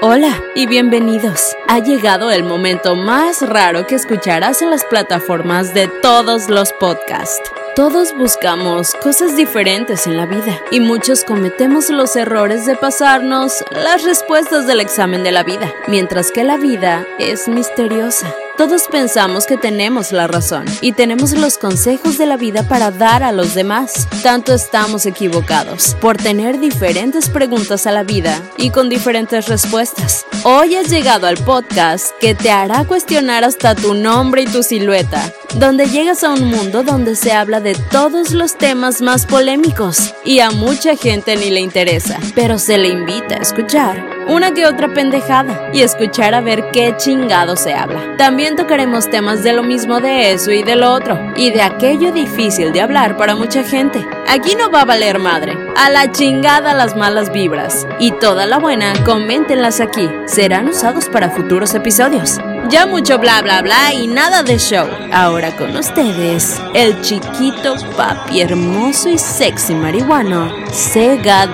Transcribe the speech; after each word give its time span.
Hola 0.00 0.40
y 0.54 0.68
bienvenidos. 0.68 1.56
Ha 1.66 1.80
llegado 1.80 2.30
el 2.30 2.44
momento 2.44 2.94
más 2.94 3.42
raro 3.42 3.88
que 3.88 3.96
escucharás 3.96 4.62
en 4.62 4.70
las 4.70 4.84
plataformas 4.84 5.74
de 5.74 5.88
todos 5.88 6.48
los 6.48 6.72
podcasts. 6.74 7.50
Todos 7.74 8.16
buscamos 8.16 8.94
cosas 9.02 9.36
diferentes 9.36 10.06
en 10.06 10.16
la 10.16 10.26
vida 10.26 10.60
y 10.70 10.78
muchos 10.78 11.24
cometemos 11.24 11.90
los 11.90 12.14
errores 12.14 12.64
de 12.64 12.76
pasarnos 12.76 13.64
las 13.72 14.04
respuestas 14.04 14.68
del 14.68 14.78
examen 14.78 15.24
de 15.24 15.32
la 15.32 15.42
vida, 15.42 15.74
mientras 15.88 16.30
que 16.30 16.44
la 16.44 16.58
vida 16.58 17.04
es 17.18 17.48
misteriosa. 17.48 18.32
Todos 18.58 18.88
pensamos 18.90 19.46
que 19.46 19.56
tenemos 19.56 20.10
la 20.10 20.26
razón 20.26 20.64
y 20.80 20.90
tenemos 20.90 21.30
los 21.30 21.58
consejos 21.58 22.18
de 22.18 22.26
la 22.26 22.36
vida 22.36 22.66
para 22.66 22.90
dar 22.90 23.22
a 23.22 23.30
los 23.30 23.54
demás. 23.54 24.08
Tanto 24.24 24.52
estamos 24.52 25.06
equivocados 25.06 25.94
por 26.00 26.16
tener 26.16 26.58
diferentes 26.58 27.28
preguntas 27.28 27.86
a 27.86 27.92
la 27.92 28.02
vida 28.02 28.42
y 28.56 28.70
con 28.70 28.88
diferentes 28.88 29.46
respuestas. 29.46 30.26
Hoy 30.42 30.74
has 30.74 30.90
llegado 30.90 31.28
al 31.28 31.36
podcast 31.36 32.10
que 32.20 32.34
te 32.34 32.50
hará 32.50 32.84
cuestionar 32.84 33.44
hasta 33.44 33.76
tu 33.76 33.94
nombre 33.94 34.42
y 34.42 34.46
tu 34.46 34.64
silueta, 34.64 35.32
donde 35.54 35.86
llegas 35.86 36.24
a 36.24 36.30
un 36.32 36.50
mundo 36.50 36.82
donde 36.82 37.14
se 37.14 37.30
habla 37.30 37.60
de 37.60 37.76
todos 37.76 38.32
los 38.32 38.58
temas 38.58 39.00
más 39.00 39.24
polémicos 39.24 40.14
y 40.24 40.40
a 40.40 40.50
mucha 40.50 40.96
gente 40.96 41.36
ni 41.36 41.50
le 41.50 41.60
interesa, 41.60 42.18
pero 42.34 42.58
se 42.58 42.76
le 42.76 42.88
invita 42.88 43.36
a 43.36 43.42
escuchar 43.42 44.17
una 44.28 44.52
que 44.52 44.66
otra 44.66 44.88
pendejada 44.88 45.70
y 45.72 45.80
escuchar 45.80 46.34
a 46.34 46.40
ver 46.40 46.70
qué 46.70 46.94
chingado 46.96 47.56
se 47.56 47.74
habla. 47.74 48.16
También 48.16 48.56
tocaremos 48.56 49.10
temas 49.10 49.42
de 49.42 49.52
lo 49.52 49.62
mismo 49.62 50.00
de 50.00 50.32
eso 50.32 50.50
y 50.50 50.62
de 50.62 50.76
lo 50.76 50.92
otro, 50.92 51.18
y 51.36 51.50
de 51.50 51.62
aquello 51.62 52.12
difícil 52.12 52.72
de 52.72 52.82
hablar 52.82 53.16
para 53.16 53.34
mucha 53.34 53.64
gente. 53.64 54.06
Aquí 54.28 54.54
no 54.54 54.70
va 54.70 54.82
a 54.82 54.84
valer 54.84 55.18
madre. 55.18 55.56
A 55.76 55.90
la 55.90 56.12
chingada 56.12 56.74
las 56.74 56.94
malas 56.94 57.32
vibras. 57.32 57.86
Y 57.98 58.12
toda 58.12 58.46
la 58.46 58.58
buena, 58.58 58.92
coméntenlas 59.04 59.80
aquí. 59.80 60.08
Serán 60.26 60.68
usados 60.68 61.08
para 61.08 61.30
futuros 61.30 61.74
episodios. 61.74 62.38
Ya 62.66 62.86
mucho 62.86 63.18
bla 63.18 63.40
bla 63.40 63.62
bla 63.62 63.94
y 63.94 64.06
nada 64.06 64.42
de 64.42 64.58
show. 64.58 64.86
Ahora 65.12 65.56
con 65.56 65.74
ustedes, 65.76 66.60
el 66.74 67.00
chiquito 67.00 67.76
papi 67.96 68.42
hermoso 68.42 69.08
y 69.08 69.18
sexy 69.18 69.74
marihuano, 69.74 70.52
Sega 70.72 71.46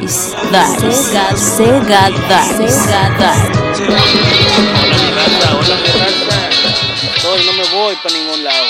Dice. 0.00 0.34
Dice. 0.50 0.92
Sega, 0.92 1.36
Sega 1.36 2.08
Dice. 2.08 2.68
Sega 2.68 3.10
Dice. 3.18 3.82
Hola 5.52 5.76
hola. 5.94 6.50
Hoy 7.28 7.44
no 7.44 7.52
me 7.52 7.64
voy 7.70 7.96
para 7.96 8.14
ningún 8.14 8.44
lado. 8.44 8.66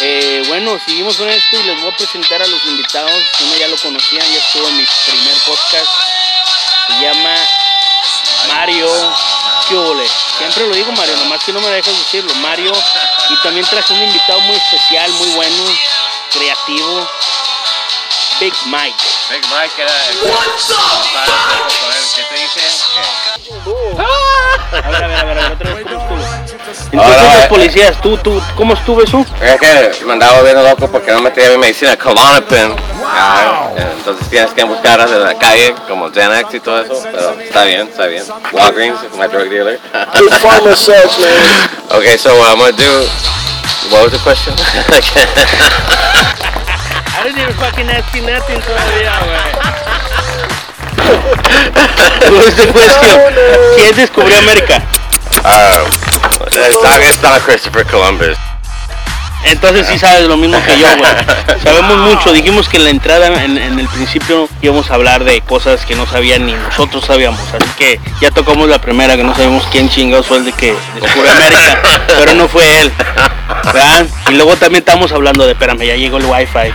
Eh, 0.00 0.42
bueno, 0.48 0.78
seguimos 0.86 1.16
con 1.16 1.28
esto 1.28 1.60
y 1.60 1.62
les 1.64 1.80
voy 1.80 1.92
a 1.92 1.96
presentar 1.96 2.42
a 2.42 2.46
los 2.46 2.64
invitados. 2.66 3.22
Uno 3.40 3.56
ya 3.58 3.68
lo 3.68 3.76
conocían, 3.76 4.22
ya 4.26 4.38
estuvo 4.38 4.68
en 4.68 4.76
mi 4.76 4.84
primer 5.06 5.34
podcast. 5.46 5.90
Se 6.88 7.00
llama 7.00 7.34
Mario 8.48 8.88
Kiole. 9.68 10.06
Siempre 10.38 10.66
lo 10.66 10.74
digo 10.74 10.92
Mario, 10.92 11.16
nomás 11.16 11.42
que 11.44 11.52
no 11.52 11.60
me 11.60 11.68
dejas 11.68 11.96
decirlo. 11.96 12.34
Mario. 12.36 12.72
Y 13.30 13.36
también 13.42 13.66
traje 13.66 13.94
un 13.94 14.02
invitado 14.02 14.40
muy 14.40 14.56
especial, 14.56 15.10
muy 15.12 15.28
bueno, 15.30 15.64
creativo. 16.32 17.08
Big 18.40 18.54
Mike. 18.66 18.96
Big 19.30 19.42
Mike 19.48 19.82
era 19.82 20.08
el 20.10 20.18
¿Qué 22.14 22.22
te 22.22 22.34
dice? 22.34 22.60
A 24.82 24.90
ver, 24.90 25.04
a 25.04 25.06
ver, 25.06 25.18
a 25.18 25.24
ver, 25.24 25.38
a 25.38 25.42
ver, 25.42 25.52
otra 25.52 25.74
vez, 25.74 25.84
¿cómo 25.84 26.00
estuvo? 26.00 26.23
Entonces 26.66 26.98
Ahora, 26.98 27.22
los 27.34 27.44
eh, 27.44 27.46
policías, 27.48 28.00
tú, 28.00 28.16
tú, 28.18 28.40
¿cómo 28.56 28.74
estuvo 28.74 29.00
eso? 29.02 29.24
Es 29.40 29.60
que 29.60 29.92
me 30.04 30.12
andaba 30.14 30.42
viendo 30.42 30.62
loco 30.62 30.88
porque 30.90 31.12
no 31.12 31.20
me 31.20 31.30
tenía 31.30 31.50
mi 31.50 31.58
medicina 31.58 31.96
Klonopin. 32.02 32.74
Ah, 33.04 33.68
Entonces 33.76 34.28
tienes 34.28 34.52
que 34.52 34.64
buscar 34.64 34.98
en 35.00 35.24
la 35.24 35.34
calle 35.38 35.74
como 35.88 36.08
Xanax 36.10 36.54
y 36.54 36.60
todo 36.60 36.80
eso. 36.82 37.00
Pero 37.04 37.38
está 37.40 37.64
bien, 37.64 37.88
está 37.88 38.06
bien. 38.06 38.24
Walgreens, 38.52 38.98
my 39.18 39.26
drug 39.28 39.48
dealer. 39.50 39.78
Good 40.14 40.32
search, 40.76 41.18
man. 41.20 41.68
okay, 41.90 42.16
so 42.16 42.34
what 42.38 42.48
I'm 42.50 42.58
gonna 42.58 42.72
do. 42.72 43.06
What 43.90 44.02
was 44.04 44.12
the 44.12 44.18
question? 44.18 44.54
I 44.56 44.58
didn't 47.22 47.38
even 47.40 47.54
fucking 47.54 47.88
ask 47.90 48.14
you 48.14 48.22
nothing 48.22 48.60
todavía, 48.62 49.12
güey. 49.20 49.52
What 52.24 52.32
was 52.46 52.54
the 52.56 52.66
question? 52.72 53.20
¿Quién 53.76 53.94
descubrió 53.96 54.38
América? 54.38 54.80
uh, 55.44 55.84
it's 56.62 57.22
not 57.22 57.42
Christopher 57.42 57.84
Columbus. 57.84 58.36
Entonces 59.44 59.86
sí 59.86 59.98
sabes 59.98 60.26
lo 60.26 60.36
mismo 60.38 60.56
que 60.64 60.78
yo, 60.78 60.86
güey. 60.96 61.10
Sabemos 61.62 61.98
mucho. 61.98 62.32
Dijimos 62.32 62.68
que 62.68 62.78
en 62.78 62.84
la 62.84 62.90
entrada, 62.90 63.26
en, 63.44 63.58
en 63.58 63.78
el 63.78 63.88
principio, 63.88 64.48
íbamos 64.62 64.90
a 64.90 64.94
hablar 64.94 65.24
de 65.24 65.42
cosas 65.42 65.84
que 65.84 65.94
no 65.94 66.06
sabían 66.06 66.46
ni 66.46 66.52
nosotros 66.54 67.04
sabíamos. 67.04 67.40
Así 67.52 67.68
que 67.76 68.00
ya 68.22 68.30
tocamos 68.30 68.68
la 68.68 68.80
primera, 68.80 69.16
que 69.16 69.22
no 69.22 69.34
sabemos 69.34 69.66
quién 69.70 69.90
chingados 69.90 70.26
fue 70.26 70.38
el 70.38 70.46
de 70.46 70.52
que 70.52 70.74
descubrió 71.00 71.30
América. 71.30 71.82
Pero 72.06 72.34
no 72.34 72.48
fue 72.48 72.80
él. 72.80 72.92
¿verdad? 73.66 74.06
Y 74.30 74.34
luego 74.34 74.56
también 74.56 74.82
estamos 74.82 75.12
hablando 75.12 75.44
de, 75.44 75.52
espérame, 75.52 75.84
ya 75.84 75.96
llegó 75.96 76.16
el 76.16 76.24
wifi. 76.24 76.72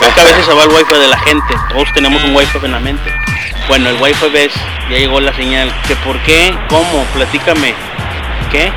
Es 0.00 0.14
que 0.14 0.20
a 0.20 0.24
veces 0.24 0.46
se 0.46 0.54
va 0.54 0.62
el 0.62 0.70
wifi 0.70 0.94
de 0.94 1.08
la 1.08 1.18
gente. 1.18 1.54
Todos 1.70 1.88
tenemos 1.92 2.22
un 2.22 2.36
wifi 2.36 2.58
en 2.62 2.72
la 2.72 2.80
mente. 2.80 3.12
Bueno, 3.68 3.88
el 3.88 3.96
wifi 4.00 4.28
ves, 4.28 4.52
ya 4.90 4.96
llegó 4.96 5.20
la 5.20 5.34
señal. 5.34 5.72
¿Que 5.88 5.96
por 5.96 6.18
qué? 6.20 6.54
¿Cómo? 6.68 7.04
Platícame. 7.14 7.74
¿Qué? 8.52 8.72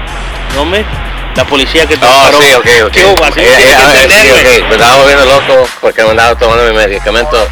La 1.36 1.44
policía 1.44 1.86
que 1.86 1.98
te 1.98 2.06
Oh, 2.06 2.10
paró. 2.24 2.42
sí, 2.42 2.54
ok, 2.54 2.66
ok. 2.86 2.92
¿Qué 2.92 3.06
hubo? 3.06 3.26
Así 3.26 3.42
Eh, 3.42 3.44
eh, 3.46 3.76
que 4.00 4.08
ver, 4.08 4.12
sí, 4.12 4.32
ok. 4.32 4.70
Me 4.70 4.76
estaba 4.76 4.98
volviendo 5.00 5.26
loco 5.26 5.68
porque 5.82 6.04
me 6.04 6.10
andaba 6.12 6.36
tomando 6.36 6.64
mi 6.64 6.72
medicamento. 6.72 7.46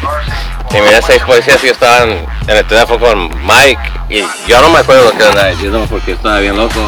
Y 0.70 0.80
miré 0.80 1.02
seis 1.02 1.20
policías 1.22 1.62
y 1.62 1.66
yo 1.66 1.72
estaba 1.74 1.98
en, 2.04 2.26
en 2.48 2.56
el 2.56 2.64
teléfono 2.66 2.98
con 2.98 3.46
Mike. 3.46 3.78
Y 4.08 4.24
yo 4.48 4.60
no 4.62 4.70
me 4.70 4.78
acuerdo 4.78 5.04
lo 5.04 5.12
que 5.18 5.22
andaba 5.24 5.48
diciendo 5.48 5.86
porque 5.90 6.12
estaba 6.12 6.38
bien 6.40 6.56
loco. 6.56 6.80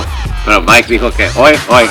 Pero 0.47 0.63
Mike 0.63 0.87
dijo 0.89 1.11
que, 1.13 1.29
hoy, 1.37 1.53
hoy. 1.69 1.85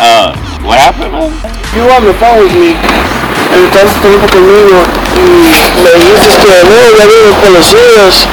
Uh, 0.00 0.32
what 0.66 0.78
happened, 0.78 1.12
man? 1.12 1.30
You 1.76 1.82
on 1.90 2.04
the 2.06 2.14
phone 2.14 2.40
with 2.44 2.52
me. 2.52 2.70
Y 2.72 3.64
estás 3.66 3.92
teléfono 4.00 4.28
conmigo. 4.28 4.82
Y 5.14 5.80
me 5.82 5.90
dijiste 5.92 6.46
que 6.46 6.64
no, 6.64 6.98
ya 6.98 7.06
vienen 7.06 7.34
policías. 7.34 8.26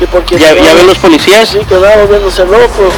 Y 0.00 0.06
porque 0.06 0.38
¿Ya, 0.38 0.54
ya 0.54 0.74
ven 0.74 0.88
los 0.88 0.98
policías? 0.98 1.48
Sí, 1.48 1.58
quedaba 1.68 2.04
viéndose 2.06 2.44
loco. 2.44 2.90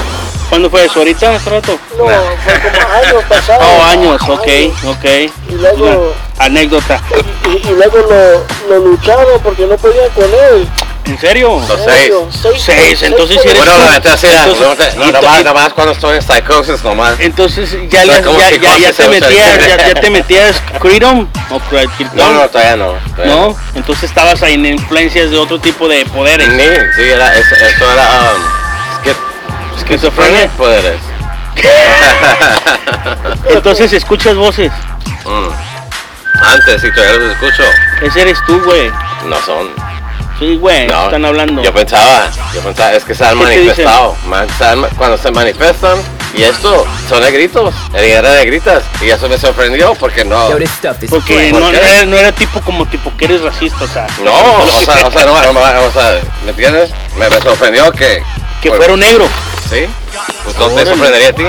¿Cuándo 0.53 0.69
fue 0.69 0.85
eso? 0.85 0.99
¿Ahorita? 0.99 1.35
¿Hace 1.35 1.49
rato? 1.49 1.79
No, 1.97 2.05
fue 2.05 2.61
como 2.61 2.93
años 2.93 3.25
pasados. 3.29 3.65
Oh, 3.67 3.83
años, 3.85 4.21
ok, 4.29 4.49
ok. 4.87 5.05
Y 5.49 5.55
luego, 5.55 6.15
Anécdota. 6.39 7.01
y, 7.47 7.69
y 7.69 7.71
luego 7.75 7.97
lo, 7.97 8.75
lo 8.75 8.87
lucharon 8.91 9.41
porque 9.43 9.65
no 9.65 9.79
podían 9.79 10.11
con 10.11 10.25
él. 10.25 10.69
¿En 11.07 11.19
serio? 11.19 11.59
Los 11.67 11.81
seis. 11.83 12.13
Seis, 12.63 13.03
entonces 13.03 13.41
si 13.41 13.49
eres 13.49 13.65
Bueno, 13.65 13.89
sí, 14.19 14.27
Entonces- 14.27 14.61
no, 14.61 14.77
te- 14.77 14.97
no, 14.97 15.09
y- 15.09 15.13
nomás, 15.13 15.41
y- 15.41 15.45
nomás 15.45 15.73
cuando 15.73 15.93
estoy 15.95 16.17
en 16.17 16.23
psicosis, 16.23 16.85
nomás. 16.85 17.19
Entonces 17.19 17.71
ya, 17.89 18.05
ya, 18.05 18.21
ya, 18.21 18.79
ya 18.79 18.93
te 18.93 19.09
metías, 19.09 19.59
ya, 19.67 19.89
ya 19.89 19.95
te 19.95 20.11
metías 20.11 20.63
Freedom 20.83 21.27
o 21.51 21.59
Krypton? 21.61 22.09
No, 22.15 22.33
no, 22.35 22.49
todavía 22.51 22.77
no. 22.77 22.93
todavía 23.17 23.35
¿No? 23.35 23.57
Entonces 23.75 24.05
estabas 24.05 24.43
ahí 24.43 24.53
en 24.55 24.67
influencias 24.67 25.31
de 25.31 25.39
otro 25.39 25.59
tipo 25.59 25.89
de 25.89 26.05
poderes. 26.05 26.47
Ni, 26.51 26.63
sí, 26.63 27.11
era, 27.11 27.37
eso, 27.39 27.55
eso 27.57 27.91
era, 27.91 28.03
um, 28.35 28.62
esquizofrenia 29.79 30.49
poderes. 30.57 31.01
Entonces 33.49 33.93
escuchas 33.93 34.35
voces. 34.37 34.73
Mm. 35.25 36.43
Antes, 36.45 36.81
si 36.83 36.93
todavía 36.93 37.19
los 37.19 37.33
escucho, 37.33 37.63
Ese 38.01 38.23
eres 38.23 38.39
tú, 38.47 38.61
güey. 38.65 38.91
no 39.27 39.37
son. 39.45 39.69
Sí, 40.39 40.57
güey. 40.57 40.89
No, 40.89 41.05
Están 41.05 41.25
hablando. 41.25 41.63
Yo 41.63 41.73
pensaba, 41.73 42.29
yo 42.53 42.61
pensaba, 42.63 42.93
es 42.95 43.05
que 43.05 43.15
se 43.15 43.25
han 43.25 43.39
¿Qué 43.39 43.45
te 43.45 43.45
manifestado. 43.57 44.17
man, 44.27 44.47
se 44.59 44.65
han- 44.65 44.89
cuando 44.97 45.17
se 45.19 45.31
manifiestan, 45.31 45.99
y 46.35 46.43
esto 46.43 46.85
son 47.09 47.21
negritos, 47.21 47.73
era 47.95 48.33
negritas. 48.33 48.83
Y 49.01 49.11
eso 49.11 49.29
me 49.29 49.39
sorprendió 49.39 49.95
porque 49.95 50.25
no. 50.25 50.49
Porque 50.49 50.67
fresh. 51.35 51.51
¿Por 51.53 51.61
no, 51.61 51.71
era, 51.71 52.07
no 52.07 52.17
era 52.17 52.33
tipo 52.33 52.61
como 52.63 52.87
tipo 52.87 53.13
que 53.17 53.27
eres 53.27 53.43
racista, 53.43 53.85
o 53.85 53.89
sea. 53.89 54.07
No, 54.25 54.33
o 54.33 54.67
sea, 54.81 55.07
o 55.07 55.11
sea, 55.13 55.27
no, 55.27 55.41
no, 55.41 55.53
no, 55.53 55.83
o 55.85 55.91
sea, 55.93 56.19
¿me 56.45 56.51
entiendes? 56.51 56.91
Me, 57.17 57.29
me 57.31 57.41
sorprendió 57.41 57.93
que. 57.93 58.23
que 58.63 58.73
fuera 58.73 58.95
un 58.95 59.01
negro. 59.01 59.29
Sí. 59.73 59.87
Pues 60.45 60.75
te 60.75 60.87
sorprendería 60.87 61.29
a 61.29 61.33
ti. 61.33 61.45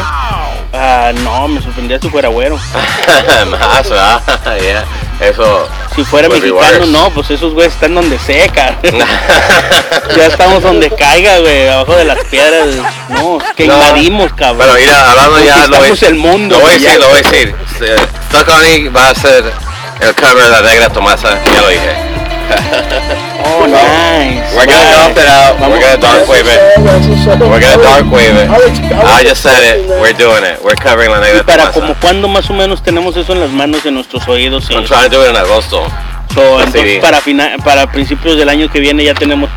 Ah, 0.75 1.11
no, 1.13 1.47
me 1.49 1.61
sorprendía 1.61 1.99
si 1.99 2.09
fuera 2.09 2.29
güero. 2.29 2.57
Más, 3.49 3.89
¿verdad? 3.89 4.21
Yeah, 4.61 4.85
Eso. 5.19 5.67
Si 5.95 6.03
fuera 6.03 6.27
be 6.27 6.39
mexicano, 6.39 6.85
no, 6.87 7.09
pues 7.11 7.29
esos 7.31 7.53
güeyes 7.53 7.73
están 7.73 7.93
donde 7.93 8.17
seca. 8.17 8.77
ya 10.17 10.25
estamos 10.25 10.63
donde 10.63 10.89
caiga, 10.89 11.39
güey, 11.39 11.67
abajo 11.67 11.95
de 11.95 12.05
las 12.05 12.23
piedras. 12.25 12.67
No, 13.09 13.37
es 13.37 13.53
que 13.55 13.67
No, 13.67 13.75
invadimos, 13.75 14.33
cabrón. 14.33 14.67
Pero 14.67 14.73
mira, 14.79 15.11
hablando 15.11 15.39
ya, 15.43 15.67
lo 15.67 15.77
Conquistamos 15.77 16.03
el 16.03 16.15
mundo. 16.15 16.55
lo 16.55 16.61
voy 16.61 16.71
a 16.71 16.73
decir, 16.79 16.99
lo 16.99 17.07
voy 17.09 17.19
a 17.19 17.21
decir. 17.21 17.55
E 17.81 18.89
va 18.89 19.09
a 19.09 19.15
ser 19.15 19.51
el 19.99 20.15
cover 20.15 20.43
de 20.45 20.49
la 20.49 20.61
negra 20.61 20.89
Tomasa, 20.89 21.43
ya 21.53 21.61
lo 21.61 21.69
dije. 21.69 23.32
Oh, 23.45 23.65
nice. 23.67 24.55
We're 24.55 24.65
gonna 24.65 24.83
nice. 24.83 24.95
dump 24.95 25.17
it 25.17 25.27
out, 25.27 25.59
we're 25.69 25.79
gonna 25.81 25.97
dark 25.99 26.27
wave 26.27 26.47
it. 26.47 26.59
We're 27.39 27.59
gonna 27.59 27.83
dark 27.83 28.05
wave 28.11 28.35
it. 28.35 28.49
I 28.49 29.23
just 29.23 29.41
said 29.43 29.61
it, 29.63 29.87
we're 30.01 30.13
doing 30.13 30.43
it. 30.43 30.63
We're 30.63 30.75
covering 30.75 31.11
la 31.11 31.19
¿Y 31.19 31.21
negra 31.33 31.43
para 31.43 31.71
como 31.71 31.93
cuándo 31.95 32.27
más 32.27 32.49
o 32.49 32.53
menos 32.53 32.81
tenemos 32.81 33.15
eso 33.17 33.33
en 33.33 33.41
las 33.41 33.49
manos, 33.49 33.85
en 33.85 33.95
nuestros 33.95 34.27
oídos? 34.27 34.69
I'm 34.71 34.85
trying 34.85 35.09
to 35.09 35.17
do 35.17 35.23
it 35.25 35.29
in 35.31 35.35
agosto. 35.35 35.85
So, 36.33 36.59
entonces 36.61 36.99
para, 36.99 37.21
fina- 37.21 37.57
para 37.63 37.91
principios 37.91 38.37
del 38.37 38.49
año 38.49 38.67
que 38.69 38.79
viene 38.79 39.03
ya 39.03 39.13
tenemos 39.13 39.49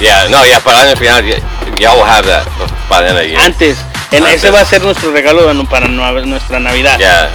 Ya, 0.00 0.26
no, 0.28 0.44
ya 0.44 0.58
para 0.60 0.82
el 0.82 0.88
año 0.88 0.96
final, 0.96 1.24
ya, 1.24 1.36
y'all 1.78 1.96
will 1.96 2.04
have 2.04 2.26
that 2.26 2.44
by 2.88 3.00
the 3.02 3.08
end 3.08 3.16
of 3.18 3.22
the 3.22 3.28
year. 3.28 3.40
Antes. 3.40 3.76
En- 4.12 4.22
Antes. 4.22 4.36
ese 4.36 4.50
va 4.50 4.60
a 4.60 4.64
ser 4.64 4.82
nuestro 4.82 5.10
regalo 5.12 5.42
para 5.68 5.86
nue- 5.86 6.24
nuestra 6.24 6.60
Navidad. 6.60 6.98
yeah, 6.98 7.28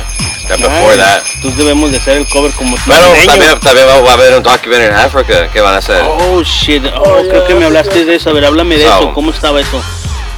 before 0.57 0.95
that. 0.97 1.21
Entonces 1.35 1.57
debemos 1.57 1.91
de 1.91 1.97
hacer 1.97 2.17
el 2.17 2.27
cover 2.29 2.51
como 2.53 2.77
Pero 2.85 2.99
navideño. 3.01 3.25
también, 3.31 3.59
también 3.59 3.87
va 3.87 4.09
a 4.09 4.13
haber 4.13 4.35
un 4.37 4.43
documentary 4.43 4.89
en 4.89 4.95
África 4.95 5.47
que 5.51 5.61
van 5.61 5.75
a 5.75 5.77
hacer. 5.77 6.01
Oh 6.05 6.41
shit, 6.43 6.83
oh, 6.95 7.23
creo 7.29 7.45
que 7.47 7.55
me 7.55 7.65
hablaste 7.65 8.05
de 8.05 8.15
eso. 8.15 8.29
A 8.29 8.33
ver, 8.33 8.45
háblame 8.45 8.77
de 8.77 8.85
So. 8.85 8.99
eso. 8.99 9.13
¿Cómo 9.13 9.31
estaba 9.31 9.59
eso? 9.59 9.81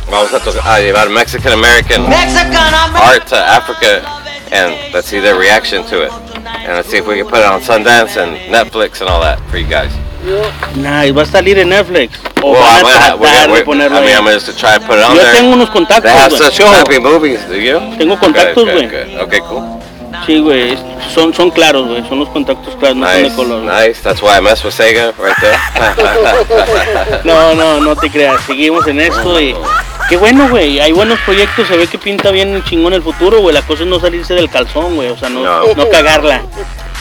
Vamos 0.10 0.34
a, 0.34 0.40
to- 0.40 0.62
a 0.64 0.80
llevar 0.80 1.10
Mexican 1.10 1.54
American 1.54 2.06
art 2.12 3.28
to 3.30 3.36
Africa 3.36 4.02
and 4.52 4.76
let's 4.94 5.08
see 5.10 5.20
their 5.20 5.36
reaction 5.36 5.84
to 5.86 6.04
it. 6.06 6.12
And 6.46 6.76
let's 6.76 6.90
see 6.90 6.98
if 6.98 7.08
we 7.08 7.18
can 7.18 7.28
put 7.28 7.40
it 7.40 7.46
on 7.46 7.62
Sundance 7.64 8.18
and 8.22 8.38
Netflix 8.52 9.02
and 9.02 9.10
all 9.10 9.22
that 9.22 9.40
for 9.50 9.58
you 9.58 9.66
guys. 9.68 9.92
Nah, 10.76 11.06
y 11.06 11.12
va 11.12 11.24
a 11.24 11.26
salir 11.26 11.60
en 11.60 11.70
Netflix. 11.70 12.18
O 12.42 12.52
Well, 12.52 12.62
van 12.62 12.86
a 12.86 13.18
tratar 13.18 13.52
de 13.54 13.62
ponerlo 13.64 13.98
I 13.98 14.02
mean, 14.02 14.10
ahí. 14.18 14.24
I'm 14.26 14.34
just 14.34 14.46
to 14.48 14.54
try 14.54 14.74
to 14.80 14.86
put 14.86 14.98
it 14.98 15.04
on 15.06 15.16
Yo 15.16 15.22
there. 15.22 15.34
tengo 15.38 15.54
unos 15.54 15.68
They 15.70 15.74
contactos, 15.74 16.12
have 16.12 16.30
güey. 16.30 16.42
such 16.52 16.58
crappy 16.70 17.00
movies, 17.00 17.48
do 17.48 17.56
you? 17.56 17.80
Tengo 17.98 18.18
contactos, 18.20 18.64
güey. 18.64 18.88
good. 18.88 19.22
Okay, 19.22 19.40
cool. 19.42 19.64
Sí, 20.26 20.40
güey. 20.40 20.78
Son, 21.14 21.34
son 21.34 21.50
claros, 21.52 21.88
güey. 21.88 22.08
Son 22.08 22.20
los 22.20 22.30
contactos 22.30 22.76
claros, 22.76 22.98
no 22.98 23.06
son 23.08 23.16
Nice, 23.24 23.30
de 23.30 23.36
color. 23.36 23.62
nice. 23.64 24.02
That's 24.04 24.22
why 24.22 24.38
I 24.38 24.42
mess 24.42 24.64
with 24.64 24.74
Sega 24.74 25.12
right 25.18 25.36
there. 25.42 25.58
No, 27.24 27.54
no, 27.56 27.80
no 27.82 27.96
te 27.96 28.10
creas. 28.10 28.42
Seguimos 28.46 28.86
en 28.88 29.00
esto 29.00 29.40
y... 29.42 29.56
Qué 30.10 30.18
bueno, 30.18 30.48
güey. 30.50 30.80
Hay 30.82 30.92
buenos 30.92 31.20
proyectos. 31.22 31.68
Se 31.68 31.78
ve 31.78 31.88
que 31.88 31.98
pinta 31.98 32.30
bien 32.32 32.62
chingón 32.66 32.94
el 32.94 33.02
futuro, 33.02 33.40
güey. 33.40 33.54
La 33.56 33.62
cosa 33.62 33.84
es 33.84 33.90
no 33.90 34.00
salirse 34.00 34.34
del 34.36 34.50
calzón, 34.50 34.96
güey. 34.96 35.10
O 35.10 35.18
sea, 35.18 35.30
no, 35.30 35.42
No. 35.44 35.74
no 35.76 35.90
cagarla. 35.90 36.42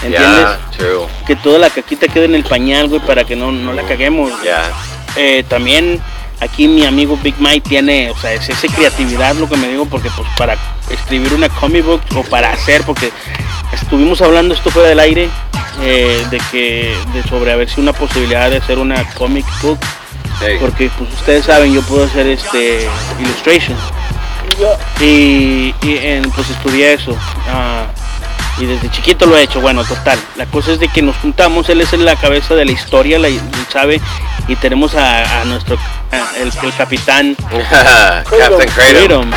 ¿Entiendes? 0.02 0.20
yeah, 0.20 0.58
true. 0.76 1.06
Que 1.26 1.36
toda 1.36 1.58
la 1.58 1.70
caquita 1.70 2.08
quede 2.08 2.24
en 2.26 2.34
el 2.34 2.44
pañal, 2.44 2.88
güey, 2.88 3.00
para 3.00 3.24
que 3.24 3.36
no, 3.36 3.52
no 3.52 3.72
la 3.72 3.82
caguemos. 3.82 4.30
Yeah. 4.42 4.70
Eh, 5.16 5.44
también 5.48 6.00
aquí 6.40 6.66
mi 6.66 6.84
amigo 6.84 7.16
Big 7.22 7.34
Mike 7.38 7.68
tiene, 7.68 8.10
o 8.10 8.16
sea, 8.16 8.32
es 8.32 8.48
esa 8.48 8.66
creatividad 8.74 9.34
lo 9.36 9.48
que 9.48 9.56
me 9.56 9.68
digo, 9.68 9.86
porque 9.86 10.10
pues 10.16 10.28
para 10.36 10.56
escribir 10.90 11.32
una 11.34 11.48
comic 11.48 11.84
book 11.84 12.02
o 12.16 12.22
para 12.24 12.50
hacer, 12.52 12.82
porque 12.82 13.10
estuvimos 13.72 14.20
hablando 14.22 14.54
esto 14.54 14.70
fuera 14.70 14.88
del 14.88 14.98
aire, 15.00 15.28
eh, 15.82 16.26
de 16.30 16.38
que, 16.50 16.96
de 17.14 17.22
sobre 17.28 17.52
a 17.52 17.56
ver 17.56 17.68
si 17.70 17.80
una 17.80 17.92
posibilidad 17.92 18.50
de 18.50 18.56
hacer 18.56 18.78
una 18.78 19.04
comic 19.14 19.46
book, 19.62 19.78
Hey. 20.40 20.56
porque 20.60 20.90
pues 20.98 21.12
ustedes 21.12 21.44
saben, 21.44 21.72
yo 21.72 21.82
puedo 21.82 22.04
hacer 22.04 22.26
este 22.26 22.88
illustration 23.20 23.76
y, 25.00 25.74
y 25.82 25.98
en, 25.98 26.28
pues 26.32 26.50
estudié 26.50 26.94
eso. 26.94 27.16
ah, 27.48 27.86
y 28.58 28.66
desde 28.66 28.90
chiquito 28.90 29.26
lo 29.26 29.36
he 29.36 29.42
hecho, 29.42 29.60
bueno, 29.60 29.84
total. 29.84 30.18
La 30.36 30.46
cosa 30.46 30.72
es 30.72 30.78
de 30.80 30.88
que 30.88 31.02
nos 31.02 31.16
juntamos, 31.16 31.68
él 31.68 31.80
es 31.80 31.92
la 31.94 32.16
cabeza 32.16 32.54
de 32.54 32.64
la 32.64 32.72
historia, 32.72 33.18
la, 33.18 33.28
sabe, 33.72 34.00
y 34.48 34.56
tenemos 34.56 34.94
a, 34.94 35.40
a 35.40 35.44
nuestro, 35.44 35.76
a- 36.10 36.36
el, 36.38 36.52
el 36.62 36.74
capitán 36.76 37.34
Captain 38.30 38.68
Kratom. 38.70 38.70
Freedom. 38.74 39.30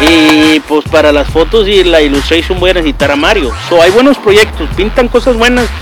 Y 0.00 0.60
pues 0.60 0.84
para 0.88 1.12
las 1.12 1.28
fotos 1.28 1.68
y 1.68 1.84
la 1.84 2.00
illustration 2.00 2.58
voy 2.60 2.70
a 2.70 2.74
necesitar 2.74 3.10
a 3.10 3.16
Mario. 3.16 3.52
So, 3.68 3.80
hay 3.82 3.90
buenos 3.90 4.16
proyectos, 4.18 4.68
pintan 4.76 5.08
cosas 5.08 5.36
buenas. 5.36 5.66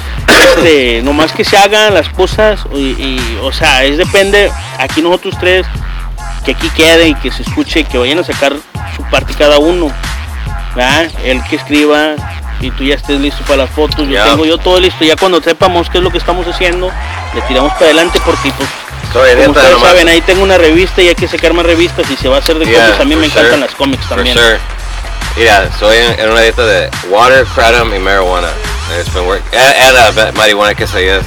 Este, 0.57 1.03
nomás 1.03 1.33
que 1.33 1.45
se 1.45 1.57
hagan 1.59 1.93
las 1.93 2.09
cosas 2.09 2.61
y, 2.75 2.79
y, 2.79 3.39
o 3.43 3.53
sea, 3.53 3.85
es 3.85 3.99
depende, 3.99 4.51
aquí 4.79 5.03
nosotros 5.03 5.35
tres, 5.39 5.67
que 6.47 6.53
aquí 6.53 6.71
quede 6.71 7.09
y 7.09 7.15
que 7.15 7.31
se 7.31 7.43
escuche, 7.43 7.85
que 7.85 7.99
vayan 7.99 8.19
a 8.21 8.25
sacar 8.25 8.55
su 8.97 9.03
parte 9.11 9.35
cada 9.35 9.59
uno. 9.59 9.93
¿verdad? 10.75 11.11
El 11.25 11.43
que 11.45 11.57
escriba 11.57 12.15
y 12.65 12.71
tú 12.71 12.85
ya 12.85 12.95
estés 12.95 13.21
listo 13.21 13.43
para 13.45 13.59
las 13.65 13.71
fotos, 13.71 14.09
yo 14.09 14.23
tengo 14.25 14.45
yo 14.45 14.59
todo 14.59 14.81
listo, 14.81 15.05
ya 15.05 15.17
cuando 15.17 15.41
sepamos 15.43 15.89
qué 15.91 15.99
es 15.99 16.05
lo 16.05 16.11
que 16.11 16.19
estamos 16.19 16.47
haciendo, 16.47 16.91
le 17.35 17.41
tiramos 17.43 17.73
para 17.75 17.87
adelante 17.87 18.21
porque 18.25 18.53
pues 18.57 18.69
como 19.13 19.51
ustedes 19.53 19.81
saben, 19.81 20.09
ahí 20.09 20.21
tengo 20.23 20.43
una 20.43 20.59
revista 20.59 21.01
y 21.03 21.09
hay 21.09 21.15
que 21.15 21.29
sacar 21.29 21.53
más 21.53 21.65
revistas 21.65 22.11
y 22.11 22.17
se 22.17 22.29
va 22.29 22.37
a 22.37 22.39
hacer 22.41 22.59
de 22.59 22.67
Yeah, 22.67 22.87
cómics. 22.87 23.01
A 23.01 23.05
mí 23.05 23.17
me 23.17 23.27
encantan 23.27 23.61
las 23.61 23.75
cómics 23.75 24.09
también. 24.09 24.37
sure. 24.37 24.59
Mira, 25.37 25.69
soy 25.79 25.97
en, 25.97 26.21
en 26.21 26.31
una 26.31 26.41
dieta 26.41 26.65
de 26.65 26.91
water, 27.11 27.45
kratom 27.55 27.95
y 27.95 27.99
marijuana. 27.99 28.49
And 28.91 29.01
It's 29.01 29.13
been 29.15 29.27
work. 29.27 29.43
Uh, 29.53 30.37
marihuana 30.37 30.75
que 30.75 30.87
se. 30.87 31.21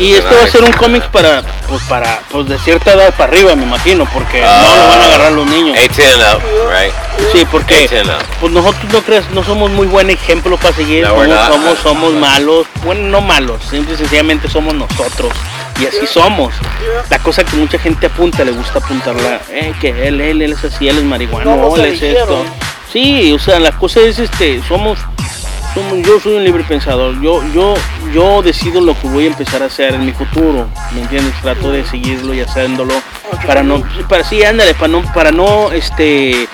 Y 0.00 0.14
esto 0.14 0.34
va 0.34 0.44
a 0.44 0.46
ser 0.46 0.64
un 0.64 0.72
cómic 0.72 1.06
para, 1.10 1.42
pues 1.68 1.82
para, 1.82 2.20
pues 2.30 2.48
de 2.48 2.58
cierta 2.58 2.94
edad 2.94 3.14
para 3.14 3.30
arriba, 3.30 3.54
me 3.54 3.64
imagino, 3.64 4.06
porque 4.14 4.40
no 4.40 4.46
lo 4.46 4.88
van 4.88 5.00
a 5.00 5.04
agarrar 5.04 5.32
los 5.32 5.46
niños. 5.46 5.76
18 5.76 6.02
and 6.14 6.22
up, 6.22 6.42
right? 6.70 6.92
Sí, 7.32 7.46
porque 7.52 7.80
18 7.80 8.00
and 8.00 8.10
up. 8.10 8.26
pues 8.40 8.50
nosotros 8.50 8.90
no 8.90 9.02
creas, 9.02 9.30
no 9.32 9.44
somos 9.44 9.70
muy 9.70 9.86
buen 9.86 10.08
ejemplo 10.08 10.56
para 10.56 10.74
seguir, 10.74 11.02
No, 11.02 11.10
somos, 11.10 11.28
not. 11.28 11.48
somos, 11.48 11.78
somos 11.80 12.12
malos, 12.14 12.66
bueno 12.82 13.02
no 13.08 13.20
malos, 13.20 13.62
simple 13.68 13.92
y 13.92 13.98
sencillamente 13.98 14.48
somos 14.48 14.74
nosotros. 14.74 15.34
Y 15.78 15.86
así 15.86 16.06
somos. 16.06 16.54
La 17.10 17.18
cosa 17.18 17.44
que 17.44 17.56
mucha 17.56 17.78
gente 17.78 18.06
apunta, 18.06 18.42
le 18.42 18.52
gusta 18.52 18.78
apuntarla, 18.78 19.40
eh, 19.50 19.74
que 19.80 19.90
él, 20.08 20.20
él, 20.22 20.40
él 20.40 20.52
es 20.52 20.64
así, 20.64 20.88
él 20.88 20.96
es 20.96 21.04
marihuano, 21.04 21.50
¿Cómo 21.50 21.76
se 21.76 21.82
él 21.82 21.94
es 21.94 22.02
esto. 22.02 22.44
Sí, 22.90 23.32
o 23.32 23.38
sea, 23.38 23.60
la 23.60 23.72
cosa 23.72 24.00
es 24.00 24.18
este, 24.18 24.62
somos, 24.66 24.98
somos, 25.74 26.06
yo 26.06 26.18
soy 26.20 26.36
un 26.36 26.44
libre 26.44 26.64
pensador, 26.64 27.20
yo, 27.20 27.42
yo, 27.52 27.74
yo 28.12 28.42
decido 28.42 28.80
lo 28.80 28.98
que 28.98 29.08
voy 29.08 29.24
a 29.24 29.28
empezar 29.28 29.62
a 29.62 29.66
hacer 29.66 29.94
en 29.94 30.04
mi 30.04 30.12
futuro, 30.12 30.68
¿me 30.92 31.02
entiendes? 31.02 31.34
Trato 31.42 31.70
de 31.70 31.84
seguirlo 31.84 32.34
y 32.34 32.40
haciéndolo 32.40 32.94
para 33.46 33.62
no, 33.62 33.82
para 34.08 34.24
sí, 34.24 34.42
ándale, 34.42 34.74
para 34.74 34.88
no, 34.88 35.02
para 35.12 35.32
no, 35.32 35.72
este, 35.72 36.48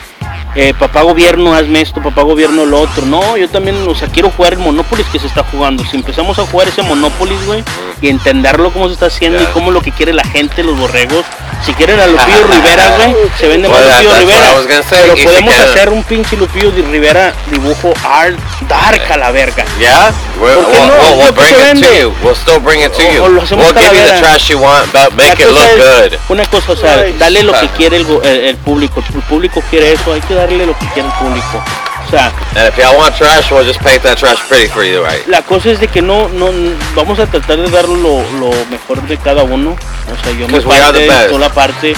eh, 0.55 0.75
papá 0.79 1.03
gobierno, 1.03 1.55
hazme 1.55 1.81
esto, 1.81 2.03
papá 2.03 2.23
gobierno 2.23 2.65
lo 2.65 2.81
otro. 2.81 3.07
No, 3.07 3.37
yo 3.37 3.49
también, 3.49 3.77
o 3.87 3.95
sea, 3.95 4.09
quiero 4.09 4.31
jugar 4.31 4.55
el 4.55 4.61
Monopoly 4.61 5.05
que 5.05 5.19
se 5.19 5.27
está 5.27 5.43
jugando. 5.45 5.85
Si 5.85 5.97
empezamos 5.97 6.39
a 6.39 6.47
jugar 6.47 6.69
ese 6.69 6.83
Monopoly, 6.83 7.37
güey, 7.47 7.65
y 8.01 8.09
entenderlo 8.09 8.73
cómo 8.73 8.87
se 8.89 8.95
está 8.95 9.07
haciendo 9.07 9.43
y 9.43 9.47
cómo 9.47 9.71
lo 9.71 9.81
que 9.81 9.93
quiere 9.93 10.13
la 10.13 10.25
gente, 10.25 10.63
los 10.63 10.79
borregos. 10.79 11.25
Si 11.65 11.73
quieren 11.75 11.99
a 11.99 12.07
Lupillo 12.07 12.47
Rivera, 12.51 12.91
güey, 12.97 13.17
se 13.41 13.49
vende 13.49 13.69
más 13.69 13.79
that- 13.81 14.03
Lupillo 14.03 14.15
Rivera. 14.19 14.53
Pero 14.91 15.15
podemos 15.25 15.55
hacer 15.57 15.89
un 15.89 16.05
pinche 16.05 16.37
Lupillo 16.37 16.71
de 16.71 16.83
Rivera 16.83 17.33
dibujo 17.51 17.93
art 18.05 18.37
dark 18.69 19.03
a 19.11 19.17
la 19.17 19.31
verga. 19.33 19.65
Yeah? 19.81 20.13
We'll, 20.41 20.55
¿Por 20.55 20.67
qué 20.73 20.79
we'll, 20.79 20.87
no? 20.87 20.95
we'll, 21.17 21.35
que 21.35 21.41
bring 21.41 21.77
it 21.79 21.85
to 21.85 21.95
you. 22.01 22.15
We'll 22.23 22.37
still 22.37 22.61
bring 22.61 22.83
it 22.83 22.93
to 22.93 23.03
you. 23.03 23.23
We'll 23.23 23.41
give 23.75 23.93
you 23.95 24.05
the 24.05 24.19
trash 24.21 24.49
you 24.51 24.59
want, 24.59 24.93
but 24.93 25.13
make 25.17 25.41
it 25.43 25.49
look 25.49 25.77
good. 25.77 26.19
Una 26.29 26.45
cosa, 26.47 26.73
o 26.73 26.77
sea, 26.77 27.05
dale 27.19 27.43
lo 27.43 27.53
que 27.59 27.69
quiere 27.71 27.97
el, 27.97 28.05
go- 28.05 28.23
el- 28.23 28.45
el 28.45 28.57
público. 28.57 29.03
El 29.15 29.23
público 29.23 29.63
quiere 29.71 29.93
eso, 29.93 30.13
hay 30.13 30.21
que 30.21 30.35
darle 30.35 30.67
lo 30.67 30.79
que 30.79 30.87
quiere 30.95 31.09
el 31.09 31.15
público. 31.15 31.63
O 32.07 32.11
sea, 32.11 32.33
la 35.27 35.43
cosa 35.43 35.71
es 35.71 35.81
de 35.81 35.89
que 35.89 36.03
no, 36.03 36.29
no, 36.29 36.47
vamos 36.95 37.19
a 37.19 37.27
tratar 37.27 37.57
de 37.59 37.69
dar 37.71 37.89
lo, 37.89 38.23
lo 38.39 38.51
mejor 38.71 39.03
de 39.03 39.17
cada 39.17 39.43
uno. 39.43 39.71
O 39.71 40.23
sea, 40.25 40.33
yo 40.33 40.47
the 40.47 40.53
parte, 40.93 41.07
tú 41.31 41.39
la 41.39 41.49
parte. 41.49 41.95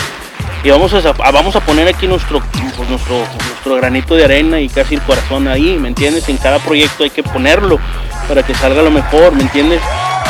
Y 0.65 0.71
vamos 0.71 0.93
a, 0.95 0.99
a- 0.99 1.31
vamos 1.31 1.55
a 1.57 1.61
poner 1.61 1.87
aquí 1.89 2.07
nuestro, 2.09 2.41
pues, 2.77 2.89
nuestro, 2.89 3.19
nuestro 3.49 3.77
granito 3.77 4.17
de 4.17 4.25
arena 4.25 4.59
y 4.61 4.69
casi 4.69 4.95
el 4.97 5.03
corazón 5.03 5.47
ahí, 5.47 5.77
¿me 5.79 5.89
entiendes? 5.89 6.29
En 6.29 6.37
cada 6.37 6.59
proyecto 6.59 7.05
hay 7.05 7.11
que 7.11 7.23
ponerlo 7.23 7.79
para 8.27 8.43
que 8.43 8.55
salga 8.55 8.83
lo 8.83 8.91
mejor, 8.91 9.33
¿me 9.33 9.43
entiendes? 9.43 9.81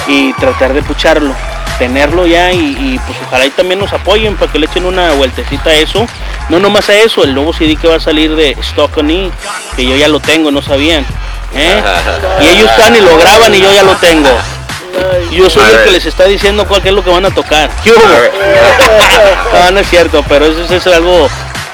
Y 0.07 0.33
tratar 0.35 0.75
de 0.75 0.83
pucharlo, 0.83 1.35
tenerlo 1.79 2.27
ya 2.27 2.53
y, 2.53 2.59
y, 2.59 3.01
pues 3.07 3.19
ojalá 3.27 3.47
y 3.47 3.51
también 3.51 3.81
nos 3.81 3.93
apoyen 3.93 4.37
para 4.37 4.51
que 4.51 4.59
le 4.59 4.67
echen 4.67 4.85
una 4.85 5.13
vueltecita 5.13 5.71
a 5.71 5.75
eso. 5.75 6.07
No 6.49 6.59
nomás 6.59 6.89
a 6.89 6.95
eso, 6.95 7.25
el 7.25 7.35
nuevo 7.35 7.53
CD 7.53 7.77
que 7.77 7.89
va 7.89 7.97
a 7.97 8.01
salir 8.01 8.35
de 8.35 8.53
Stock 8.61 8.97
on 8.97 9.11
E, 9.11 9.31
que 9.77 9.87
yo 9.87 9.97
ya 9.97 10.09
lo 10.09 10.21
tengo, 10.21 10.51
no 10.51 10.63
sabían. 10.63 11.05
¿eh? 11.55 11.83
Y 12.41 12.49
ellos 12.49 12.71
están 12.71 12.95
y 12.97 13.01
lo 13.01 13.17
graban 13.19 13.55
y 13.55 13.61
yo 13.61 13.73
ya 13.73 13.83
lo 13.83 13.95
tengo. 13.97 14.31
Yo 15.31 15.49
soy 15.51 15.71
el 15.71 15.85
que 15.85 15.91
les 15.93 16.07
está 16.07 16.25
diciendo 16.25 16.67
cuál 16.67 16.85
es 16.85 16.93
lo 16.93 17.05
que 17.05 17.11
van 17.11 17.27
a 17.27 17.31
tocar. 17.31 17.71
No, 19.53 19.71
no 19.73 19.81
es 19.81 19.89
cierto, 19.89 20.25
pero 20.29 20.47
eso, 20.47 20.63
eso 20.63 20.77
es 20.77 20.87
algo 20.97 21.29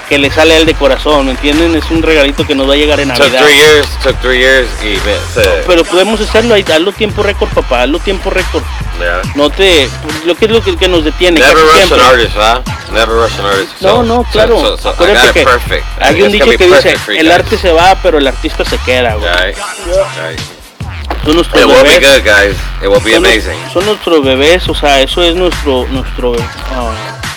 que 0.08 0.18
le 0.18 0.30
sale 0.30 0.54
a 0.54 0.58
él 0.58 0.66
de 0.66 0.74
corazón, 0.74 1.26
¿me 1.26 1.32
entienden? 1.32 1.74
Es 1.74 1.90
un 1.90 2.02
regalito 2.02 2.46
que 2.46 2.54
nos 2.54 2.68
va 2.68 2.74
a 2.74 2.76
llegar 2.76 3.00
en 3.00 3.08
Took 3.08 3.18
Navidad. 3.20 3.40
three 3.44 3.56
years, 3.56 3.88
took 4.02 4.16
three 4.20 4.38
years 4.38 4.68
y 4.82 4.88
me, 5.06 5.16
se, 5.34 5.48
Pero 5.66 5.84
podemos 5.84 6.20
hacerlo 6.20 6.54
ahí, 6.54 6.64
hazlo 6.72 6.92
tiempo 6.92 7.22
récord, 7.22 7.48
papá, 7.50 7.82
hazlo 7.82 7.98
tiempo 7.98 8.30
récord. 8.30 8.62
yeah. 8.98 9.22
No 9.34 9.50
te, 9.50 9.88
lo 10.26 10.34
que 10.34 10.44
es 10.46 10.50
lo 10.50 10.62
que, 10.62 10.76
que 10.76 10.88
nos 10.88 11.04
detiene. 11.04 11.40
Never 11.40 11.56
rush 11.62 11.76
siempre. 11.76 12.00
an 12.00 12.06
artist, 12.06 12.36
huh? 12.36 12.92
Never 12.92 13.14
rush 13.16 13.38
an 13.38 13.46
artist. 13.46 13.72
No, 13.80 13.88
So- 13.88 14.02
no, 14.02 14.24
claro. 14.30 14.60
So, 14.60 14.76
so, 14.78 14.90
I 15.04 15.32
que 15.32 15.44
perfect. 15.44 15.84
hay 16.00 16.22
un 16.22 16.30
dicho 16.32 16.46
que 16.50 16.66
dice, 16.66 16.96
el 17.08 17.30
arte 17.32 17.56
se 17.56 17.72
va, 17.72 17.96
pero 18.02 18.18
el 18.18 18.26
artista 18.26 18.64
se 18.64 18.76
queda, 18.78 19.14
güey. 19.14 19.30
Right, 19.32 19.56
right. 19.56 20.40
Son 21.24 21.34
nuestros 21.36 21.58
It 21.62 21.66
will 21.66 21.82
be 21.82 21.98
bebés. 21.98 22.22
good, 22.22 22.24
guys. 22.24 22.56
It 22.82 22.88
will 22.88 23.00
be 23.02 23.12
son, 23.14 23.24
amazing. 23.24 23.58
son 23.72 23.86
nuestros 23.86 24.22
bebés, 24.22 24.68
o 24.68 24.74
sea, 24.74 25.00
eso 25.00 25.22
es 25.22 25.34
nuestro, 25.34 25.86
nuestro, 25.90 26.34
ah, 26.70 26.92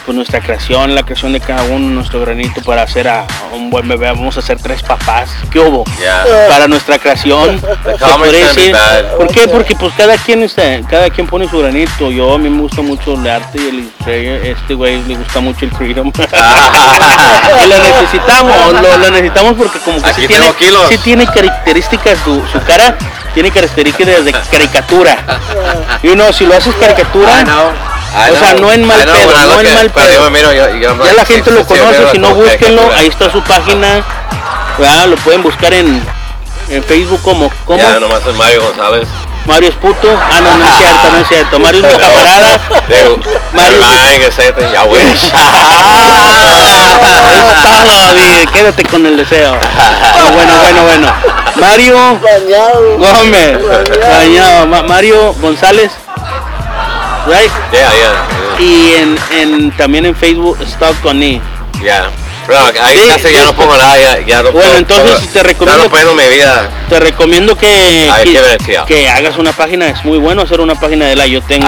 pues 0.07 0.15
nuestra 0.15 0.39
creación, 0.39 0.95
la 0.95 1.03
creación 1.03 1.33
de 1.33 1.41
cada 1.41 1.63
uno, 1.63 1.89
nuestro 1.89 2.21
granito 2.21 2.61
para 2.61 2.83
hacer 2.83 3.09
a, 3.09 3.23
a 3.23 3.53
un 3.53 3.69
buen 3.69 3.89
bebé. 3.89 4.07
Vamos 4.07 4.37
a 4.37 4.39
hacer 4.39 4.57
tres 4.57 4.81
papás. 4.81 5.29
¿Qué 5.51 5.59
hubo? 5.59 5.83
Yeah. 5.99 6.47
Para 6.47 6.65
nuestra 6.69 6.97
creación. 6.97 7.61
decir. 8.31 8.73
¿Por 9.17 9.27
qué? 9.27 9.49
Porque 9.49 9.75
pues 9.75 9.93
cada 9.97 10.17
quien 10.17 10.43
está, 10.43 10.79
cada 10.89 11.09
quien 11.09 11.27
pone 11.27 11.49
su 11.49 11.59
granito. 11.59 12.09
Yo 12.09 12.35
a 12.35 12.37
mí 12.37 12.49
me 12.49 12.61
gusta 12.61 12.81
mucho 12.81 13.15
el 13.15 13.27
arte 13.27 13.59
y 13.59 13.67
el 13.67 14.45
este 14.45 14.75
güey 14.75 15.03
le 15.03 15.17
gusta 15.17 15.41
mucho 15.41 15.65
el 15.65 15.71
freedom. 15.71 16.09
y 16.15 17.67
lo 17.67 17.77
necesitamos, 17.77 18.81
lo, 18.81 18.97
lo 18.99 19.11
necesitamos 19.11 19.55
porque 19.57 19.79
como 19.79 20.01
que 20.01 20.13
sí 20.13 20.25
tiene, 20.25 20.45
sí 20.87 20.97
tiene 20.99 21.25
características 21.25 22.17
su, 22.23 22.41
su 22.47 22.61
cara 22.65 22.97
tiene 23.33 23.51
características 23.51 24.23
de 24.23 24.31
caricatura. 24.31 25.17
Y 26.03 26.09
uno, 26.09 26.31
si 26.31 26.45
lo 26.45 26.55
haces 26.55 26.75
caricatura, 26.75 27.43
I 28.17 28.31
O 28.31 28.35
sea, 28.39 28.49
know, 28.55 28.61
no 28.67 28.71
en 28.71 28.85
mal 28.85 29.03
know, 29.03 29.13
pedo, 29.15 29.31
no 29.53 29.59
en 29.61 29.73
mal 29.75 29.89
pedo. 29.91 30.13
yo 30.13 30.29
miro, 30.31 30.51
yo- 30.53 30.75
yo- 30.75 30.89
I'm 30.89 31.03
Ya 31.05 31.13
la 31.13 31.25
gente 31.25 31.51
lo 31.51 31.65
conoce, 31.65 32.11
si 32.11 32.17
no 32.17 32.33
búsquenlo, 32.33 32.89
que- 32.89 32.95
ahí 32.95 33.07
está 33.07 33.31
su 33.31 33.41
página. 33.43 34.03
Lo 35.07 35.15
pueden 35.17 35.43
buscar 35.43 35.73
en, 35.73 36.01
en 36.69 36.83
Facebook 36.83 37.21
como, 37.23 37.51
como 37.65 37.79
Ya, 37.79 37.99
nomás 37.99 38.25
es 38.25 38.35
Mario 38.35 38.61
González. 38.63 39.07
Mario 39.45 39.69
es 39.69 39.75
puto. 39.75 40.09
Ah, 40.11 40.41
no, 40.41 40.57
no 40.57 40.65
es 40.65 40.77
cierto, 40.77 41.09
no 41.11 41.17
es 41.19 41.27
cierto. 41.27 41.59
Mario 41.65 41.85
es 41.85 41.93
mi 41.93 41.99
camarada. 41.99 42.59
Mario- 43.53 44.71
ya 44.73 44.83
wish. 44.83 45.31
Ah, 47.69 48.43
quédate 48.53 48.83
con 48.85 49.05
el 49.05 49.17
deseo. 49.17 49.57
Ah, 50.19 50.29
bueno, 50.33 50.51
bueno, 50.61 50.83
bueno. 50.83 51.13
Mario 51.55 52.19
Bañado. 52.21 52.97
Gómez, 52.97 54.87
Mario 54.87 55.33
González, 55.39 55.91
right? 57.27 57.51
Yeah, 57.71 57.91
yeah. 57.93 58.59
Y 58.59 58.93
en, 58.95 59.17
en, 59.31 59.71
también 59.77 60.05
en 60.05 60.15
Facebook, 60.15 60.57
Stock 60.61 60.99
con 61.01 61.21
E. 61.21 61.41
Ya. 61.83 62.09
Pero 62.47 62.59
ahí 62.81 62.97
Sí, 62.97 63.09
casi 63.09 63.33
ya 63.33 63.43
no 63.43 63.53
pongo 63.53 63.75
nada, 63.75 63.97
ya, 63.97 64.19
ya 64.25 64.41
no 64.41 64.51
Bueno, 64.53 64.69
pongo- 64.71 64.77
entonces 64.77 65.29
te 65.33 65.43
recomiendo- 65.43 65.83
no 65.83 66.13
mi 66.15 66.23
vida. 66.29 66.69
Te 66.87 66.99
recomiendo 66.99 67.57
que, 67.57 68.09
Ay, 68.11 68.33
que, 68.65 68.79
que 68.87 69.09
hagas 69.09 69.37
una 69.37 69.51
página, 69.51 69.89
es 69.89 70.03
muy 70.05 70.17
bueno 70.17 70.43
hacer 70.43 70.61
una 70.61 70.75
página 70.75 71.07
de 71.07 71.17
like. 71.17 71.33
Yo 71.33 71.41
tengo, 71.41 71.67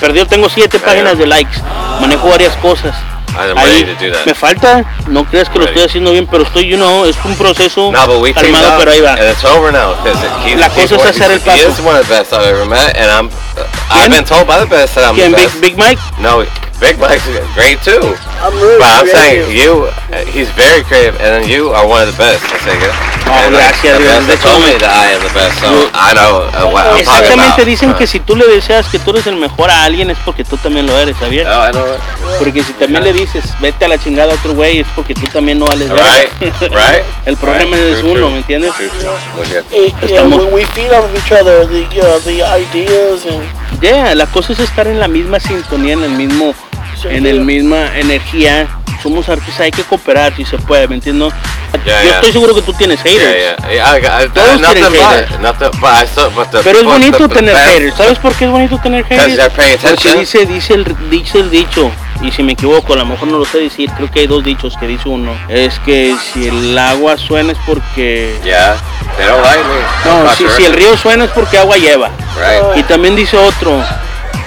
perdido, 0.00 0.26
tengo 0.26 0.48
siete 0.48 0.78
páginas 0.78 1.18
de 1.18 1.26
likes, 1.26 1.56
manejo 2.00 2.28
varias 2.28 2.54
cosas. 2.58 2.94
I'm 3.38 3.56
Ahí 3.56 3.82
ready 3.82 3.94
to 3.94 4.06
do 4.06 4.12
that. 4.12 4.26
me 4.26 4.34
falta, 4.34 4.84
no 5.06 5.24
creas 5.24 5.48
que 5.48 5.58
lo 5.58 5.64
estoy 5.66 5.82
haciendo 5.84 6.12
bien, 6.12 6.26
pero 6.26 6.42
estoy, 6.44 6.66
you 6.68 6.76
know, 6.76 7.04
es 7.06 7.16
un 7.24 7.34
proceso 7.36 7.90
No, 7.92 8.06
but 8.06 8.20
we 8.20 8.32
teamed 8.32 8.52
calmado, 8.54 8.78
pero 8.78 8.90
ahí 8.92 9.00
va. 9.00 9.12
and 9.14 9.30
it's 9.30 9.44
over 9.44 9.72
now. 9.72 9.94
La 10.58 10.68
cosa 10.70 10.96
es 10.96 11.04
hacer 11.06 11.30
el 11.30 11.40
paso. 11.40 11.68
is 11.68 11.78
one 11.80 11.96
of 11.96 12.06
the 12.06 12.12
best 12.14 12.32
I've 12.32 12.44
ever 12.46 12.66
met, 12.66 12.96
I'm. 12.98 13.28
¿Quién? 13.30 13.66
I've 13.90 14.10
been 14.10 14.24
told 14.24 14.46
by 14.46 14.58
the 14.58 14.66
best 14.66 14.94
that 14.96 15.04
I'm 15.04 15.14
¿Quién? 15.14 15.32
the 15.32 15.48
Big. 15.60 15.76
Big 15.76 15.76
Mike. 15.78 16.00
No, 16.18 16.44
Big 16.80 16.98
Mike's 16.98 17.22
great 17.54 17.76
too. 17.84 18.00
I'm 18.40 18.56
really 18.56 18.78
But 18.80 18.88
I'm 18.88 19.06
saying 19.06 19.52
you, 19.52 19.84
uh, 20.10 20.24
he's 20.32 20.48
very 20.56 20.82
creative, 20.82 21.14
and 21.20 21.44
then 21.44 21.48
you 21.48 21.70
are 21.76 21.86
one 21.86 22.00
of 22.00 22.08
the 22.08 22.16
best. 22.16 22.40
I 22.48 22.56
say 22.64 22.72
it. 22.72 22.94
Oh, 23.28 23.46
gracias, 23.52 23.98
Dios. 24.00 24.26
They 24.26 24.36
told 24.40 24.64
me 24.64 24.72
that 24.80 24.88
I 24.88 25.12
am 25.12 25.20
the 25.20 25.30
best, 25.36 25.60
so 25.60 25.68
I 25.92 26.16
know 26.16 26.48
uh, 26.48 26.66
what 26.72 26.88
I'm 26.88 27.04
talking 27.04 27.28
Exactamente, 27.28 27.64
dicen 27.64 27.94
que 27.94 28.04
Uh, 28.04 28.06
si 28.06 28.18
tú 28.20 28.34
le 28.34 28.46
deseas 28.48 28.88
que 28.88 28.98
tú 28.98 29.10
eres 29.10 29.26
el 29.26 29.36
mejor 29.36 29.70
a 29.70 29.84
alguien 29.84 30.10
es 30.10 30.16
porque 30.24 30.42
tú 30.42 30.56
también 30.56 30.86
lo 30.86 30.96
eres, 30.98 31.16
¿sabías? 31.18 31.46
Oh, 31.46 31.68
I 31.68 31.70
know 31.70 31.94
it. 31.94 32.00
Porque 32.38 32.62
si 32.64 32.72
también 32.72 33.04
le 33.04 33.12
dices, 33.12 33.44
vete 33.60 33.84
a 33.84 33.88
la 33.88 33.98
chingada 33.98 34.32
a 34.32 34.36
otro 34.36 34.54
güey, 34.54 34.80
es 34.80 34.86
porque 34.96 35.14
tú 35.14 35.26
también 35.26 35.58
no 35.58 35.66
vales. 35.66 35.90
Right, 35.90 36.32
right. 36.72 37.04
El 37.26 37.36
problema 37.36 37.76
right. 37.76 37.86
es 37.92 37.98
True, 38.00 38.10
uno, 38.12 38.20
true. 38.20 38.30
¿me 38.30 38.38
entiendes? 38.38 38.72
True, 38.74 38.90
yeah, 39.50 39.62
Estamos- 40.00 40.38
when 40.44 40.54
we 40.54 40.64
feed 40.74 40.90
off 40.92 41.04
of 41.04 41.14
each 41.14 41.30
other, 41.30 41.66
the, 41.68 41.86
you 41.94 42.00
know, 42.02 42.18
the 42.20 42.42
ideas 42.42 43.26
and 43.26 43.46
Yeah, 43.82 44.14
la 44.14 44.26
cosa 44.26 44.52
es 44.54 44.58
estar 44.60 44.86
en 44.88 44.98
la 44.98 45.08
misma 45.08 45.38
sintonía, 45.40 45.92
en 45.94 46.02
el 46.04 46.10
mismo, 46.10 46.54
en 47.04 47.26
el 47.26 47.40
misma 47.40 47.98
energía. 47.98 48.68
Somos 49.02 49.30
artistas, 49.30 49.60
hay 49.60 49.70
que 49.70 49.82
cooperar 49.82 50.36
si 50.36 50.44
se 50.44 50.58
puede, 50.58 50.86
¿me 50.86 50.96
entiendes? 50.96 51.32
Ya, 51.86 52.02
Yo 52.02 52.08
ya. 52.10 52.14
estoy 52.16 52.32
seguro 52.32 52.54
que 52.54 52.60
tú 52.60 52.74
tienes 52.74 53.00
haters. 53.00 53.34
Yeah, 53.34 53.56
yeah. 53.72 53.72
yeah 53.72 53.98
got- 53.98 54.24
I, 54.26 54.28
Todos 54.28 54.60
nothing 54.60 54.74
tienen 54.74 54.92
but, 54.92 55.00
haters. 55.10 55.40
nothing, 55.40 55.80
but 55.80 55.90
I 55.90 56.06
still, 56.06 56.28
but 56.34 56.50
the 56.50 56.58
Pero 56.62 56.80
es 56.80 56.84
bonito 56.84 57.28
the 57.28 57.34
tener 57.34 57.56
haters. 57.56 57.94
¿Sabes 57.96 58.18
por 58.18 58.34
qué 58.34 58.44
es 58.44 58.50
bonito 58.50 58.78
tener 58.82 59.04
haters? 59.06 59.50
Porque 59.82 60.14
dice, 60.18 60.44
dice, 60.44 60.74
el, 60.74 60.96
dice 61.08 61.38
el 61.38 61.50
dicho, 61.50 61.90
y 62.20 62.30
si 62.30 62.42
me 62.42 62.52
equivoco, 62.52 62.92
a 62.92 62.96
lo 62.96 63.06
mejor 63.06 63.28
no 63.28 63.38
lo 63.38 63.46
sé 63.46 63.58
decir, 63.58 63.90
creo 63.96 64.10
que 64.10 64.20
hay 64.20 64.26
dos 64.26 64.44
dichos 64.44 64.76
que 64.78 64.86
dice 64.86 65.08
uno. 65.08 65.32
Es 65.48 65.78
que 65.78 66.14
si 66.34 66.48
el 66.48 66.76
agua 66.76 67.16
suena 67.16 67.52
es 67.52 67.58
porque... 67.66 68.38
Yeah, 68.44 68.76
me. 69.18 70.10
No, 70.10 70.34
si, 70.34 70.46
si 70.56 70.64
el 70.64 70.74
río 70.74 70.94
suena 70.98 71.24
es 71.24 71.30
porque 71.30 71.56
agua 71.56 71.78
lleva. 71.78 72.08
Right. 72.36 72.76
Y 72.78 72.82
también 72.82 73.16
dice 73.16 73.38
otro, 73.38 73.82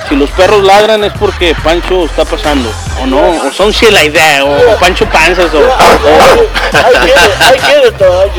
si 0.10 0.16
los 0.16 0.30
perros 0.32 0.64
ladran 0.64 1.04
es 1.04 1.14
porque 1.14 1.56
Pancho 1.64 2.06
está 2.06 2.26
pasando, 2.26 2.70
o 3.02 3.06
no, 3.06 3.18
o 3.48 3.52
son 3.52 3.72
shit 3.72 3.92
like 3.92 4.12
that, 4.18 4.42
o, 4.44 4.72
o 4.74 4.76
Pancho 4.78 5.06
panzas, 5.08 5.54
o, 5.54 5.60
o- 5.60 6.48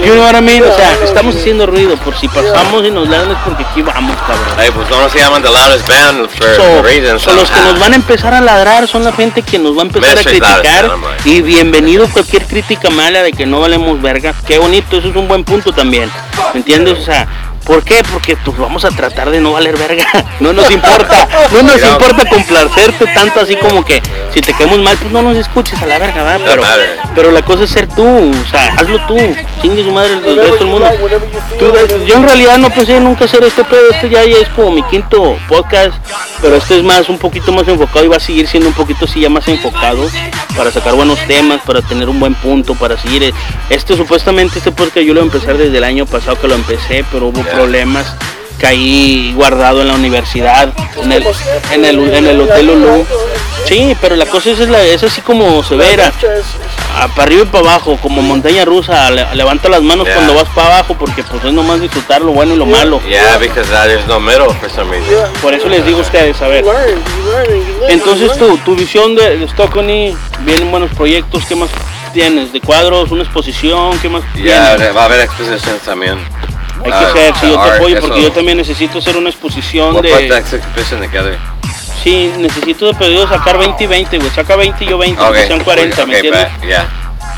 you 0.04 0.12
know 0.14 0.24
what 0.24 0.34
I 0.36 0.40
mean? 0.42 0.62
O 0.62 0.74
sea, 0.74 0.92
estamos 1.04 1.36
haciendo 1.36 1.66
ruido, 1.66 1.96
por 1.98 2.16
si 2.16 2.28
pasamos 2.28 2.84
y 2.84 2.90
nos 2.90 3.08
ladran 3.08 3.32
es 3.32 3.38
porque 3.44 3.64
aquí 3.64 3.82
vamos, 3.82 4.16
cabrón. 4.26 4.44
Hey, 4.58 4.70
pues 4.74 4.88
no 4.90 5.08
se 5.08 5.18
llaman 5.18 5.42
the 5.42 5.48
loudest 5.50 5.86
band 5.88 6.28
for 6.28 6.54
So, 6.56 6.78
a 6.78 6.82
reason. 6.82 7.18
so 7.20 7.32
los 7.34 7.50
que 7.50 7.60
nos 7.60 7.78
van 7.78 7.92
a 7.92 7.96
empezar 7.96 8.34
a 8.34 8.40
ladrar 8.40 8.86
son 8.88 9.04
la 9.04 9.12
gente 9.12 9.42
que 9.42 9.58
nos 9.58 9.76
va 9.76 9.82
a 9.82 9.86
empezar 9.86 10.18
a 10.18 10.22
criticar 10.22 10.90
y 11.24 11.40
bienvenido 11.42 12.08
cualquier 12.08 12.44
crítica 12.46 12.90
mala 12.90 13.22
de 13.22 13.32
que 13.32 13.46
no 13.46 13.60
valemos 13.60 14.00
verga. 14.02 14.34
Qué 14.46 14.58
bonito, 14.58 14.98
eso 14.98 15.08
es 15.08 15.16
un 15.16 15.28
buen 15.28 15.44
punto 15.44 15.72
también. 15.72 16.10
¿Me 16.52 16.60
entiendes? 16.60 16.98
O 16.98 17.02
sea, 17.04 17.26
¿por 17.64 17.82
qué? 17.82 18.02
Porque 18.12 18.36
pues 18.36 18.56
vamos 18.58 18.84
a 18.84 18.90
tratar 18.90 19.30
de 19.30 19.40
no 19.40 19.52
valer 19.52 19.76
verga. 19.76 20.06
No 20.40 20.52
nos 20.52 20.68
importa, 20.70 21.28
no 21.52 21.62
nos 21.62 21.76
Mira. 21.76 21.88
importa 21.90 22.28
complacerte 22.28 23.06
tanto 23.14 23.40
así 23.40 23.54
como 23.56 23.84
que 23.84 24.02
si 24.32 24.40
te 24.40 24.52
quedamos 24.52 24.80
mal, 24.80 24.96
pues 24.98 25.12
no 25.12 25.22
nos 25.22 25.36
escuches 25.36 25.80
a 25.80 25.86
la 25.86 25.98
verga, 25.98 26.24
¿verdad? 26.24 26.40
Pero, 26.44 26.62
pero 27.14 27.30
la 27.30 27.42
cosa 27.42 27.64
es 27.64 27.70
ser 27.70 27.86
tú, 27.88 28.04
o 28.04 28.50
sea, 28.50 28.74
hazlo 28.76 28.98
tú, 29.06 29.16
chingue 29.62 29.84
su 29.84 29.92
madre 29.92 30.14
el 30.14 30.36
resto 30.36 30.56
del 30.56 30.66
mundo. 30.66 30.88
Tú, 31.58 31.72
yo 32.04 32.16
en 32.16 32.22
realidad 32.24 32.58
no 32.58 32.68
pensé 32.70 32.98
nunca 33.00 33.26
hacer 33.26 33.44
este 33.44 33.62
pedo, 33.64 33.90
este 33.92 34.10
ya, 34.10 34.24
ya 34.24 34.38
es 34.38 34.48
como 34.50 34.72
mi 34.72 34.82
quinto 34.84 35.36
podcast, 35.48 35.94
pero 36.42 36.56
este 36.56 36.78
es 36.78 36.82
más, 36.82 37.08
un 37.08 37.18
poquito 37.18 37.52
más 37.52 37.66
enfocado 37.68 38.04
y 38.04 38.08
va 38.08 38.16
a 38.16 38.20
seguir 38.20 38.48
siendo 38.48 38.68
un 38.68 38.74
poquito 38.74 39.04
así 39.04 39.20
ya 39.20 39.30
más 39.30 39.46
enfocado 39.46 40.10
para 40.56 40.70
sacar 40.72 40.94
buenos 40.94 41.18
temas, 41.26 41.60
para 41.64 41.80
tener 41.80 42.08
un 42.08 42.18
buen 42.18 42.34
punto, 42.34 42.74
para 42.74 42.98
seguir. 42.98 43.22
eh, 43.22 43.32
Este 43.70 43.96
supuestamente, 43.96 44.58
este 44.58 44.72
podcast 44.72 45.06
yo 45.06 45.14
lo 45.14 45.20
empecé 45.22 45.54
desde 45.54 45.78
el 45.78 45.84
año 45.84 46.06
pasado 46.06 46.38
que 46.40 46.48
lo 46.48 46.56
empecé, 46.56 47.04
pero 47.12 47.26
hubo. 47.28 47.40
Problemas, 47.54 48.14
caí 48.58 49.32
guardado 49.34 49.80
en 49.82 49.88
la 49.88 49.94
universidad, 49.94 50.72
en 51.02 51.12
el, 51.12 51.24
en 51.72 51.84
el, 51.84 52.14
en 52.14 52.26
el 52.26 52.40
Hotel 52.40 52.70
Ulu. 52.70 53.06
Sí, 53.66 53.96
pero 54.00 54.14
la 54.16 54.26
cosa 54.26 54.50
es, 54.50 54.60
es, 54.60 54.68
la- 54.68 54.82
es 54.82 55.02
así 55.02 55.22
como 55.22 55.62
se 55.62 55.74
ve, 55.74 55.94
era, 55.94 56.12
a- 56.98 57.08
para 57.08 57.22
arriba 57.22 57.42
y 57.44 57.46
para 57.46 57.70
abajo, 57.70 57.96
como 58.02 58.20
montaña 58.20 58.62
rusa, 58.66 59.10
le- 59.10 59.34
levanta 59.34 59.70
las 59.70 59.80
manos 59.82 60.04
Yeah. 60.06 60.16
cuando 60.16 60.34
vas 60.34 60.44
para 60.54 60.66
abajo, 60.66 60.94
porque 60.98 61.22
pues 61.24 61.42
es 61.44 61.52
nomás 61.52 61.80
disfrutar 61.80 62.20
lo 62.20 62.32
bueno 62.32 62.52
y 62.54 62.58
lo 62.58 62.66
malo. 62.66 63.00
Yeah, 63.08 63.38
because 63.38 63.70
uh, 63.72 63.86
there's 63.86 64.06
no 64.06 64.20
middle 64.20 64.52
for 64.60 64.68
some 64.70 64.90
reason. 64.90 65.08
Yeah. 65.08 65.28
Por 65.40 65.54
eso 65.54 65.66
les 65.70 65.84
digo 65.86 65.98
a 65.98 66.02
ustedes, 66.02 66.40
a 66.42 66.44
You 66.46 66.50
ver. 66.50 66.64
Entonces 67.88 68.32
tú, 68.38 68.58
tu 68.58 68.76
visión 68.76 69.14
de, 69.14 69.38
de 69.38 69.48
Stockony, 69.48 70.14
vienen 70.40 70.70
buenos 70.70 70.90
proyectos, 70.94 71.44
¿qué 71.46 71.56
más 71.56 71.70
tienes? 72.12 72.52
¿De 72.52 72.60
cuadros, 72.60 73.10
una 73.12 73.22
exposición? 73.22 73.98
¿Qué 74.00 74.10
más 74.10 74.22
Yeah, 74.34 74.76
tienes? 74.76 74.94
va 74.94 75.02
a 75.02 75.04
haber 75.06 75.20
expositions 75.20 75.80
también. 75.84 76.18
Hay 76.84 76.92
que 76.92 76.98
Uh, 76.98 77.08
hacer, 77.08 77.34
si 77.40 77.48
yo 77.48 77.58
te 77.60 77.70
apoyo, 77.70 78.00
porque 78.00 78.22
yo 78.22 78.32
también 78.32 78.58
necesito 78.58 78.98
hacer 78.98 79.16
una 79.16 79.30
exposición 79.30 80.00
de... 80.02 80.10
that 80.28 80.38
exhibition 80.38 81.00
together. 81.00 81.38
Sí, 82.02 82.30
necesito 82.36 82.86
de 82.86 82.94
pedido 82.94 83.26
sacar 83.26 83.56
20 83.58 83.82
y 83.82 83.86
20, 83.86 84.18
güey. 84.18 84.30
Saca 84.30 84.56
20 84.56 84.84
y 84.84 84.88
yo 84.88 84.98
20, 84.98 85.16
que 85.18 85.26
Okay. 85.28 85.46
sean 85.46 85.64
40, 85.64 85.96
¿me 85.96 86.02
okay, 86.04 86.16
entiendes? 86.16 86.52
but, 86.60 86.68
yeah. 86.68 86.88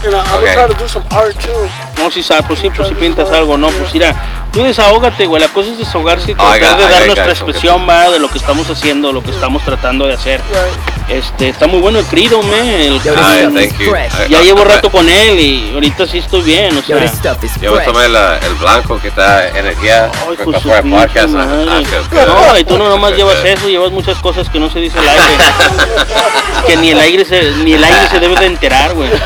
And 0.05 0.15
I, 0.15 0.19
I'm 0.19 0.35
Okay. 0.39 0.55
gonna 0.55 0.67
try 0.67 0.75
to 0.77 0.83
do 0.83 0.89
some 0.89 1.05
art 1.11 1.37
too. 1.39 1.53
No, 1.99 2.11
si 2.11 2.23
sabes, 2.23 2.45
pues 2.47 2.61
sí, 2.61 2.69
pues 2.71 2.89
si 2.89 2.95
pintas 2.95 3.31
algo, 3.31 3.57
no, 3.57 3.69
pues 3.69 3.93
mira, 3.95 4.15
tú 4.53 4.63
desahógate, 4.63 5.27
güey, 5.27 5.41
la 5.43 5.49
cosa 5.49 5.71
es 5.71 5.79
desahogarse 5.79 6.33
y 6.33 6.35
Oh, 6.35 6.37
tratar 6.37 6.61
got- 6.61 6.77
de 6.77 6.83
dar 6.83 7.07
nuestra 7.07 7.25
okay. 7.25 7.33
expresión, 7.33 7.89
va, 7.89 8.11
de 8.11 8.19
lo 8.19 8.29
que 8.31 8.39
estamos 8.39 8.69
haciendo, 8.71 9.13
lo 9.13 9.23
que 9.23 9.31
estamos 9.31 9.63
tratando 9.65 10.07
de 10.07 10.15
hacer. 10.15 10.41
Este, 11.09 11.49
está 11.49 11.67
muy 11.67 11.81
bueno 11.81 11.99
el 12.01 12.05
Credo, 12.07 12.43
me, 12.43 12.87
el- 12.89 13.01
Ah, 13.17 13.35
yeah, 13.39 13.51
thank 13.51 13.79
you. 13.79 13.95
I- 13.97 14.29
ya 14.29 14.41
llevo 14.43 14.65
rato 14.65 14.91
con 14.91 15.09
él 15.09 15.39
y 15.41 15.71
ahorita 15.75 16.07
sí 16.07 16.19
estoy 16.19 16.43
bien, 16.43 16.77
o 16.77 16.83
sea, 16.83 16.97
Yo 17.63 17.75
me 17.75 17.81
tomé 17.85 18.09
la- 18.09 18.39
el 18.39 18.55
blanco 18.55 19.01
que 19.01 19.09
está 19.09 19.49
energía 19.49 20.11
Ay, 20.29 20.37
pues 20.45 20.61
su 20.63 20.69
podcast. 20.69 21.15
feel 21.15 22.03
good. 22.11 22.27
No, 22.27 22.59
y 22.59 22.65
tú 22.65 22.77
no 22.77 22.89
nomás 22.89 23.13
llevas 23.17 23.37
eso, 23.45 23.69
llevas 23.69 23.91
muchas 23.91 24.19
cosas 24.19 24.49
que 24.51 24.59
no 24.61 24.69
se 24.71 24.81
dice 24.81 24.99
al 24.99 25.09
aire. 25.09 25.23
que 26.67 26.77
ni 26.77 26.91
el 26.91 27.01
aire 27.01 27.25
se, 27.25 27.43
ni 27.65 27.73
el 27.73 27.83
aire 27.85 28.09
se 28.11 28.21
debe 28.21 28.35
de 28.37 28.47
enterar, 28.47 28.95
güey. 28.95 29.09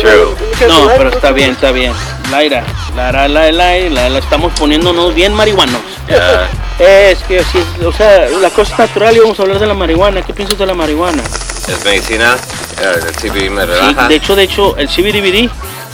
True. 0.00 0.34
No, 0.68 0.88
pero 0.96 1.10
está 1.10 1.30
bien, 1.32 1.50
está 1.52 1.70
bien. 1.70 1.92
Laira, 2.30 2.64
la, 2.96 3.12
la, 3.12 3.28
la, 3.28 3.52
la, 3.52 3.76
la, 3.88 4.08
la 4.08 4.18
estamos 4.18 4.52
poniéndonos 4.58 5.14
bien 5.14 5.32
marihuanos. 5.32 5.80
Yeah. 6.08 6.48
Es 6.78 7.18
que 7.24 7.38
así 7.40 7.58
es, 7.58 7.84
o 7.84 7.92
sea, 7.92 8.28
la 8.40 8.50
cosa 8.50 8.72
es 8.72 8.78
natural 8.80 9.16
y 9.16 9.20
vamos 9.20 9.38
a 9.38 9.42
hablar 9.42 9.58
de 9.60 9.66
la 9.66 9.74
marihuana. 9.74 10.22
¿Qué 10.22 10.34
piensas 10.34 10.58
de 10.58 10.66
la 10.66 10.74
marihuana? 10.74 11.22
Es 11.68 11.84
medicina, 11.84 12.36
el 12.82 13.14
CBD 13.14 13.50
me 13.50 13.62
Sí, 13.62 13.66
relaja. 13.68 14.08
de 14.08 14.14
hecho, 14.16 14.36
de 14.36 14.42
hecho, 14.42 14.76
el 14.76 14.88
CBDVD, 14.88 15.48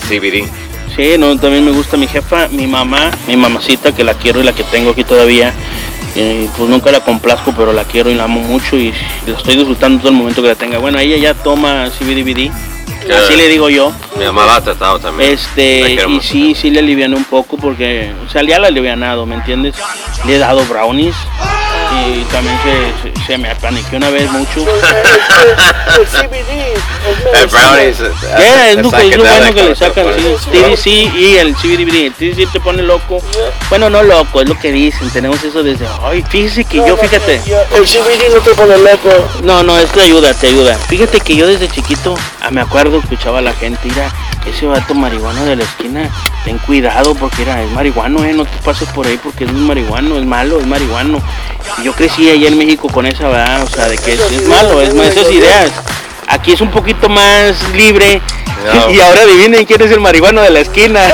CBD. 0.08 0.48
sí, 0.96 1.14
no, 1.18 1.36
también 1.38 1.64
me 1.64 1.70
gusta 1.70 1.96
mi 1.96 2.06
jefa, 2.08 2.48
mi 2.48 2.66
mamá, 2.66 3.10
mi 3.26 3.36
mamacita, 3.36 3.92
que 3.94 4.02
la 4.04 4.14
quiero 4.14 4.40
y 4.40 4.44
la 4.44 4.52
que 4.54 4.64
tengo 4.64 4.90
aquí 4.90 5.04
todavía. 5.04 5.52
eh, 6.16 6.48
pues 6.56 6.68
nunca 6.68 6.90
la 6.92 7.00
complazco, 7.00 7.54
pero 7.56 7.72
la 7.72 7.84
quiero 7.84 8.10
y 8.10 8.14
la 8.14 8.24
amo 8.24 8.40
mucho 8.40 8.76
y 8.76 8.92
la 9.26 9.36
estoy 9.36 9.56
disfrutando 9.56 9.98
todo 10.00 10.08
el 10.10 10.16
momento 10.16 10.42
que 10.42 10.48
la 10.48 10.54
tenga. 10.54 10.78
Bueno, 10.78 10.98
ella 10.98 11.16
ya 11.16 11.32
toma 11.34 11.88
CBDVD, 11.90 12.50
Así 13.10 13.36
le 13.36 13.48
digo 13.48 13.68
yo. 13.68 13.92
Mi 14.16 14.24
mamá 14.24 14.46
la 14.46 14.56
ha 14.56 14.60
tratado 14.60 14.98
también. 14.98 15.32
Este, 15.32 15.96
y 16.08 16.20
sí, 16.20 16.54
sí 16.54 16.70
le 16.70 16.80
aliviané 16.80 17.16
un 17.16 17.24
poco 17.24 17.56
porque, 17.56 18.12
o 18.26 18.30
sea, 18.30 18.42
ya 18.42 18.58
la 18.58 18.68
alivianado, 18.68 19.26
¿me 19.26 19.34
entiendes? 19.34 19.74
Le 20.26 20.36
he 20.36 20.38
dado 20.38 20.64
brownies 20.66 21.16
y 22.06 22.24
también 22.32 22.56
se, 22.62 23.12
se, 23.12 23.26
se 23.26 23.38
me 23.38 23.50
apaniqué 23.50 23.96
una 23.96 24.10
vez 24.10 24.30
mucho. 24.30 24.60
El 25.98 26.06
CBD 26.06 26.74
El 27.34 27.46
brownies. 27.48 27.98
Yeah, 27.98 28.70
es, 28.70 28.76
lo, 28.76 28.90
que- 28.90 29.08
es 29.08 29.16
lo 29.16 29.24
bueno 29.24 29.54
que 29.54 29.62
le 29.64 29.76
sacan, 29.76 30.06
sí. 30.16 30.50
TDC 30.50 30.86
y 31.16 31.36
el 31.36 31.54
CBD. 31.54 32.06
El 32.06 32.12
TDC 32.14 32.52
te 32.52 32.60
pone 32.60 32.82
loco. 32.82 33.20
Bueno, 33.68 33.90
no 33.90 34.02
loco, 34.02 34.40
es 34.40 34.48
lo 34.48 34.58
que 34.58 34.72
dicen. 34.72 35.10
Tenemos 35.10 35.42
eso 35.42 35.62
desde. 35.62 35.86
Ay, 36.02 36.22
fíjese 36.28 36.64
que 36.64 36.78
No, 36.78 36.86
yo, 36.88 36.96
no, 36.96 37.02
fíjate. 37.02 37.34
El 37.36 37.84
CBD 37.84 38.34
no 38.34 38.40
te 38.40 38.50
pone 38.54 38.78
loco. 38.78 39.10
No, 39.42 39.62
no, 39.62 39.78
es 39.78 39.90
te 39.90 40.02
ayuda, 40.02 40.32
te 40.34 40.48
ayuda. 40.48 40.76
Fíjate 40.76 41.20
que 41.20 41.36
yo 41.36 41.46
desde 41.46 41.68
chiquito, 41.68 42.14
ah, 42.40 42.50
me 42.50 42.60
acuerdo, 42.60 42.98
escuchaba 42.98 43.38
a 43.38 43.42
la 43.42 43.52
gente, 43.52 43.80
mira, 43.84 44.12
ese 44.46 44.66
vato 44.66 44.94
marihuano 44.94 45.44
de 45.44 45.56
la 45.56 45.64
esquina, 45.64 46.10
ten 46.44 46.58
cuidado 46.58 47.14
porque 47.14 47.42
era, 47.42 47.62
es 47.62 47.70
marihuano, 47.72 48.24
eh, 48.24 48.32
no 48.32 48.44
te 48.44 48.56
pases 48.64 48.88
por 48.90 49.06
ahí 49.06 49.18
porque 49.22 49.44
es 49.44 49.52
marihuano, 49.52 50.18
es 50.18 50.24
malo, 50.24 50.60
es 50.60 50.66
marihuano. 50.66 51.18
Yo 51.82 51.92
crecí 51.92 52.28
allá 52.28 52.48
en 52.48 52.58
México 52.58 52.88
con 52.88 53.06
esa, 53.06 53.28
¿verdad? 53.28 53.62
O 53.62 53.68
sea, 53.68 53.88
de 53.88 53.98
que 53.98 54.14
es, 54.14 54.20
es 54.20 54.48
malo, 54.48 54.80
es 54.80 54.94
esas 54.94 55.30
ideas. 55.30 55.70
Aquí 56.32 56.52
es 56.52 56.60
un 56.60 56.70
poquito 56.70 57.08
más 57.08 57.54
libre. 57.74 58.20
No. 58.64 58.90
Y 58.90 59.00
ahora 59.00 59.22
adivinen 59.22 59.64
quién 59.64 59.82
es 59.82 59.90
el 59.90 60.00
marihuano 60.00 60.40
de 60.42 60.50
la 60.50 60.60
esquina. 60.60 61.00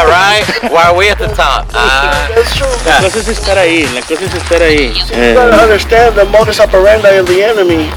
Ah, 0.00 0.04
right. 0.06 0.70
Why 0.70 0.82
are 0.84 0.92
we 0.96 1.10
at 1.10 1.18
the 1.18 1.26
top? 1.28 1.66
Ah. 1.74 2.28
That's 2.32 2.54
true. 2.54 2.68
La 2.86 3.00
cosa 3.00 3.18
es 3.18 3.26
estar 3.28 3.58
ahí, 3.58 3.84
la 3.92 4.00
cosa 4.02 4.24
es 4.24 4.32
estar 4.34 4.62
ahí. 4.62 4.92
You 4.92 5.04
Eh, 5.16 5.34
gotta 5.34 5.60
understand 5.64 6.14
the 6.14 6.24
modus 6.26 6.60
operandi 6.60 7.18
of 7.18 7.26
the 7.26 7.42
enemy. 7.42 7.90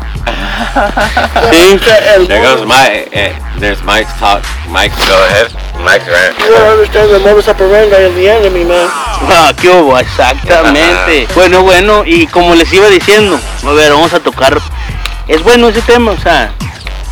El 1.52 2.28
There 2.28 2.42
goes 2.42 2.66
Mike. 2.66 3.10
eh, 3.12 3.34
there's 3.60 3.84
Mike's 3.84 4.12
talk. 4.20 4.42
Mike, 4.70 4.92
go 5.08 5.14
ahead. 5.26 5.52
Mike's 5.86 6.08
rant. 6.08 6.38
You 6.40 6.50
gotta 6.50 6.72
understand 6.72 7.10
the 7.12 7.20
modus 7.20 7.48
operandi 7.48 7.96
of 8.04 8.16
the 8.16 8.28
enemy, 8.30 8.64
man. 8.66 8.88
Ah, 8.90 9.54
¿qué 9.62 9.70
hubo? 9.70 10.00
Exactamente. 10.00 11.28
bueno, 11.36 11.62
bueno, 11.62 12.04
y 12.06 12.26
como 12.28 12.56
les 12.56 12.72
iba 12.74 12.88
diciendo, 12.88 13.40
a 13.64 13.72
ver, 13.74 13.92
vamos 13.92 14.14
a 14.14 14.20
tocar. 14.20 14.58
Es 15.28 15.44
bueno 15.44 15.70
ese 15.70 15.82
tema, 15.82 16.12
o 16.12 16.20
sea, 16.20 16.52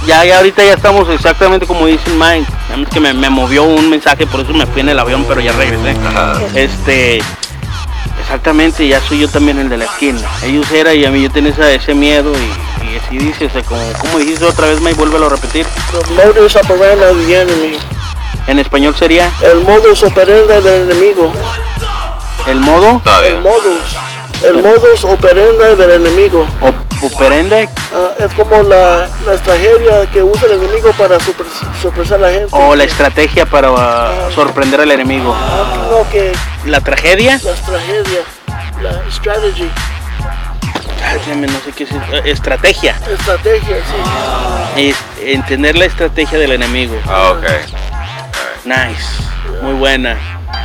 ya, 0.06 0.26
ya 0.26 0.38
ahorita 0.38 0.64
ya 0.64 0.74
estamos 0.74 1.08
exactamente 1.10 1.66
como 1.66 1.86
dice 1.86 2.10
Mike. 2.12 2.48
Que 2.94 3.00
me, 3.00 3.14
me 3.14 3.30
movió 3.30 3.64
un 3.64 3.90
mensaje, 3.90 4.26
por 4.28 4.42
eso 4.42 4.54
me 4.54 4.66
fui 4.66 4.82
en 4.82 4.90
el 4.90 5.00
avión, 5.00 5.26
pero 5.28 5.42
ya 5.42 5.52
regresé. 5.54 5.96
Ajá. 6.08 6.40
Este, 6.56 7.20
exactamente, 8.22 8.88
ya 8.88 9.02
soy 9.02 9.20
yo 9.20 9.30
también 9.30 9.58
el 9.60 9.70
de 9.70 9.78
la 9.78 9.86
esquina. 9.86 10.22
Ellos 10.44 10.70
era 10.72 10.94
y 10.94 11.06
a 11.06 11.12
mí 11.12 11.22
yo 11.22 11.30
tenía 11.32 11.52
esa- 11.52 11.72
ese 11.72 11.94
miedo 11.94 12.32
y, 12.34 12.86
y 12.94 12.98
así 12.98 13.18
dice, 13.18 13.46
o 13.46 13.50
sea, 13.50 13.64
como, 13.64 13.82
como 14.00 14.20
dijiste 14.20 14.46
otra 14.46 14.68
vez, 14.68 14.80
Mike, 14.82 14.96
vuélvelo 14.98 15.28
a 15.28 15.30
repetir. 15.30 15.66
The 15.92 16.14
modus 16.26 16.56
operandi 16.56 17.04
of 17.06 17.26
the 17.28 17.42
enemy. 17.42 17.78
En 18.48 18.60
español 18.60 18.96
sería 18.98 19.32
El 19.42 19.62
modus 19.62 20.04
operandi 20.04 20.48
del 20.48 20.68
enemigo. 20.92 21.32
el 22.48 22.60
modo 22.60 23.02
El 23.26 23.42
modus. 23.42 23.82
El 24.44 24.64
modus 24.64 25.04
operandi 25.04 25.76
del 25.78 25.92
enemigo. 25.92 26.46
o- 26.62 26.90
operende 27.06 27.70
Ah, 27.94 28.12
es 28.20 28.32
como 28.34 28.62
la, 28.64 29.08
la 29.26 29.34
estrategia 29.34 30.06
que 30.12 30.22
usa 30.22 30.48
el 30.48 30.62
enemigo 30.64 30.92
para 30.98 31.18
sorpresar 31.82 32.18
a 32.20 32.28
la 32.28 32.32
gente. 32.32 32.48
o 32.52 32.76
la 32.76 32.84
estrategia 32.84 33.46
para 33.46 33.72
uh, 33.72 34.32
sorprender 34.36 34.82
al 34.82 34.92
enemigo. 34.92 35.34
Ah, 35.36 35.88
no, 35.90 36.10
que 36.10 36.32
La 36.66 36.82
tragedia, 36.82 37.40
la 37.44 37.52
estrategia, 37.52 38.20
la 38.82 39.12
strategy, 39.12 39.70
Ay, 41.06 41.18
déjame, 41.26 41.48
no 41.48 41.60
sé 41.62 41.72
qué 41.76 41.84
es, 41.86 41.92
eh, 41.92 42.22
estrategia, 42.26 42.96
estrategia, 43.12 43.78
sí. 44.76 44.90
es 44.90 44.98
entender 45.22 45.78
la 45.78 45.86
estrategia 45.86 46.38
del 46.38 46.52
enemigo. 46.52 46.96
Oh, 47.10 47.38
okay. 47.38 47.62
Nice, 48.66 49.06
muy 49.64 49.74
buena. 49.74 50.18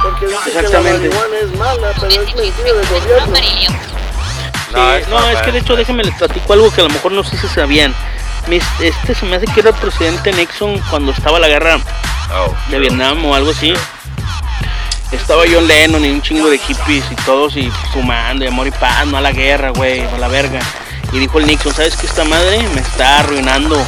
Porque 0.03 0.27
que 0.27 0.63
la 0.69 0.81
marihuana 0.81 1.37
es 1.43 1.59
mala, 1.59 1.93
pero 2.01 2.09
es 2.09 2.35
mentira 2.35 2.73
del 2.73 2.89
gobierno. 2.89 3.39
No, 4.73 4.99
it's 4.99 5.09
no, 5.09 5.29
es 5.29 5.41
que 5.43 5.53
de 5.53 5.59
hecho 5.59 5.77
déjenme 5.77 6.03
les 6.05 6.15
platico 6.15 6.53
algo 6.53 6.71
que 6.71 6.81
a 6.81 6.85
lo 6.85 6.91
mejor 6.91 7.13
no 7.13 7.23
sé 7.23 7.37
si 7.37 7.47
sabían. 7.49 7.95
Este 8.81 9.15
se 9.15 9.25
me 9.27 9.37
hace 9.37 9.47
que 9.47 9.61
era 9.61 9.71
el 9.71 9.77
presidente 9.77 10.33
Nixon 10.33 10.79
cuando 10.91 11.13
estaba 11.13 11.39
la 11.39 11.49
guerra 11.49 11.79
Oh. 12.33 12.55
de. 12.71 12.79
Vietnam 12.79 13.25
o 13.27 13.35
algo 13.35 13.51
así. 13.51 13.73
Estaba 15.13 15.45
John 15.51 15.67
Lennon 15.69 16.05
y 16.05 16.11
un 16.11 16.23
chingo 16.23 16.51
de 16.51 16.59
hippies 16.59 17.05
y 17.11 17.15
todos 17.25 17.57
y 17.57 17.71
fumando 17.93 18.45
y 18.45 18.49
amor 18.49 18.67
y 18.67 18.73
paz, 18.73 19.07
no 19.07 19.17
a 19.17 19.21
la 19.21 19.31
guerra, 19.31 19.71
güey, 19.71 20.01
a 20.01 20.19
la 20.19 20.29
verga. 20.29 20.61
Y 21.13 21.19
dijo 21.19 21.39
el 21.39 21.47
Nixon, 21.47 21.73
¿sabes 21.73 21.97
qué 21.97 22.07
esta 22.07 22.25
madre 22.25 22.67
me 22.75 22.81
está 22.81 23.21
arruinando? 23.21 23.81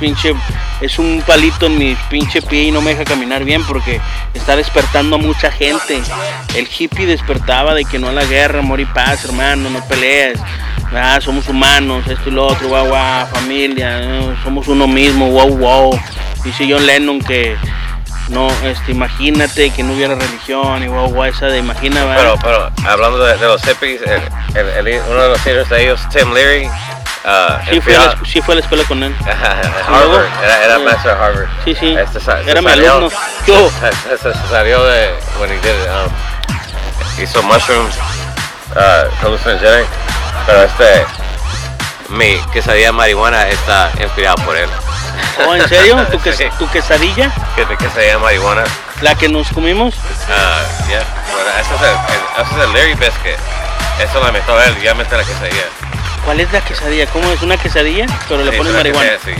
Pinche, 0.00 0.34
es 0.80 0.98
un 0.98 1.22
palito 1.26 1.66
en 1.66 1.78
mi 1.78 1.96
pinche 2.10 2.42
pie 2.42 2.64
y 2.64 2.70
no 2.70 2.80
me 2.80 2.90
deja 2.90 3.04
caminar 3.04 3.44
bien 3.44 3.64
porque 3.64 4.00
está 4.34 4.56
despertando 4.56 5.16
a 5.16 5.18
mucha 5.18 5.50
gente. 5.50 6.00
El 6.54 6.68
hippie 6.68 7.06
despertaba 7.06 7.74
de 7.74 7.84
que 7.84 7.98
no 7.98 8.08
a 8.08 8.12
la 8.12 8.24
guerra, 8.24 8.58
amor 8.60 8.80
y 8.80 8.84
paz, 8.84 9.24
hermano, 9.24 9.70
no 9.70 9.84
pelees. 9.86 10.38
Ah, 10.92 11.18
somos 11.20 11.48
humanos, 11.48 12.06
esto 12.06 12.28
y 12.28 12.32
lo 12.32 12.46
otro, 12.46 12.68
guau, 12.68 12.86
guau, 12.86 13.26
familia, 13.26 14.36
somos 14.44 14.68
uno 14.68 14.86
mismo, 14.86 15.30
wow, 15.30 15.56
wow. 15.56 16.00
Dice 16.44 16.66
John 16.70 16.86
Lennon 16.86 17.20
que 17.20 17.56
no, 18.28 18.48
este, 18.64 18.92
imagínate 18.92 19.70
que 19.70 19.82
no 19.82 19.94
hubiera 19.94 20.14
religión 20.14 20.82
y 20.82 20.86
guau, 20.86 21.08
guau, 21.08 21.24
esa 21.24 21.46
de 21.46 21.58
imagina. 21.58 22.04
Pero, 22.16 22.36
pero 22.42 22.70
hablando 22.86 23.18
de, 23.24 23.36
los 23.38 23.62
hippies, 23.62 24.02
el, 24.02 25.00
uno 25.08 25.22
de 25.22 25.28
los 25.30 25.44
líderes 25.44 25.68
de 25.68 25.82
ellos, 25.82 26.00
Tim 26.10 26.32
Leary, 26.32 26.68
uh, 27.24 27.70
sí, 27.70 27.80
fue 27.80 27.96
a 27.96 27.98
la, 28.00 28.16
sí 28.24 28.40
fue 28.42 28.54
a 28.54 28.56
la 28.56 28.60
escuela 28.62 28.84
con 28.84 29.02
él. 29.02 29.14
Harvard, 29.88 30.26
era, 30.42 30.64
era 30.64 30.78
maestro 30.78 31.14
de 31.14 31.22
Harvard. 31.24 31.46
Sí, 31.64 31.74
sí, 31.74 31.94
Este 31.98 32.20
se 32.20 32.30
era 32.50 32.60
mi 32.60 32.68
salió- 32.70 32.92
alumno. 32.92 33.10
Yo. 33.46 33.70
Se, 34.08 34.18
se- 34.32 34.48
salió 34.48 34.84
de, 34.84 35.14
when 35.40 35.50
he 35.50 35.58
did, 35.60 35.74
um, 35.90 37.22
hizo 37.22 37.42
mushrooms, 37.42 37.94
uh, 38.76 39.10
hallucinogenic, 39.22 39.86
pero 40.46 40.62
este, 40.62 41.06
mi 42.08 42.36
quesadilla 42.52 42.86
de 42.86 42.92
marihuana 42.92 43.48
está 43.48 43.90
inspirada 44.00 44.36
por 44.44 44.56
él. 44.56 44.68
Oh, 45.46 45.54
¿en 45.54 45.68
serio? 45.68 45.96
¿Tu, 46.10 46.18
ques- 46.22 46.36
Sí. 46.36 46.44
tu 46.58 46.68
quesadilla? 46.68 47.30
Que 47.56 47.64
de 47.64 47.76
quesadilla 47.76 48.12
de 48.12 48.18
marihuana, 48.18 48.64
La 49.00 49.14
que 49.14 49.28
nos 49.28 49.48
comimos. 49.48 49.94
uh, 49.94 50.88
yeah, 50.88 51.02
bueno, 51.32 51.50
ese 51.60 51.74
es 51.74 51.80
el, 51.82 52.42
ese 52.42 52.54
es 52.54 52.64
el 52.66 52.72
Leary 52.72 52.94
Biscuit. 52.94 53.36
Eso 54.00 54.20
lo 54.20 54.26
inventó 54.28 54.60
él, 54.60 54.80
ya 54.82 54.92
mete 54.94 55.16
la 55.16 55.22
quesadilla. 55.24 55.64
¿Cuál 56.24 56.40
es 56.40 56.52
la 56.52 56.60
quesadilla? 56.60 57.06
¿Cómo 57.06 57.30
es? 57.30 57.42
¿Una 57.42 57.56
quesadilla? 57.56 58.06
Pero 58.28 58.44
le 58.44 58.50
Sí, 58.52 58.56
ponen 58.58 58.72
marihuana. 58.74 59.10
sí. 59.24 59.32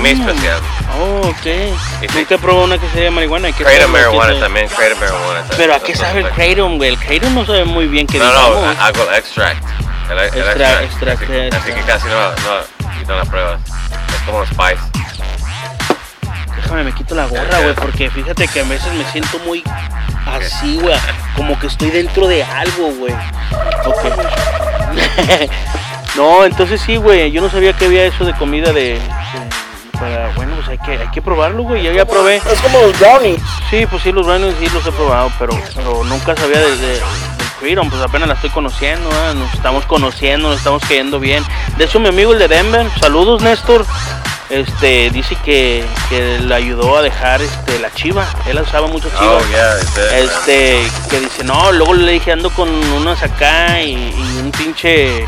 Mi 0.00 0.14
Mm. 0.14 0.28
especial. 0.28 0.60
Oh, 0.98 1.20
ok. 1.28 1.46
Y 1.46 2.08
sí. 2.08 2.14
Nunca 2.14 2.34
he 2.34 2.38
probado 2.38 2.64
una 2.64 2.78
quesadilla 2.78 3.04
de 3.04 3.10
marihuana. 3.10 3.48
¿a 3.48 3.52
qué 3.52 3.64
Kratom 3.64 3.92
¿Qué 3.92 4.02
sabe? 4.02 4.40
también, 4.40 4.68
Kratom 4.68 4.98
marijuana 5.00 5.40
también. 5.40 5.56
Pero 5.56 5.74
¿a 5.74 5.80
qué 5.80 5.94
sabe 5.96 6.20
el 6.20 6.28
Kratom, 6.30 6.76
güey? 6.76 6.90
El 6.90 6.98
Kratom 6.98 7.34
no 7.34 7.44
sabe 7.44 7.64
muy 7.64 7.86
bien 7.86 8.06
que 8.06 8.18
No, 8.18 8.24
no, 8.32 8.66
hago 8.80 9.12
extract. 9.12 9.62
El, 10.10 10.18
el 10.18 10.24
Extra- 10.28 10.82
extract. 10.82 11.22
extract, 11.22 11.22
así, 11.22 11.56
así 11.56 11.72
que 11.72 11.80
casi 11.86 12.06
no, 12.06 12.30
no, 12.30 13.06
no 13.08 13.16
la 13.16 13.24
pruebas. 13.24 13.60
Es 14.14 14.22
como 14.24 14.40
los 14.40 14.48
spice. 14.48 14.78
Déjame, 16.56 16.84
me 16.84 16.92
quito 16.94 17.14
la 17.14 17.26
gorra, 17.26 17.58
güey, 17.60 17.74
porque 17.74 18.08
fíjate 18.10 18.48
que 18.48 18.60
a 18.60 18.64
veces 18.64 18.92
me 18.94 19.04
siento 19.12 19.38
muy 19.40 19.62
así, 20.26 20.78
güey. 20.80 20.96
Como 21.36 21.58
que 21.58 21.66
estoy 21.66 21.90
dentro 21.90 22.26
de 22.28 22.42
algo, 22.44 22.88
güey. 22.92 23.12
Ok. 23.84 23.98
no, 26.16 26.44
entonces 26.44 26.80
sí, 26.80 26.96
güey. 26.96 27.30
Yo 27.30 27.40
no 27.42 27.50
sabía 27.50 27.72
que 27.72 27.86
había 27.86 28.04
eso 28.06 28.24
de 28.24 28.32
comida 28.34 28.72
de. 28.72 28.94
de- 28.94 29.00
para, 29.98 30.30
bueno, 30.36 30.54
pues 30.56 30.68
hay 30.68 30.78
que, 30.78 30.92
hay 31.02 31.08
que 31.10 31.22
probarlo, 31.22 31.62
güey. 31.62 31.82
Yo 31.82 31.90
ya 31.92 32.04
probé. 32.04 32.36
Es 32.36 32.60
como 32.60 32.78
los 32.80 32.98
brownies. 32.98 33.40
Sí, 33.70 33.86
pues 33.86 34.02
sí, 34.02 34.12
los 34.12 34.26
brownies 34.26 34.54
sí 34.60 34.68
los 34.74 34.86
he 34.86 34.92
probado, 34.92 35.32
pero, 35.38 35.58
pero 35.74 36.04
nunca 36.04 36.36
sabía 36.36 36.58
de, 36.60 36.76
de- 36.76 36.86
del 36.98 37.00
Freedom, 37.58 37.88
pues 37.88 38.02
apenas 38.02 38.28
la 38.28 38.34
estoy 38.34 38.50
conociendo, 38.50 39.08
¿eh? 39.08 39.34
nos 39.34 39.52
estamos 39.54 39.86
conociendo, 39.86 40.48
nos 40.50 40.58
estamos 40.58 40.82
cayendo 40.82 41.18
bien. 41.18 41.42
De 41.78 41.84
hecho, 41.84 41.98
mi 41.98 42.08
amigo 42.08 42.34
el 42.34 42.38
de 42.38 42.48
Denver, 42.48 42.86
saludos 43.00 43.40
Néstor, 43.40 43.86
este, 44.50 45.08
dice 45.10 45.34
que, 45.42 45.82
que 46.10 46.38
le 46.40 46.54
ayudó 46.54 46.98
a 46.98 47.02
dejar 47.02 47.40
este, 47.40 47.78
la 47.78 47.90
chiva, 47.94 48.26
él 48.46 48.60
usaba 48.60 48.86
mucho 48.88 49.08
chiva. 49.08 49.38
Oh, 49.38 49.46
yeah. 49.50 50.18
Este, 50.18 50.82
que 51.08 51.20
dice, 51.20 51.44
no, 51.44 51.72
luego 51.72 51.94
le 51.94 52.12
dije, 52.12 52.30
ando 52.30 52.50
con 52.50 52.68
unas 52.92 53.22
acá 53.22 53.80
y, 53.82 53.92
y 53.94 54.38
un 54.42 54.52
pinche 54.52 55.24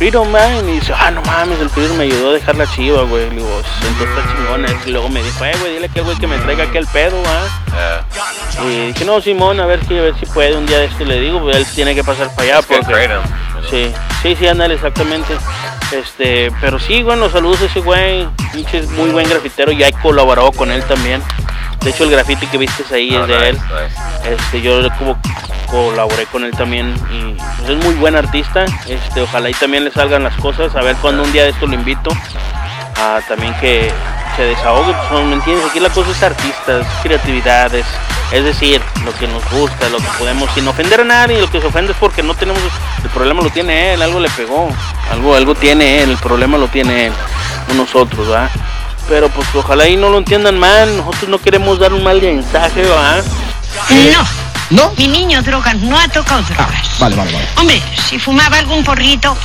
Freedom, 0.00 0.30
man. 0.30 0.66
Y 0.66 0.80
dice, 0.80 0.94
ah, 0.96 1.10
no 1.10 1.20
mames, 1.20 1.60
el 1.60 1.68
Freedom 1.68 1.94
me 1.98 2.04
ayudó 2.04 2.30
a 2.30 2.32
dejar 2.32 2.56
la 2.56 2.66
chiva, 2.66 3.02
güey. 3.02 3.28
Le 3.28 3.36
digo, 3.36 3.62
entonces 3.86 4.08
está 4.08 4.34
chingona. 4.34 4.68
Y 4.86 4.92
luego 4.92 5.10
me 5.10 5.22
dijo, 5.22 5.44
eh, 5.44 5.52
güey, 5.60 5.74
dile 5.74 5.90
que 5.90 6.00
güey 6.00 6.16
que 6.16 6.26
me 6.26 6.38
traiga 6.38 6.64
aquí 6.64 6.78
el 6.78 6.86
pedo, 6.86 7.22
ah. 7.26 8.06
Yeah. 8.56 8.64
Y 8.64 8.86
dije, 8.86 9.04
no, 9.04 9.20
Simón, 9.20 9.60
a 9.60 9.66
ver, 9.66 9.86
si, 9.86 9.98
a 9.98 10.00
ver 10.00 10.14
si 10.18 10.24
puede 10.24 10.56
un 10.56 10.64
día 10.64 10.78
de 10.78 10.86
este. 10.86 11.04
Le 11.04 11.20
digo, 11.20 11.40
pues, 11.40 11.54
él 11.54 11.66
tiene 11.74 11.94
que 11.94 12.02
pasar 12.02 12.34
para 12.34 12.58
allá. 12.58 12.66
Porque, 12.66 13.10
sí, 13.68 13.92
sí, 14.22 14.36
sí, 14.36 14.46
ándale, 14.46 14.72
exactamente. 14.76 15.36
Este, 15.92 16.50
pero 16.62 16.78
sí, 16.78 17.02
bueno, 17.02 17.28
saludos 17.28 17.60
a 17.60 17.66
ese 17.66 17.80
güey. 17.80 18.26
Pinche 18.54 18.78
es 18.78 18.88
muy 18.88 19.10
buen 19.10 19.28
grafitero. 19.28 19.70
Ya 19.70 19.86
he 19.88 19.92
colaborado 19.92 20.50
con 20.52 20.70
él 20.70 20.82
también. 20.84 21.22
De 21.82 21.90
hecho, 21.90 22.04
el 22.04 22.10
grafiti 22.10 22.46
que 22.46 22.58
viste 22.58 22.84
ahí 22.94 23.14
es 23.14 23.26
de 23.26 23.48
él. 23.50 23.58
Este, 24.24 24.60
yo 24.60 24.82
como 24.98 25.18
colaboré 25.70 26.26
con 26.26 26.44
él 26.44 26.50
también 26.50 26.94
y 27.10 27.36
pues, 27.58 27.70
es 27.70 27.84
muy 27.84 27.94
buen 27.94 28.16
artista. 28.16 28.64
Este, 28.86 29.22
ojalá 29.22 29.48
y 29.48 29.54
también 29.54 29.84
le 29.84 29.90
salgan 29.90 30.22
las 30.22 30.36
cosas. 30.36 30.74
A 30.76 30.82
ver 30.82 30.96
cuando 30.96 31.22
un 31.22 31.32
día 31.32 31.44
de 31.44 31.50
esto 31.50 31.66
lo 31.66 31.74
invito. 31.74 32.10
A 32.96 33.20
también 33.26 33.54
que 33.60 33.90
se 34.36 34.42
desahogue. 34.42 34.94
Pues, 35.08 35.24
¿me 35.24 35.34
entiendes? 35.34 35.66
Aquí 35.70 35.80
la 35.80 35.90
cosa 35.90 36.10
es 36.10 36.22
artistas, 36.22 36.86
creatividades. 37.02 37.86
Es 38.32 38.44
decir, 38.44 38.80
lo 39.04 39.12
que 39.14 39.26
nos 39.26 39.42
gusta, 39.50 39.88
lo 39.88 39.98
que 39.98 40.06
podemos, 40.18 40.48
sin 40.54 40.66
ofender 40.68 41.00
a 41.00 41.04
nadie, 41.04 41.40
lo 41.40 41.50
que 41.50 41.60
se 41.60 41.66
ofende 41.66 41.92
es 41.92 41.98
porque 41.98 42.22
no 42.22 42.34
tenemos, 42.34 42.62
el 43.02 43.10
problema 43.10 43.42
lo 43.42 43.50
tiene 43.50 43.94
él, 43.94 44.02
algo 44.02 44.20
le 44.20 44.30
pegó, 44.30 44.68
algo, 45.10 45.34
algo 45.34 45.56
tiene 45.56 46.02
él, 46.02 46.10
el 46.10 46.16
problema 46.16 46.56
lo 46.56 46.68
tiene 46.68 47.06
él, 47.06 47.12
no 47.66 47.74
nosotros, 47.74 48.28
¿verdad? 48.28 48.48
Pero 49.10 49.28
pues 49.28 49.46
ojalá 49.54 49.88
y 49.88 49.96
no 49.96 50.08
lo 50.08 50.18
entiendan 50.18 50.56
mal, 50.58 50.96
nosotros 50.96 51.28
no 51.28 51.38
queremos 51.38 51.78
dar 51.80 51.92
un 51.92 52.02
mal 52.04 52.22
mensaje, 52.22 52.80
¿verdad? 52.82 53.24
No, 54.70 54.84
¿No? 54.84 54.92
mi 54.96 55.08
niño 55.08 55.42
drogas 55.42 55.74
no 55.76 55.98
ha 55.98 56.06
tocado 56.06 56.44
Ah, 56.50 56.54
drogas. 56.54 56.98
vale, 57.00 57.16
vale, 57.16 57.32
vale. 57.32 57.48
Hombre, 57.56 57.82
si 58.08 58.20
fumaba 58.20 58.58
algún 58.58 58.84
porrito, 58.84 59.36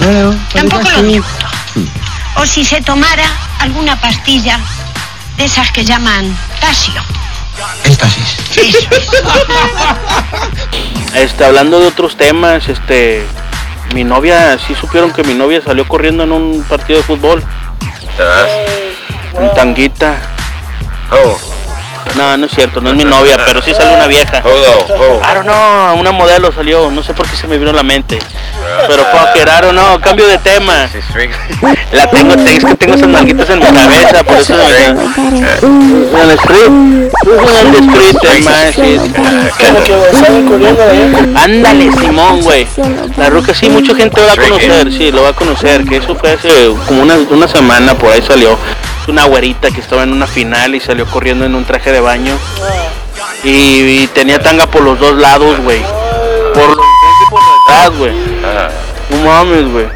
Bueno, 0.00 0.34
tampoco 0.52 0.90
lo 0.90 0.98
sí. 0.98 1.04
discuto. 1.04 1.46
O 2.36 2.46
si 2.46 2.64
se 2.64 2.80
tomara 2.82 3.24
alguna 3.60 3.94
pastilla 4.00 4.58
de 5.36 5.44
esas 5.44 5.70
que 5.70 5.84
llaman 5.84 6.36
tasio. 6.60 7.00
Éxtasis. 7.84 8.36
Eso 8.56 8.76
es. 8.90 9.08
Este, 11.14 11.44
hablando 11.44 11.78
de 11.78 11.86
otros 11.88 12.16
temas, 12.16 12.68
este, 12.68 13.24
mi 13.94 14.02
novia, 14.02 14.58
sí 14.66 14.74
supieron 14.74 15.12
que 15.12 15.22
mi 15.22 15.34
novia 15.34 15.60
salió 15.62 15.86
corriendo 15.86 16.24
en 16.24 16.32
un 16.32 16.64
partido 16.64 16.98
de 17.00 17.04
fútbol, 17.04 17.44
¿Te 18.16 18.22
vas? 18.24 18.48
En 19.38 19.54
tanguita. 19.54 20.14
Oh, 21.10 21.38
No, 22.16 22.36
no 22.36 22.46
es 22.46 22.52
cierto, 22.52 22.80
no 22.80 22.90
es 22.90 22.96
mi 22.96 23.04
novia, 23.04 23.38
pero 23.46 23.62
sí 23.62 23.72
salió 23.74 23.94
una 23.94 24.06
vieja. 24.06 24.42
oh, 24.44 24.94
oh. 24.94 25.20
I 25.22 25.34
don't 25.34 25.46
know, 25.46 25.98
una 25.98 26.12
modelo 26.12 26.52
salió, 26.52 26.90
no 26.90 27.02
sé 27.02 27.14
por 27.14 27.26
qué 27.28 27.36
se 27.36 27.46
me 27.46 27.58
vino 27.58 27.70
a 27.70 27.74
la 27.74 27.82
mente. 27.82 28.18
Pero 28.86 29.04
fuck 29.04 29.36
it, 29.36 29.48
I 29.48 29.62
don't 29.62 29.72
know, 29.72 30.00
cambio 30.00 30.26
de 30.26 30.38
tema. 30.38 30.88
La 31.92 32.06
tengo, 32.10 32.34
es 32.34 32.64
que 32.64 32.74
tengo 32.74 32.94
esas 32.94 33.08
nalguitas 33.08 33.48
en 33.50 33.58
mi 33.60 33.66
cabeza, 33.66 34.24
por 34.24 34.36
eso 34.36 34.54
me 34.54 34.86
En 34.86 36.30
el 36.30 36.30
street, 36.38 36.66
en 36.68 38.48
el 38.48 38.68
street. 38.68 39.00
Ándale, 41.36 41.90
Simón, 41.92 42.42
güey. 42.42 42.66
La 43.16 43.30
ruca 43.30 43.54
sí, 43.54 43.68
mucha 43.68 43.94
gente 43.94 44.20
lo 44.20 44.26
va 44.26 44.32
a 44.32 44.36
conocer, 44.36 44.92
sí, 44.92 45.10
lo 45.10 45.22
va 45.22 45.28
a 45.30 45.34
conocer. 45.34 45.84
Que 45.84 45.96
eso 45.96 46.14
fue 46.16 46.32
hace 46.32 46.48
como 46.86 47.02
una, 47.02 47.16
una 47.30 47.48
semana, 47.48 47.94
por 47.94 48.12
ahí 48.12 48.22
salió. 48.22 48.58
Es 49.02 49.08
una 49.08 49.24
güerita 49.24 49.70
que 49.70 49.80
estaba 49.80 50.04
en 50.04 50.12
una 50.12 50.26
final 50.26 50.74
y 50.74 50.80
salió 50.80 51.06
corriendo 51.06 51.44
en 51.44 51.54
un 51.54 51.64
traje 51.64 51.90
de 51.92 52.00
baño. 52.00 52.36
Y, 53.44 53.50
y 54.02 54.06
tenía 54.14 54.40
tanga 54.40 54.66
por 54.66 54.82
los 54.82 54.98
dos 55.00 55.16
lados, 55.16 55.58
güey. 55.60 55.80
Por 56.54 56.68
los 56.68 56.76
y 56.78 57.30
por 57.30 57.40
detrás, 57.42 57.98
güey. 57.98 58.12
No 59.10 59.16
mames, 59.28 59.68
güey. 59.72 59.86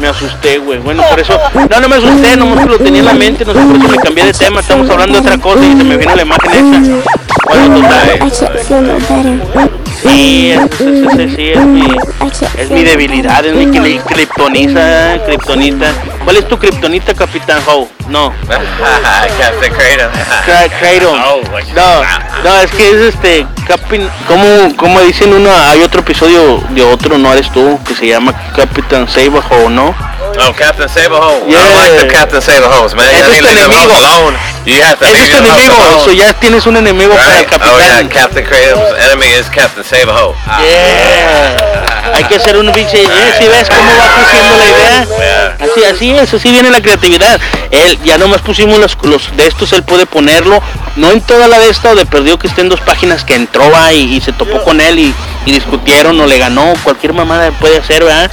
Me 0.00 0.08
asusté, 0.08 0.58
güey. 0.58 0.78
Bueno, 0.78 1.02
por 1.10 1.18
eso. 1.18 1.38
No, 1.70 1.80
no 1.80 1.88
me 1.88 1.96
asusté, 1.96 2.36
nomás 2.36 2.60
que 2.64 2.70
lo 2.70 2.78
tenía 2.78 3.00
en 3.00 3.06
la 3.06 3.14
mente. 3.14 3.44
No 3.44 3.52
sé 3.52 3.60
por 3.60 3.76
eso 3.76 3.88
me 3.88 3.96
cambié 3.98 4.24
de 4.26 4.32
tema. 4.32 4.60
Estamos 4.60 4.88
hablando 4.90 5.14
de 5.14 5.20
otra 5.20 5.38
cosa 5.38 5.64
y 5.64 5.76
se 5.76 5.84
me 5.84 5.96
vino 5.96 6.14
la 6.14 6.22
imagen 6.22 6.50
esa. 6.52 7.10
Bueno, 7.48 7.74
total. 7.80 8.30
Sí, 10.02 10.50
es, 10.52 10.80
es- 10.80 10.80
es- 10.80 11.18
es- 11.18 11.34
sí, 11.36 11.50
es 11.50 11.64
mi, 11.66 11.96
es 12.58 12.70
mi 12.70 12.82
debilidad, 12.82 13.44
es 13.44 13.54
mi 13.54 13.66
cri- 13.66 14.02
kriptonita, 14.02 15.18
kriptonita. 15.26 15.92
¿Cuál 16.24 16.36
es 16.36 16.48
tu 16.48 16.58
kriptonita, 16.58 17.14
Capitán 17.14 17.62
Howe? 17.66 17.88
No, 18.08 18.32
Captain 19.38 19.72
Kratos. 19.72 21.18
Oh, 21.24 21.40
No, 21.74 22.02
no, 22.44 22.60
es 22.60 22.70
que 22.70 22.90
es 22.90 23.14
este, 23.14 23.46
Capin, 23.66 24.08
como, 24.28 24.76
como 24.76 25.00
dicen 25.00 25.32
uno, 25.32 25.50
hay 25.68 25.82
otro 25.82 26.00
episodio 26.00 26.62
de 26.70 26.82
otro, 26.82 27.18
no 27.18 27.32
eres 27.32 27.50
tú, 27.52 27.78
que 27.86 27.94
se 27.94 28.06
llama 28.06 28.32
Capitán 28.54 29.08
Saberhow, 29.08 29.68
¿no? 29.70 29.94
Oh, 30.40 30.52
Captain 30.56 30.88
Saberholm. 30.88 31.46
I 31.48 31.52
Yeah. 31.52 31.58
don't 31.60 31.76
like 31.76 31.98
the 31.98 32.06
Captain 32.08 32.40
Saberholms, 32.40 32.94
man. 32.94 33.06
Es 33.10 33.26
tu 33.38 33.46
enemigo. 33.48 33.94
alone. 33.94 34.36
You 34.64 34.80
have 34.82 34.96
to 34.96 35.04
es 35.06 35.30
tu 35.30 35.36
enemigo, 35.36 36.00
so 36.04 36.12
ya 36.12 36.32
tienes 36.34 36.64
un 36.66 36.76
enemigo 36.76 37.14
para 37.14 37.38
el 37.40 37.44
Right? 37.44 37.52
Oh 37.62 37.78
yeah, 37.78 37.88
Capitán. 38.02 38.08
Captain 38.08 38.46
Kratos' 38.46 38.98
enemy 39.06 39.26
is 39.26 39.46
Captain 39.50 39.84
Saberholm. 39.84 40.34
Yeah. 40.60 41.81
Hay 42.14 42.24
que 42.24 42.36
hacer 42.36 42.56
un 42.56 42.70
pinche, 42.72 43.02
eh, 43.02 43.06
si 43.38 43.46
ves 43.48 43.68
cómo 43.68 43.90
va 43.96 44.14
creciendo 44.16 44.56
la 44.56 44.64
idea. 44.66 45.56
Así, 45.60 45.84
así 45.84 46.10
es, 46.10 46.34
así 46.34 46.50
viene 46.50 46.70
la 46.70 46.80
creatividad. 46.80 47.40
Él, 47.70 47.98
ya 48.04 48.18
nomás 48.18 48.42
pusimos 48.42 48.78
los, 48.78 48.96
los 49.02 49.36
de 49.36 49.46
estos, 49.46 49.72
él 49.72 49.82
puede 49.82 50.06
ponerlo, 50.06 50.60
no 50.96 51.10
en 51.10 51.20
toda 51.20 51.48
la 51.48 51.58
de 51.58 51.70
esta 51.70 51.90
o 51.90 51.94
de 51.94 52.04
perdió 52.06 52.38
que 52.38 52.48
esté 52.48 52.60
en 52.60 52.68
dos 52.68 52.80
páginas 52.80 53.24
que 53.24 53.34
entró 53.34 53.70
va, 53.70 53.92
y, 53.92 54.16
y 54.16 54.20
se 54.20 54.32
topó 54.32 54.62
con 54.62 54.80
él 54.80 54.98
y, 54.98 55.14
y 55.44 55.52
discutieron 55.52 56.20
o 56.20 56.26
le 56.26 56.38
ganó, 56.38 56.74
cualquier 56.84 57.12
mamada 57.12 57.50
puede 57.52 57.78
hacer, 57.78 58.04
¿verdad? 58.04 58.30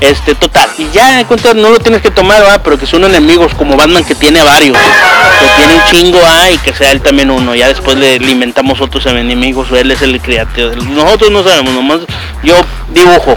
Este, 0.00 0.34
total. 0.34 0.70
Y 0.78 0.88
ya, 0.90 1.20
en 1.20 1.26
cuenta, 1.26 1.54
no 1.54 1.70
lo 1.70 1.78
tienes 1.78 2.02
que 2.02 2.10
tomar, 2.10 2.40
¿verdad? 2.40 2.60
Pero 2.62 2.78
que 2.78 2.86
son 2.86 3.04
enemigos 3.04 3.54
como 3.54 3.76
Batman 3.76 4.04
que 4.04 4.14
tiene 4.14 4.42
varios, 4.42 4.76
que 4.78 5.46
tiene 5.56 5.74
un 5.74 5.84
chingo, 5.90 6.20
¿ah? 6.24 6.50
Y 6.50 6.58
que 6.58 6.72
sea 6.74 6.92
él 6.92 7.00
también 7.00 7.30
uno. 7.30 7.54
Ya 7.54 7.68
después 7.68 7.96
le, 7.96 8.18
le 8.18 8.30
inventamos 8.30 8.80
otros 8.80 9.06
enemigos, 9.06 9.70
o 9.70 9.76
él 9.76 9.90
es 9.90 10.02
el 10.02 10.20
creativo. 10.20 10.70
Nosotros 10.88 11.30
no 11.30 11.42
sabemos, 11.42 11.74
nomás 11.74 12.00
yo 12.42 12.54
dibujo. 12.90 13.34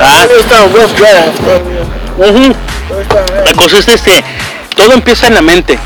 ¿ah? 0.00 0.26
¿Dónde 0.26 0.40
está 0.40 0.58
Rough 0.66 0.98
Draft? 0.98 1.40
Ujú. 2.18 2.54
¿Dónde 2.88 3.02
está? 3.02 3.24
La 3.44 3.52
cosa 3.54 3.78
es 3.78 3.88
este, 3.88 4.24
todo 4.76 4.92
empieza 4.92 5.26
en 5.26 5.34
la 5.34 5.42
mente. 5.42 5.78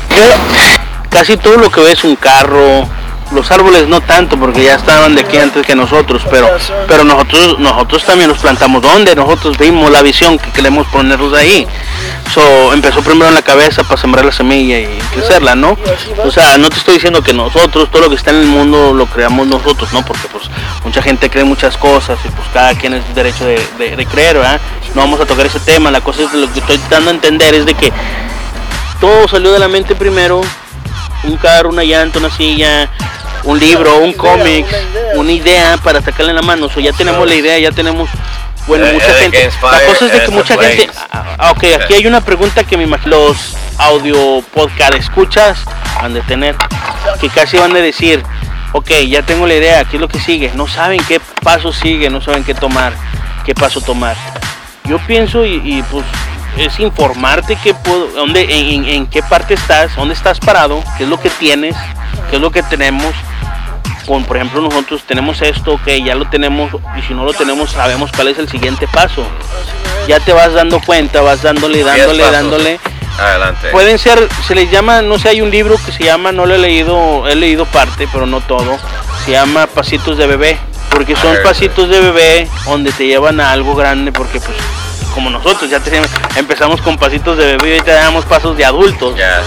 Casi 1.09 1.37
todo 1.37 1.57
lo 1.57 1.71
que 1.71 1.81
ves 1.81 2.03
un 2.03 2.15
carro, 2.15 2.89
los 3.31 3.49
árboles 3.51 3.87
no 3.87 4.01
tanto 4.01 4.37
porque 4.37 4.63
ya 4.63 4.75
estaban 4.75 5.15
de 5.15 5.21
aquí 5.21 5.37
antes 5.37 5.65
que 5.65 5.75
nosotros, 5.75 6.21
pero 6.29 6.47
pero 6.87 7.03
nosotros 7.03 7.57
nosotros 7.59 8.03
también 8.03 8.29
los 8.29 8.37
plantamos 8.39 8.81
donde 8.81 9.15
nosotros 9.15 9.57
vimos 9.57 9.89
la 9.91 10.01
visión 10.01 10.37
que 10.37 10.51
queremos 10.51 10.85
ponerlos 10.87 11.33
ahí. 11.33 11.67
So, 12.33 12.73
empezó 12.73 13.01
primero 13.01 13.27
en 13.29 13.33
la 13.35 13.41
cabeza 13.41 13.83
para 13.83 13.99
sembrar 13.99 14.25
la 14.25 14.31
semilla 14.31 14.79
y 14.79 14.87
crecerla, 15.13 15.55
¿no? 15.55 15.77
O 16.23 16.31
sea, 16.31 16.57
no 16.57 16.69
te 16.69 16.77
estoy 16.77 16.95
diciendo 16.95 17.21
que 17.23 17.33
nosotros, 17.33 17.89
todo 17.89 18.03
lo 18.03 18.09
que 18.09 18.15
está 18.15 18.31
en 18.31 18.37
el 18.37 18.45
mundo 18.47 18.93
lo 18.93 19.05
creamos 19.05 19.47
nosotros, 19.47 19.91
¿no? 19.93 20.03
Porque 20.03 20.27
pues 20.31 20.43
mucha 20.83 21.01
gente 21.01 21.29
cree 21.29 21.43
muchas 21.43 21.77
cosas 21.77 22.17
y 22.25 22.29
pues 22.29 22.47
cada 22.53 22.73
quien 22.75 22.93
es 22.93 23.15
derecho 23.15 23.45
de, 23.45 23.59
de- 23.77 24.05
creer, 24.05 24.35
¿verdad? 24.37 24.59
No 24.93 25.01
vamos 25.01 25.19
a 25.19 25.25
tocar 25.25 25.45
ese 25.45 25.59
tema, 25.59 25.91
la 25.91 26.01
cosa 26.01 26.23
es 26.23 26.33
lo 26.33 26.51
que 26.51 26.59
estoy 26.59 26.79
dando 26.89 27.09
a 27.09 27.13
entender 27.13 27.53
es 27.53 27.65
de 27.65 27.73
que 27.73 27.91
todo 28.99 29.27
salió 29.27 29.51
de 29.51 29.59
la 29.59 29.67
mente 29.67 29.95
primero, 29.95 30.41
un 31.27 31.37
carro, 31.37 31.69
una 31.69 31.83
llanta, 31.83 32.19
una 32.19 32.29
silla, 32.29 32.89
un 33.43 33.59
libro, 33.59 33.99
un 33.99 34.13
cómic, 34.13 34.65
una 35.15 35.31
idea 35.31 35.77
para 35.77 36.01
sacarle 36.01 36.31
en 36.31 36.35
la 36.37 36.41
mano. 36.41 36.65
O 36.67 36.69
sea, 36.69 36.83
ya 36.83 36.93
tenemos 36.93 37.27
la 37.27 37.35
idea, 37.35 37.57
ya 37.59 37.71
tenemos, 37.71 38.09
bueno, 38.67 38.85
Eh, 38.87 38.93
mucha 38.93 39.09
eh, 39.09 39.29
gente. 39.31 39.49
La 39.61 39.79
cosa 39.85 40.05
es 40.05 40.11
de 40.11 40.17
que 40.19 40.25
as 40.25 40.29
mucha 40.31 40.57
the 40.57 40.65
gente. 40.65 40.91
flames. 40.91 41.07
Ah, 41.37 41.51
ok, 41.51 41.63
aquí 41.81 41.93
hay 41.93 42.07
una 42.07 42.21
pregunta 42.21 42.63
que 42.63 42.77
me 42.77 42.83
imagino 42.83 43.17
los 43.17 43.55
audio 43.77 44.41
podcast 44.53 44.93
escuchas 44.95 45.59
han 46.01 46.13
de 46.13 46.21
tener, 46.21 46.55
que 47.19 47.29
casi 47.29 47.57
van 47.57 47.75
a 47.75 47.79
decir, 47.79 48.23
ok, 48.71 48.89
ya 49.07 49.21
tengo 49.21 49.45
la 49.47 49.55
idea, 49.55 49.83
¿qué 49.85 49.97
es 49.97 50.01
lo 50.01 50.07
que 50.07 50.19
sigue? 50.19 50.51
No 50.55 50.67
saben 50.67 51.01
qué 51.07 51.19
paso 51.43 51.71
sigue, 51.73 52.09
no 52.09 52.21
saben 52.21 52.43
qué 52.43 52.53
tomar, 52.53 52.93
qué 53.45 53.53
paso 53.53 53.81
tomar. 53.81 54.15
Yo 54.85 54.99
pienso 54.99 55.45
y, 55.45 55.61
y, 55.63 55.83
pues 55.83 56.05
es 56.57 56.79
informarte 56.79 57.55
que 57.57 57.73
puedo, 57.73 58.07
dónde, 58.07 58.41
en, 58.49 58.85
en- 58.85 59.07
qué 59.07 59.21
parte 59.23 59.53
estás, 59.55 59.95
dónde 59.95 60.13
estás 60.13 60.39
parado, 60.39 60.83
qué 60.97 61.03
es 61.03 61.09
lo 61.09 61.19
que 61.19 61.29
tienes, 61.29 61.75
qué 62.29 62.37
es 62.37 62.41
lo 62.41 62.51
que 62.51 62.63
tenemos. 62.63 63.13
Con, 64.07 64.23
por 64.23 64.37
ejemplo, 64.37 64.61
nosotros 64.61 65.01
tenemos 65.07 65.41
esto, 65.41 65.73
ok, 65.73 65.87
ya 66.05 66.13
lo 66.13 66.25
tenemos, 66.29 66.69
y 66.97 67.01
si 67.01 67.13
no 67.15 67.25
lo 67.25 67.33
tenemos, 67.33 67.71
sabemos 67.71 68.11
cuál 68.15 68.27
es 68.27 68.37
el 68.37 68.47
siguiente 68.47 68.87
paso. 68.87 69.25
Ya 70.07 70.19
te 70.19 70.31
vas 70.31 70.53
dando 70.53 70.79
cuenta, 70.79 71.21
vas 71.21 71.41
dándole, 71.41 71.83
dándole, 71.83 72.23
dándole. 72.29 72.79
Adelante. 73.17 73.69
Pueden 73.71 73.97
ser, 73.97 74.27
se 74.45 74.53
les 74.53 74.69
llama, 74.69 75.01
no 75.01 75.17
sé, 75.17 75.29
hay 75.29 75.41
un 75.41 75.49
libro 75.49 75.77
que 75.83 75.91
se 75.91 76.03
llama, 76.03 76.31
no 76.31 76.45
lo 76.45 76.53
he 76.53 76.57
leído, 76.59 77.27
he 77.27 77.35
leído 77.35 77.65
parte, 77.65 78.07
pero 78.11 78.27
no 78.27 78.41
todo, 78.41 78.77
se 79.25 79.31
llama 79.31 79.65
Pasitos 79.65 80.17
de 80.17 80.27
Bebé, 80.27 80.59
porque 80.91 81.15
son 81.15 81.35
Ah, 81.35 81.39
pasitos 81.43 81.89
de 81.89 81.99
bebé 82.01 82.47
donde 82.65 82.91
te 82.91 83.07
llevan 83.07 83.39
a 83.39 83.51
algo 83.53 83.73
grande, 83.73 84.11
porque 84.11 84.39
pues 84.39 84.55
como 85.15 85.29
nosotros 85.31 85.69
ya 85.69 85.79
tenemos- 85.79 86.09
empezamos 86.35 86.79
con 86.81 86.97
pasitos 86.97 87.37
de 87.37 87.55
bebé 87.55 87.69
y 87.69 87.71
ahorita 87.79 87.93
damos 87.95 88.25
pasos 88.25 88.55
de 88.57 88.65
adultos, 88.65 89.15
Yeah. 89.15 89.41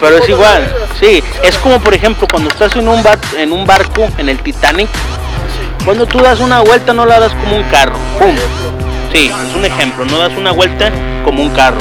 pero 0.00 0.18
es 0.18 0.28
igual, 0.28 0.70
sí, 1.00 1.22
es 1.42 1.56
como 1.58 1.80
por 1.80 1.94
ejemplo 1.94 2.26
cuando 2.30 2.50
estás 2.50 2.74
en 2.76 2.86
un, 2.88 3.02
bar- 3.02 3.18
en 3.38 3.52
un 3.52 3.64
barco, 3.66 4.06
en 4.18 4.28
el 4.28 4.38
Titanic, 4.40 4.88
cuando 5.84 6.04
tú 6.06 6.18
das 6.20 6.40
una 6.40 6.60
vuelta 6.60 6.92
no 6.92 7.06
la 7.06 7.18
das 7.20 7.32
como 7.32 7.56
un 7.56 7.62
carro, 7.64 7.96
¡pum! 8.18 8.36
Sí, 9.12 9.30
es 9.48 9.56
un 9.56 9.64
ejemplo, 9.64 10.04
no 10.04 10.18
das 10.18 10.32
una 10.36 10.50
vuelta 10.52 10.90
como 11.24 11.42
un 11.42 11.50
carro. 11.50 11.78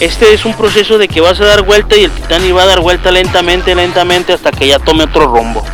Este 0.00 0.32
es 0.32 0.44
un 0.44 0.54
proceso 0.54 0.96
de 0.98 1.08
que 1.08 1.20
vas 1.20 1.40
a 1.40 1.44
dar 1.44 1.62
vuelta 1.62 1.96
y 1.96 2.04
el 2.04 2.10
Titanic 2.12 2.56
va 2.56 2.62
a 2.62 2.66
dar 2.66 2.80
vuelta 2.80 3.10
lentamente, 3.10 3.74
lentamente 3.74 4.32
hasta 4.32 4.52
que 4.52 4.68
ya 4.68 4.78
tome 4.78 5.04
otro 5.04 5.26
rumbo. 5.26 5.64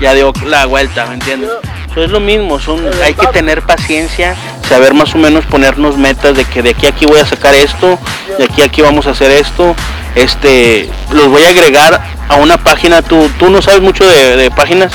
Ya 0.00 0.14
dio 0.14 0.32
la 0.44 0.66
vuelta, 0.66 1.06
¿me 1.06 1.14
entiendes? 1.14 1.50
Eso 1.90 2.04
es 2.04 2.10
lo 2.10 2.20
mismo, 2.20 2.60
son, 2.60 2.78
hay 3.02 3.14
que 3.14 3.26
tener 3.28 3.62
paciencia, 3.62 4.36
saber 4.68 4.94
más 4.94 5.14
o 5.14 5.18
menos 5.18 5.44
ponernos 5.46 5.96
metas 5.96 6.36
de 6.36 6.44
que 6.44 6.62
de 6.62 6.70
aquí 6.70 6.86
a 6.86 6.90
aquí 6.90 7.06
voy 7.06 7.20
a 7.20 7.26
sacar 7.26 7.54
esto, 7.54 7.98
de 8.38 8.44
aquí 8.44 8.62
a 8.62 8.66
aquí 8.66 8.82
vamos 8.82 9.06
a 9.06 9.10
hacer 9.10 9.30
esto. 9.30 9.74
Este, 10.14 10.88
los 11.12 11.28
voy 11.28 11.44
a 11.44 11.50
agregar 11.50 12.00
a 12.28 12.36
una 12.36 12.56
página. 12.56 13.02
Tú, 13.02 13.30
tú 13.38 13.50
no 13.50 13.60
sabes 13.60 13.80
mucho 13.80 14.06
de, 14.06 14.36
de 14.36 14.50
páginas. 14.50 14.92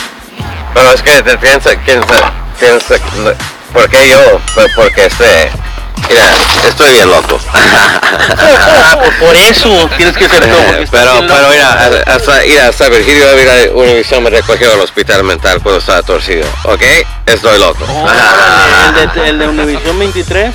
Pero 0.73 0.91
es 0.93 1.01
que 1.01 1.21
te 1.21 1.37
piensa, 1.37 1.69
piensa, 1.85 2.31
piensa, 2.59 2.95
¿por 3.73 3.89
qué 3.89 4.09
yo? 4.09 4.19
Pues 4.55 4.67
Porque 4.75 5.05
este, 5.05 5.51
Mira, 6.09 6.25
estoy 6.67 6.91
bien 6.93 7.09
loco. 7.09 7.39
Por 9.19 9.35
eso 9.35 9.89
tienes 9.97 10.17
que 10.17 10.27
ser 10.27 10.39
todo. 10.45 10.63
porque 10.65 10.83
estás 10.83 10.99
pero, 11.01 11.19
pero 11.21 11.41
loco. 11.41 11.51
mira, 11.51 11.89
hasta, 12.07 12.41
mira, 12.45 12.67
hasta 12.67 12.89
Virgilio 12.89 13.25
a 13.29 13.77
Univision 13.77 14.23
me 14.23 14.29
recogió 14.29 14.73
al 14.73 14.79
hospital 14.79 15.23
mental 15.23 15.61
cuando 15.61 15.79
estaba 15.79 16.01
torcido. 16.03 16.45
¿Ok? 16.65 16.81
Estoy 17.33 17.59
loco. 17.59 17.85
Oh, 17.87 18.07
el 18.99 19.09
de, 19.13 19.29
el 19.29 19.39
de 19.39 19.47
Univisión 19.47 19.97
23. 19.97 20.53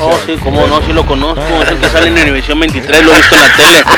Oh, 0.00 0.18
sí, 0.26 0.36
como 0.42 0.66
no, 0.66 0.80
sí 0.82 0.92
lo 0.92 1.06
conozco. 1.06 1.62
Es 1.62 1.68
el 1.68 1.78
que 1.78 1.88
sale 1.88 2.08
en 2.08 2.18
Univisión 2.18 2.58
23, 2.58 3.04
lo 3.04 3.12
he 3.12 3.16
visto 3.16 3.34
en 3.34 3.40
la 3.42 3.56
tele. 3.56 3.84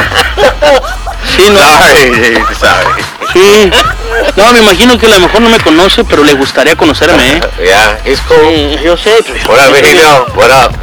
Sí, 1.37 1.51
no. 1.51 1.61
Sorry, 1.61 2.37
sorry. 2.59 3.03
Sí. 3.33 3.70
No, 4.37 4.53
me 4.53 4.61
imagino 4.61 4.98
que 4.98 5.07
a 5.07 5.09
lo 5.11 5.20
mejor 5.20 5.40
no 5.40 5.48
me 5.51 5.59
conoce, 5.61 6.05
pero 6.05 6.24
le 6.24 6.33
gustaría 6.33 6.74
conocerme, 6.77 7.37
¿eh? 7.37 7.40
Yeah, 7.64 7.98
he's 8.05 8.20
cool. 8.22 8.38
Sí, 8.48 8.79
yo 8.83 8.96
sé. 8.96 9.14
up, 9.18 9.72
Virgilio? 9.72 10.22
Up? 10.22 10.37
What 10.37 10.51
up? 10.51 10.79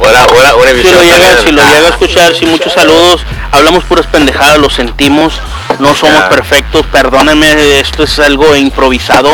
Si 0.82 0.90
lo 0.90 1.02
llega, 1.02 1.42
si 1.42 1.52
lo 1.52 1.62
llega 1.62 1.86
a 1.86 1.90
escuchar, 1.90 2.34
sí, 2.34 2.46
muchos 2.46 2.72
saludos. 2.72 3.22
Hablamos 3.50 3.84
puras 3.84 4.06
pendejadas, 4.06 4.58
lo 4.58 4.70
sentimos. 4.70 5.34
No 5.78 5.94
somos 5.94 6.20
Ya. 6.20 6.28
perfectos, 6.28 6.86
perdónenme, 6.86 7.80
esto 7.80 8.04
es 8.04 8.18
algo 8.18 8.54
improvisado. 8.56 9.30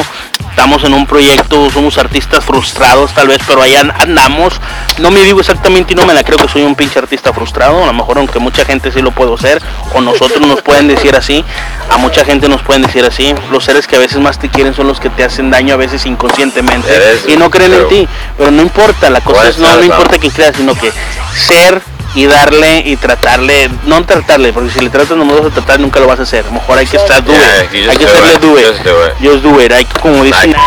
Estamos 0.52 0.84
en 0.84 0.92
un 0.92 1.06
proyecto, 1.06 1.70
somos 1.70 1.96
artistas 1.96 2.44
frustrados 2.44 3.12
tal 3.14 3.26
vez, 3.26 3.40
pero 3.46 3.62
allá 3.62 3.80
andamos. 3.98 4.60
No 4.98 5.10
me 5.10 5.22
vivo 5.22 5.40
exactamente 5.40 5.94
y 5.94 5.96
no 5.96 6.04
me 6.04 6.12
la 6.12 6.22
creo 6.22 6.36
que 6.36 6.46
soy 6.46 6.62
un 6.62 6.74
pinche 6.74 6.98
artista 6.98 7.32
frustrado. 7.32 7.82
A 7.82 7.86
lo 7.86 7.92
mejor 7.94 8.18
aunque 8.18 8.38
mucha 8.38 8.62
gente 8.66 8.92
sí 8.92 9.00
lo 9.00 9.12
puedo 9.12 9.36
ser, 9.38 9.62
o 9.94 10.00
nosotros 10.02 10.46
nos 10.46 10.60
pueden 10.60 10.88
decir 10.88 11.16
así, 11.16 11.42
a 11.90 11.96
mucha 11.96 12.22
gente 12.24 12.48
nos 12.48 12.60
pueden 12.62 12.82
decir 12.82 13.02
así. 13.04 13.34
Los 13.50 13.64
seres 13.64 13.86
que 13.86 13.96
a 13.96 13.98
veces 13.98 14.18
más 14.20 14.38
te 14.38 14.50
quieren 14.50 14.74
son 14.74 14.86
los 14.86 15.00
que 15.00 15.08
te 15.08 15.24
hacen 15.24 15.50
daño 15.50 15.72
a 15.74 15.78
veces 15.78 16.04
inconscientemente 16.04 16.94
Eres- 16.94 17.24
y 17.26 17.36
no 17.38 17.50
creen 17.50 17.72
en 17.72 17.88
ti. 17.88 18.08
Pero 18.36 18.50
no 18.50 18.60
importa, 18.62 19.08
la 19.08 19.22
cosa 19.22 19.48
es 19.48 19.58
no 19.58 19.74
¿no? 19.74 19.82
importa 19.82 20.18
que 20.18 20.30
creas, 20.30 20.54
sino 20.54 20.74
que 20.74 20.92
ser 21.34 21.82
y 22.14 22.26
darle 22.26 22.82
y 22.84 22.96
tratarle, 22.96 23.70
no 23.86 24.04
tratarle, 24.04 24.52
porque 24.52 24.70
si 24.70 24.80
le 24.80 24.90
tratas 24.90 25.16
no 25.16 25.24
vas 25.24 25.46
a 25.46 25.50
tratar 25.50 25.80
nunca 25.80 25.98
lo 26.00 26.06
vas 26.06 26.18
a 26.20 26.22
hacer. 26.24 26.44
A 26.44 26.48
lo 26.48 26.54
mejor 26.54 26.78
hay 26.78 26.86
que 26.86 26.96
estar 26.98 27.24
Yeah, 27.24 27.66
just 27.70 27.88
hay 27.90 27.96
que 27.96 28.04
do 28.06 28.12
hacerle 28.12 28.34
it. 28.34 28.40
do 28.40 28.58
it. 28.58 28.66
Just 28.66 28.84
do 28.84 29.06
it. 29.06 29.12
Just 29.20 29.42
do 29.42 29.60
it. 29.60 29.72
Hay 29.72 29.84
que, 29.84 30.00
como 30.00 30.22
dicen 30.24 30.50
Nike. 30.50 30.60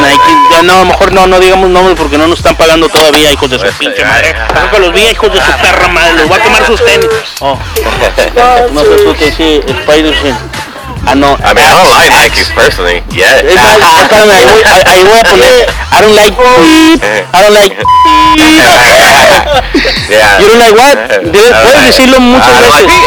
Nike, 0.00 0.32
ya 0.50 0.62
no, 0.62 0.74
a 0.74 0.78
lo 0.80 0.84
mejor 0.86 1.12
no, 1.12 1.26
no 1.26 1.38
digamos 1.40 1.68
nombres 1.70 1.96
porque 1.98 2.16
no 2.18 2.26
nos 2.26 2.38
están 2.38 2.56
pagando 2.56 2.88
todavía, 2.88 3.30
hijos 3.32 3.50
de 3.50 3.56
su 3.58 3.62
Pues, 3.64 3.76
pinche 3.76 3.98
ya, 4.00 4.06
madre. 4.08 4.32
ya. 4.34 4.60
Nunca 4.62 4.78
los 4.78 4.92
vi, 4.92 5.02
hijos 5.08 5.32
de 5.32 5.40
su 5.40 5.52
perra 5.52 5.88
madre, 5.88 6.14
los 6.14 6.28
voy 6.28 6.38
a 6.38 6.42
quemar 6.42 6.66
sus 6.66 6.84
tenis. 6.84 7.08
Oh, 7.40 7.58
no 8.72 8.80
se 8.84 8.94
asusten, 8.94 9.34
sí, 9.36 9.60
Spider-Man. 9.66 10.38
Ah, 11.04 11.16
no. 11.16 11.36
I 11.40 11.52
mean, 11.52 11.64
I 11.66 11.72
don't 11.74 11.90
like 11.90 12.10
Nikes 12.30 12.50
personally. 12.54 13.02
Yeah. 13.10 13.26
Ahí 14.86 15.02
voy 15.04 15.18
a 15.18 15.24
poner, 15.24 15.66
I 15.90 16.00
don't 16.00 16.14
like, 16.14 16.32
I 17.34 17.42
don't 17.42 17.52
like, 17.54 17.74
yeah. 20.08 20.40
You 20.40 20.48
don't 20.48 20.58
like 20.58 20.74
what? 20.74 20.96
Debes- 21.32 21.62
puedes 21.62 21.86
decirlo 21.86 22.20
muchas 22.20 22.60
don't 22.60 22.86
veces. 22.86 22.98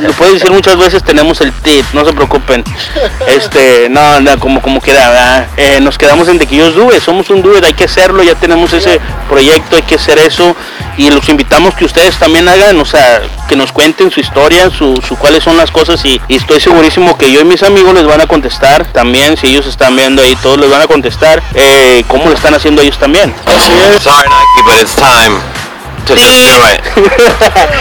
lo 0.00 0.12
puedes 0.12 0.34
decir 0.34 0.50
muchas 0.50 0.76
veces, 0.76 1.02
tenemos 1.02 1.40
el 1.40 1.52
tip, 1.52 1.84
no 1.92 2.04
se 2.04 2.12
preocupen. 2.12 2.64
Este, 3.26 3.88
no, 3.90 4.20
no, 4.20 4.38
como, 4.38 4.60
como 4.62 4.80
queda. 4.80 5.48
Eh, 5.56 5.78
nos 5.80 5.98
quedamos 5.98 6.28
en 6.28 6.38
de 6.38 6.46
que 6.46 6.56
yo 6.56 6.70
due, 6.72 7.00
somos 7.00 7.30
un 7.30 7.42
due, 7.42 7.60
hay 7.64 7.74
que 7.74 7.84
hacerlo, 7.84 8.22
ya 8.22 8.34
tenemos 8.34 8.72
ese 8.72 9.00
proyecto, 9.28 9.76
hay 9.76 9.82
que 9.82 9.94
hacer 9.96 10.18
eso 10.18 10.54
y 10.98 11.10
los 11.10 11.28
invitamos 11.28 11.74
que 11.74 11.84
ustedes 11.84 12.16
también 12.16 12.48
hagan, 12.48 12.80
o 12.80 12.84
sea, 12.84 13.20
que 13.48 13.54
nos 13.56 13.70
cuenten 13.70 14.10
su 14.10 14.20
historia, 14.20 14.70
su, 14.70 14.96
su 15.06 15.16
cuáles 15.16 15.44
son 15.44 15.56
las 15.56 15.70
cosas 15.70 16.02
y, 16.06 16.20
y 16.26 16.36
estoy 16.36 16.58
segurísimo 16.58 17.18
que 17.18 17.30
yo 17.30 17.40
y 17.40 17.44
mis 17.44 17.62
amigos 17.62 17.94
les 17.94 18.06
van 18.06 18.20
a 18.22 18.26
contestar 18.26 18.86
también, 18.92 19.36
si 19.36 19.48
ellos 19.48 19.66
están 19.66 19.94
viendo 19.94 20.22
ahí, 20.22 20.34
todos 20.36 20.58
les 20.58 20.70
van 20.70 20.80
a 20.80 20.86
contestar 20.86 21.42
eh, 21.54 22.02
cómo 22.08 22.24
lo 22.30 22.34
están 22.34 22.54
haciendo 22.54 22.80
ellos 22.82 22.98
también. 22.98 23.34
Sorry, 24.00 24.28
Nike, 24.28 24.62
but 24.64 24.80
it's 24.80 24.94
time 24.94 25.05
to 26.06 26.14
just 26.14 26.44
do 26.46 26.56
it. 26.72 26.80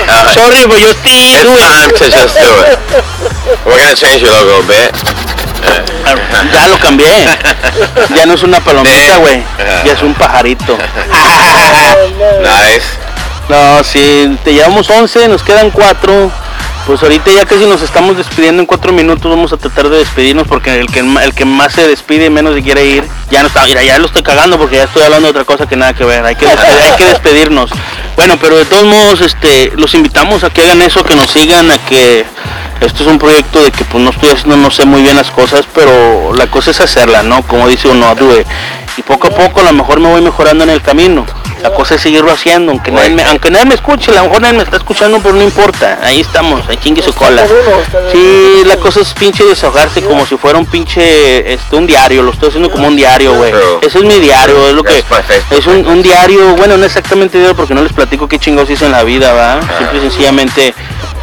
Uh, 0.05 0.29
Sorry, 0.31 0.65
but 0.67 0.77
yo 0.79 0.93
sí, 1.03 1.33
It's 1.33 1.43
do 1.43 1.51
it. 1.53 1.59
time 1.59 1.89
to 1.97 2.05
just 2.09 2.35
do 2.39 2.49
it. 2.61 2.79
We're 3.65 3.77
gonna 3.77 3.95
change 3.95 4.21
your 4.21 4.31
logo 4.31 4.61
a 4.61 4.67
bit. 4.67 4.93
Ya 6.53 6.67
lo 6.67 6.77
cambié. 6.77 7.25
Ya 8.15 8.25
no 8.25 8.33
es 8.33 8.43
una 8.43 8.59
palomita, 8.59 9.17
güey. 9.17 9.43
Ya 9.85 9.93
es 9.93 10.01
un 10.01 10.13
pajarito. 10.13 10.77
Nice. 12.41 12.85
No, 13.47 13.83
si 13.83 14.35
te 14.43 14.53
llevamos 14.53 14.89
11, 14.89 15.27
nos 15.27 15.43
quedan 15.43 15.69
4. 15.69 16.31
Pues 16.85 17.01
ahorita 17.01 17.31
ya 17.31 17.45
casi 17.45 17.65
nos 17.65 17.81
estamos 17.81 18.15
despidiendo 18.15 18.61
en 18.61 18.67
4 18.67 18.93
minutos. 18.93 19.29
Vamos 19.29 19.51
a 19.51 19.57
tratar 19.57 19.89
de 19.89 19.97
despedirnos 19.97 20.47
porque 20.47 20.79
el 20.79 20.85
que, 20.85 20.99
el 20.99 21.33
que 21.33 21.43
más 21.43 21.73
se 21.73 21.87
despide 21.87 22.29
menos 22.29 22.53
se 22.53 22.61
quiere 22.61 22.85
ir. 22.85 23.03
Ya 23.31 23.41
no 23.41 23.47
está, 23.47 23.65
mira, 23.65 23.81
ya 23.81 23.97
lo 23.97 24.05
estoy 24.05 24.21
cagando 24.21 24.59
porque 24.59 24.75
ya 24.75 24.83
estoy 24.83 25.01
hablando 25.01 25.25
de 25.27 25.31
otra 25.31 25.45
cosa 25.45 25.67
que 25.67 25.75
nada 25.75 25.93
que 25.93 26.05
ver. 26.05 26.23
Hay 26.23 26.35
que, 26.35 26.45
hay 26.47 26.91
que 26.95 27.05
despedirnos. 27.05 27.71
Bueno, 28.15 28.37
pero 28.39 28.55
de 28.55 28.65
todos 28.65 28.85
modos, 28.85 29.21
este, 29.21 29.73
los 29.75 29.95
invitamos 29.95 30.43
a 30.43 30.51
que 30.51 30.61
hagan 30.61 30.83
eso, 30.83 31.03
que 31.03 31.15
nos 31.15 31.31
sigan, 31.31 31.71
a 31.71 31.79
que 31.79 32.23
esto 32.81 33.03
es 33.03 33.09
un 33.09 33.17
proyecto 33.17 33.63
de 33.63 33.71
que 33.71 33.83
pues 33.83 34.03
no 34.03 34.11
estoy 34.11 34.29
haciendo, 34.29 34.55
no 34.55 34.69
sé 34.69 34.85
muy 34.85 35.01
bien 35.01 35.15
las 35.15 35.31
cosas, 35.31 35.65
pero 35.73 36.35
la 36.35 36.47
cosa 36.51 36.69
es 36.69 36.79
hacerla, 36.81 37.23
¿no? 37.23 37.41
Como 37.47 37.67
dice 37.67 37.87
uno, 37.87 38.13
it. 38.39 38.45
Y 38.97 39.01
poco 39.01 39.27
a 39.27 39.31
poco 39.31 39.61
a 39.61 39.63
lo 39.63 39.73
mejor 39.73 39.99
me 39.99 40.09
voy 40.09 40.21
mejorando 40.21 40.63
en 40.63 40.69
el 40.69 40.83
camino. 40.83 41.25
La 41.65 41.73
cosa 41.73 41.95
es 41.95 42.01
seguirlo 42.01 42.31
haciendo, 42.31 42.71
aunque 42.71 42.91
nadie, 42.91 43.09
me, 43.09 43.23
aunque 43.23 43.49
nadie 43.49 43.65
me 43.65 43.73
escuche, 43.73 44.11
a 44.11 44.21
lo 44.21 44.25
mejor 44.25 44.41
nadie 44.43 44.57
me 44.57 44.63
está 44.63 44.77
escuchando, 44.77 45.19
pero 45.19 45.33
no 45.33 45.41
importa. 45.41 45.97
Ahí 46.03 46.19
estamos, 46.19 46.61
ahí 46.69 46.77
chingue 46.77 47.01
su 47.01 47.11
cola. 47.11 47.43
Sí, 48.11 48.61
la 48.67 48.77
cosa 48.77 49.01
es 49.01 49.11
pinche 49.15 49.43
desahogarse 49.43 50.03
como 50.03 50.27
si 50.27 50.37
fuera 50.37 50.59
un 50.59 50.67
pinche, 50.67 51.53
este, 51.53 51.75
un 51.75 51.87
diario. 51.87 52.21
Lo 52.21 52.33
estoy 52.33 52.49
haciendo 52.49 52.69
como 52.69 52.87
un 52.87 52.95
diario, 52.95 53.33
güey. 53.33 53.51
Ese 53.81 53.97
es 53.97 54.03
mi 54.03 54.19
diario, 54.19 54.67
es 54.67 54.75
lo 54.75 54.83
que, 54.83 55.03
es 55.49 55.65
un, 55.65 55.87
un 55.87 56.03
diario, 56.03 56.55
bueno, 56.55 56.77
no 56.77 56.85
exactamente 56.85 57.39
diario 57.39 57.55
porque 57.55 57.73
no 57.73 57.81
les 57.81 57.93
platico 57.93 58.27
qué 58.27 58.37
chingados 58.37 58.69
hice 58.69 58.85
en 58.85 58.91
la 58.91 59.03
vida, 59.03 59.33
¿va? 59.33 59.59
Simple 59.79 59.97
y 59.97 60.01
sencillamente 60.01 60.75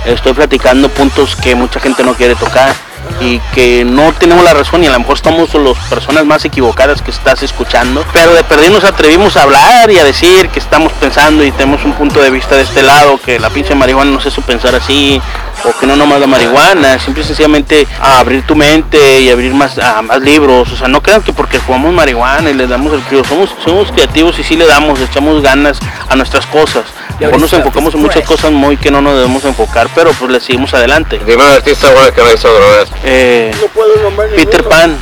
estoy 0.07 0.33
platicando 0.33 0.89
puntos 0.89 1.37
que 1.37 1.55
mucha 1.55 1.79
gente 1.79 2.03
no 2.03 2.15
quiere 2.15 2.35
tocar 2.35 2.75
y 3.21 3.39
que 3.55 3.85
no 3.85 4.13
tenemos 4.13 4.45
la 4.45 4.55
razón 4.55 4.83
y 4.83 4.87
a 4.87 4.93
lo 4.93 4.99
mejor 4.99 5.17
estamos 5.17 5.53
las 5.55 5.79
personas 5.89 6.25
más 6.25 6.45
equivocadas 6.45 7.03
que 7.03 7.11
estás 7.11 7.43
escuchando, 7.43 8.05
pero 8.13 8.35
de 8.35 8.45
perder 8.45 8.71
nos 8.71 8.85
atrevimos 8.85 9.37
a 9.37 9.43
hablar 9.43 9.91
y 9.91 9.99
a 9.99 10.05
decir 10.05 10.49
que 10.49 10.59
estamos 10.59 10.93
pensando 10.95 11.45
y 11.45 11.51
tenemos 11.53 11.85
un 11.85 11.93
punto 11.93 12.21
de 12.21 12.31
vista 12.31 12.57
de 12.57 12.63
este 12.63 12.83
lado, 12.83 13.19
que 13.19 13.39
la 13.39 13.51
pinche 13.51 13.75
marihuana 13.75 14.11
no 14.11 14.21
se 14.21 14.29
hizo 14.29 14.43
pensar 14.43 14.75
así, 14.75 15.21
o 15.65 15.79
que 15.79 15.87
no 15.87 15.97
nomás 15.97 16.21
la 16.21 16.27
marihuana, 16.27 16.99
simple 16.99 17.23
y 17.23 17.27
sencillamente 17.27 17.87
a 18.01 18.19
abrir 18.19 18.47
tu 18.47 18.57
mente 18.57 19.21
y 19.21 19.31
abrir 19.31 19.55
más, 19.55 19.79
a 19.79 20.03
más 20.03 20.21
libros, 20.21 20.71
o 20.73 20.77
sea, 20.77 20.89
no 20.89 21.03
crean 21.03 21.23
que 21.23 21.33
porque 21.33 21.59
jugamos 21.59 21.93
marihuana 21.93 22.51
y 22.51 22.55
le 22.55 22.67
damos 22.67 22.93
el 22.93 23.01
crío, 23.03 23.25
somos, 23.25 23.55
somos 23.65 23.91
creativos 23.93 24.39
y 24.39 24.45
sí 24.45 24.57
le 24.57 24.67
damos, 24.67 25.01
echamos 25.01 25.43
ganas 25.43 25.79
a 26.09 26.17
nuestras 26.17 26.47
cosas. 26.47 26.85
Mejor 27.21 27.41
nos 27.41 27.53
enfocamos 27.53 27.95
en 27.95 28.01
muchas 28.01 28.25
cosas 28.25 28.51
muy 28.51 28.77
que 28.77 28.91
no 28.91 29.01
nos 29.01 29.15
debemos 29.15 29.45
enfocar, 29.45 29.89
pero 29.95 30.13
pues 30.13 30.31
le 30.31 30.41
seguimos 30.41 30.73
adelante. 30.75 31.21
Dime 31.25 31.45
un 31.45 31.53
artista 31.53 31.91
bueno 31.91 32.13
que 32.13 32.23
no 32.23 32.33
hizo 32.33 32.53
drogas. 32.53 32.89
Eh, 33.05 33.55
No 33.61 33.67
puedo 33.69 33.97
nombrar 34.03 34.29
Peter 34.31 34.63
ninguno. 34.63 34.69
Pan. 34.69 34.99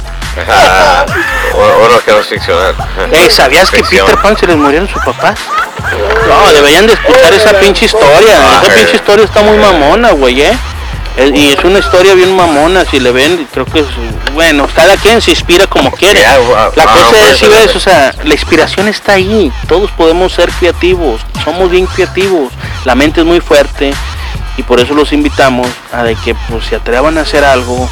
Ah, 0.49 1.05
uno 1.55 2.01
que 2.05 2.13
no 2.13 2.19
es 2.19 2.27
ficcional. 2.29 2.75
Ey, 3.13 3.31
¿sabías 3.31 3.71
que. 3.71 3.83
Peter 3.83 4.17
Pan 4.23 4.37
se 4.39 4.47
les 4.47 4.57
murieron 4.57 4.89
sus 4.89 5.03
papás? 5.03 5.39
No, 6.29 6.53
deberían 6.53 6.87
de 6.87 6.93
escuchar 6.93 7.33
esa 7.33 7.59
pinche 7.59 7.87
historia. 7.87 8.37
Ah, 8.39 8.61
Esa 8.63 8.73
eh. 8.73 8.77
pinche 8.77 8.97
historia 8.97 9.25
está 9.25 9.43
muy 9.43 9.59
mamona, 9.59 10.13
güey, 10.13 10.41
¿eh? 10.43 10.57
Y 11.37 11.49
es 11.49 11.65
una 11.65 11.79
historia 11.79 12.15
bien 12.15 12.35
mamona, 12.35 12.85
si 12.85 12.99
le 13.01 13.13
ven, 13.13 13.47
creo 13.53 13.65
que 13.67 13.81
es, 13.81 13.87
bueno, 14.35 14.67
cada 14.75 14.97
quien 14.97 15.21
se 15.21 15.31
inspira 15.33 15.67
como 15.67 15.91
quiere. 15.91 16.21
La 16.77 16.85
cosa 16.93 17.17
es, 17.31 17.39
si 17.39 17.47
ves, 17.47 17.77
o 17.77 17.81
sea, 17.81 18.15
la 18.25 18.35
inspiración 18.35 18.89
está 18.89 19.13
ahí, 19.15 19.53
todos 19.69 19.91
podemos 19.93 20.33
ser 20.33 20.51
creativos, 20.53 21.21
somos 21.45 21.71
bien 21.71 21.87
creativos, 21.87 22.53
la 22.85 22.95
mente 22.95 23.21
es 23.21 23.27
muy 23.27 23.41
fuerte 23.41 23.93
y 24.57 24.63
por 24.63 24.81
eso 24.81 24.95
los 24.95 25.13
invitamos 25.13 25.67
a 25.93 26.03
de 26.05 26.15
que 26.17 26.35
pues 26.49 26.65
se 26.67 26.77
atrevan 26.77 27.19
a 27.19 27.23
hacer 27.23 27.45
algo, 27.45 27.89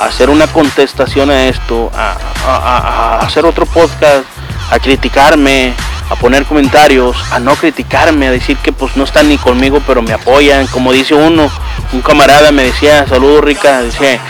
a 0.00 0.04
hacer 0.04 0.30
una 0.30 0.46
contestación 0.46 1.30
a 1.30 1.46
esto, 1.46 1.90
a, 1.96 2.16
a- 2.46 2.56
a- 2.56 3.14
a 3.16 3.26
hacer 3.26 3.44
otro 3.44 3.66
podcast, 3.66 4.24
a 4.70 4.78
criticarme, 4.78 5.72
a 6.10 6.16
poner 6.16 6.44
comentarios, 6.44 7.16
a 7.32 7.38
no 7.38 7.54
criticarme, 7.56 8.28
a 8.28 8.30
decir 8.30 8.56
que 8.58 8.72
pues 8.72 8.96
no 8.96 9.04
están 9.04 9.28
ni 9.28 9.38
conmigo 9.38 9.82
pero 9.86 10.02
me 10.02 10.12
apoyan, 10.12 10.66
como 10.68 10.92
dice 10.92 11.14
uno, 11.14 11.50
un 11.92 12.00
camarada 12.00 12.50
me 12.50 12.64
decía, 12.64 13.06
saludos 13.06 13.44
rica, 13.44 13.82
decía, 13.82 14.20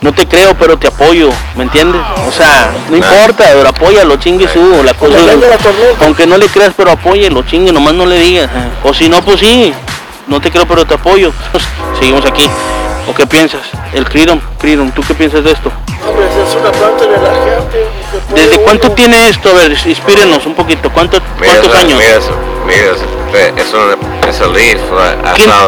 no 0.00 0.12
te 0.12 0.26
creo 0.26 0.54
pero 0.54 0.78
te 0.78 0.88
apoyo, 0.88 1.30
¿me 1.56 1.64
entiendes? 1.64 2.02
O 2.28 2.32
sea, 2.32 2.72
no 2.90 2.96
importa, 2.96 3.44
pero 3.54 3.68
apóyalo, 3.68 4.16
chingue 4.16 4.48
su, 4.48 4.82
la 4.82 4.94
cosa 4.94 5.16
la 5.18 5.32
aunque 6.04 6.26
no 6.26 6.36
le 6.36 6.48
creas 6.48 6.74
pero 6.76 6.90
apóyelo, 6.90 7.42
chingue, 7.42 7.72
nomás 7.72 7.94
no 7.94 8.04
le 8.04 8.18
digas, 8.18 8.50
eh. 8.52 8.70
o 8.84 8.92
si 8.92 9.08
no 9.08 9.22
pues 9.22 9.40
sí, 9.40 9.72
no 10.26 10.40
te 10.40 10.50
creo 10.50 10.66
pero 10.66 10.84
te 10.84 10.94
apoyo, 10.94 11.32
Pues, 11.50 11.64
seguimos 11.98 12.26
aquí, 12.26 12.48
¿o 13.08 13.14
qué 13.14 13.26
piensas? 13.26 13.62
El 13.94 14.08
Creedom, 14.08 14.40
Creedom, 14.58 14.90
¿tú 14.90 15.02
qué 15.06 15.14
piensas 15.14 15.44
de 15.44 15.52
esto? 15.52 15.72
Hombre, 16.06 16.26
es 16.26 16.54
una 16.54 16.72
planta 16.72 17.04
relajante. 17.06 17.78
se 17.78 17.78
puede 17.78 18.01
¿Desde 18.34 18.58
cuánto 18.58 18.92
tiene 18.92 19.28
esto? 19.28 19.50
A 19.50 19.52
ver, 19.54 19.72
inspírenos 19.86 20.46
un 20.46 20.54
poquito, 20.54 20.90
¿cuánto, 20.90 21.18
¿cuántos 21.38 21.74
años? 21.74 21.98
Mira 21.98 22.16
eso, 22.16 22.36
mira 22.66 23.60
Es 23.60 23.72
un, 23.72 24.28
es 24.28 24.40
un 24.40 24.52
leaf. 24.52 24.80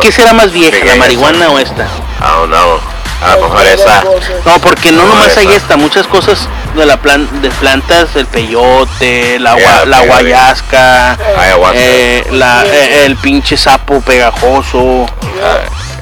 ¿Qué, 0.01 0.13
será 0.13 0.33
más 0.33 0.53
vieja, 0.53 0.85
la 0.85 0.97
marihuana 0.97 1.51
o 1.51 1.59
esta? 1.59 1.87
Don't 2.21 2.49
know. 2.49 2.79
A 3.23 3.37
lo 3.37 3.49
mejor 3.49 3.67
esa. 3.67 4.05
No, 4.45 4.59
porque 4.59 4.93
no 4.93 5.03
No, 5.03 5.09
nomás 5.09 5.37
hay 5.39 5.49
esta, 5.49 5.77
muchas 5.77 6.07
cosas 6.07 6.47
de 6.77 6.85
la 6.85 6.99
plan 7.01 7.27
de 7.41 7.51
plantas, 7.53 8.15
el 8.17 8.27
peyote, 8.27 9.39
la, 9.39 9.57
Yeah, 9.57 9.85
la 9.87 10.01
guayasca, 10.01 11.17
eh, 11.75 12.25
la- 12.33 12.65
eh, 12.67 13.07
el 13.07 13.17
pinche 13.17 13.57
sapo 13.57 14.01
pegajoso. 14.03 15.07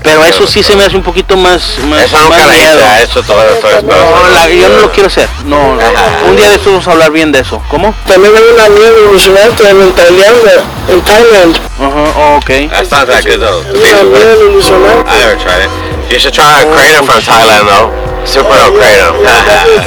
Pero 0.02 0.24
eso 0.24 0.46
sí 0.46 0.62
se 0.62 0.74
me 0.76 0.84
hace 0.84 0.96
un 0.96 1.02
poquito 1.02 1.36
más, 1.36 1.78
más, 1.88 2.02
Eso 2.02 2.18
nunca 2.18 2.38
más 2.38 2.74
la 2.74 3.02
eso 3.02 3.22
todo 3.22 3.36
No, 3.82 4.48
yo 4.48 4.68
no 4.68 4.80
lo 4.80 4.92
quiero 4.92 5.06
hacer. 5.06 5.28
No, 5.44 5.76
no. 5.76 5.80
Ajá. 5.80 6.24
un 6.28 6.36
día 6.36 6.48
de 6.48 6.56
estos 6.56 6.72
vamos 6.72 6.88
a 6.88 6.92
hablar 6.92 7.10
bien 7.12 7.30
de 7.32 7.40
eso. 7.40 7.62
¿Cómo? 7.68 7.94
También 8.06 8.32
hay 8.34 8.42
una 8.54 8.68
miel 8.68 8.92
ilusionante 9.08 9.68
en 9.68 9.92
Tailandia, 9.92 10.62
en 10.88 11.00
Thailand. 11.02 11.56
Ajá, 11.78 12.36
ok. 12.36 12.50
That 12.70 12.86
sounds 12.86 13.08
like 13.08 13.28
good 13.28 13.40
though. 13.40 13.64
Una 13.70 14.50
ilusionante. 14.50 15.10
I 15.10 15.18
never 15.18 15.38
tried 15.38 15.64
it. 15.64 15.70
You 16.10 16.18
should 16.18 16.34
try 16.34 16.62
a 16.62 16.66
kratom 16.66 17.06
from 17.06 17.22
Thailand 17.22 17.68
though. 17.68 18.26
Super 18.26 18.54
no 18.54 18.72
kratom. 18.78 19.16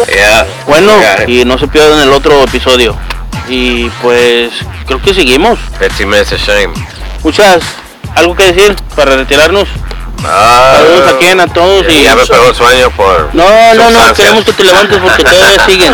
yeah. 0.14 0.46
Bueno, 0.66 0.94
y 1.28 1.46
no 1.46 1.58
se 1.58 1.68
pierdan 1.68 2.00
el 2.00 2.12
otro 2.14 2.44
episodio. 2.44 2.96
Y 3.48 3.90
pues 4.02 4.52
creo 4.88 5.02
que 5.02 5.14
seguimos. 5.14 5.60
15 5.80 6.06
minutes 6.06 6.34
of 6.34 6.40
shame. 6.40 6.74
Muchas, 7.24 7.64
¿algo 8.16 8.36
que 8.36 8.52
decir 8.52 8.76
para 8.96 9.16
retirarnos? 9.16 9.68
Ah, 10.24 10.78
Saludos 10.78 11.14
a 11.14 11.20
Ken, 11.20 11.40
a 11.40 11.48
todos 11.48 11.86
y... 11.90 12.04
ya 12.04 12.16
me 12.16 12.26
pegó 12.26 12.50
el 12.50 12.56
sueño 12.56 12.90
por. 12.92 13.30
No, 13.34 13.74
no, 13.76 13.90
no, 13.92 14.14
queremos 14.14 14.44
que 14.44 14.54
te 14.54 14.64
levantes 14.64 14.98
porque 14.98 15.24
todavía 15.30 15.66
siguen. 15.66 15.94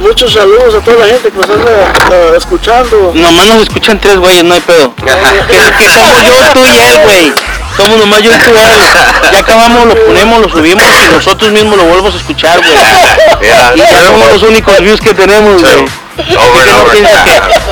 Muchos 0.00 0.32
saludos 0.32 0.74
a 0.74 0.80
toda 0.80 0.98
la 0.98 1.06
gente 1.06 1.30
que 1.30 1.38
nos 1.38 1.48
está 1.48 1.70
eh, 2.12 2.32
escuchando. 2.36 3.12
Nomás 3.14 3.46
nos 3.46 3.62
escuchan 3.62 3.98
tres 3.98 4.16
güeyes, 4.18 4.44
no 4.44 4.54
hay 4.54 4.60
pedo. 4.60 4.94
Que, 5.48 5.84
que 5.84 5.90
somos 5.90 6.24
yo, 6.24 6.52
tú 6.52 6.60
y 6.66 6.78
él, 6.78 7.00
güey. 7.04 7.32
Somos 7.76 7.98
nomás 7.98 8.22
yo 8.22 8.30
y 8.32 8.38
tú 8.38 8.50
y 8.50 8.58
él. 8.58 8.82
Ya 9.32 9.38
acabamos, 9.38 9.86
lo 9.86 9.94
ponemos, 10.06 10.40
lo 10.40 10.48
subimos 10.48 10.84
y 10.84 11.12
nosotros 11.14 11.50
mismos 11.50 11.76
lo 11.76 11.84
volvemos 11.84 12.14
a 12.14 12.18
escuchar, 12.18 12.58
güey. 12.58 12.72
Yeah, 13.40 13.72
Y 13.76 14.04
somos 14.04 14.32
los 14.32 14.42
únicos 14.42 14.80
views 14.80 15.00
que 15.00 15.14
tenemos, 15.14 15.62
güey. 15.62 15.84
Que 16.16 17.00
no 17.00 17.08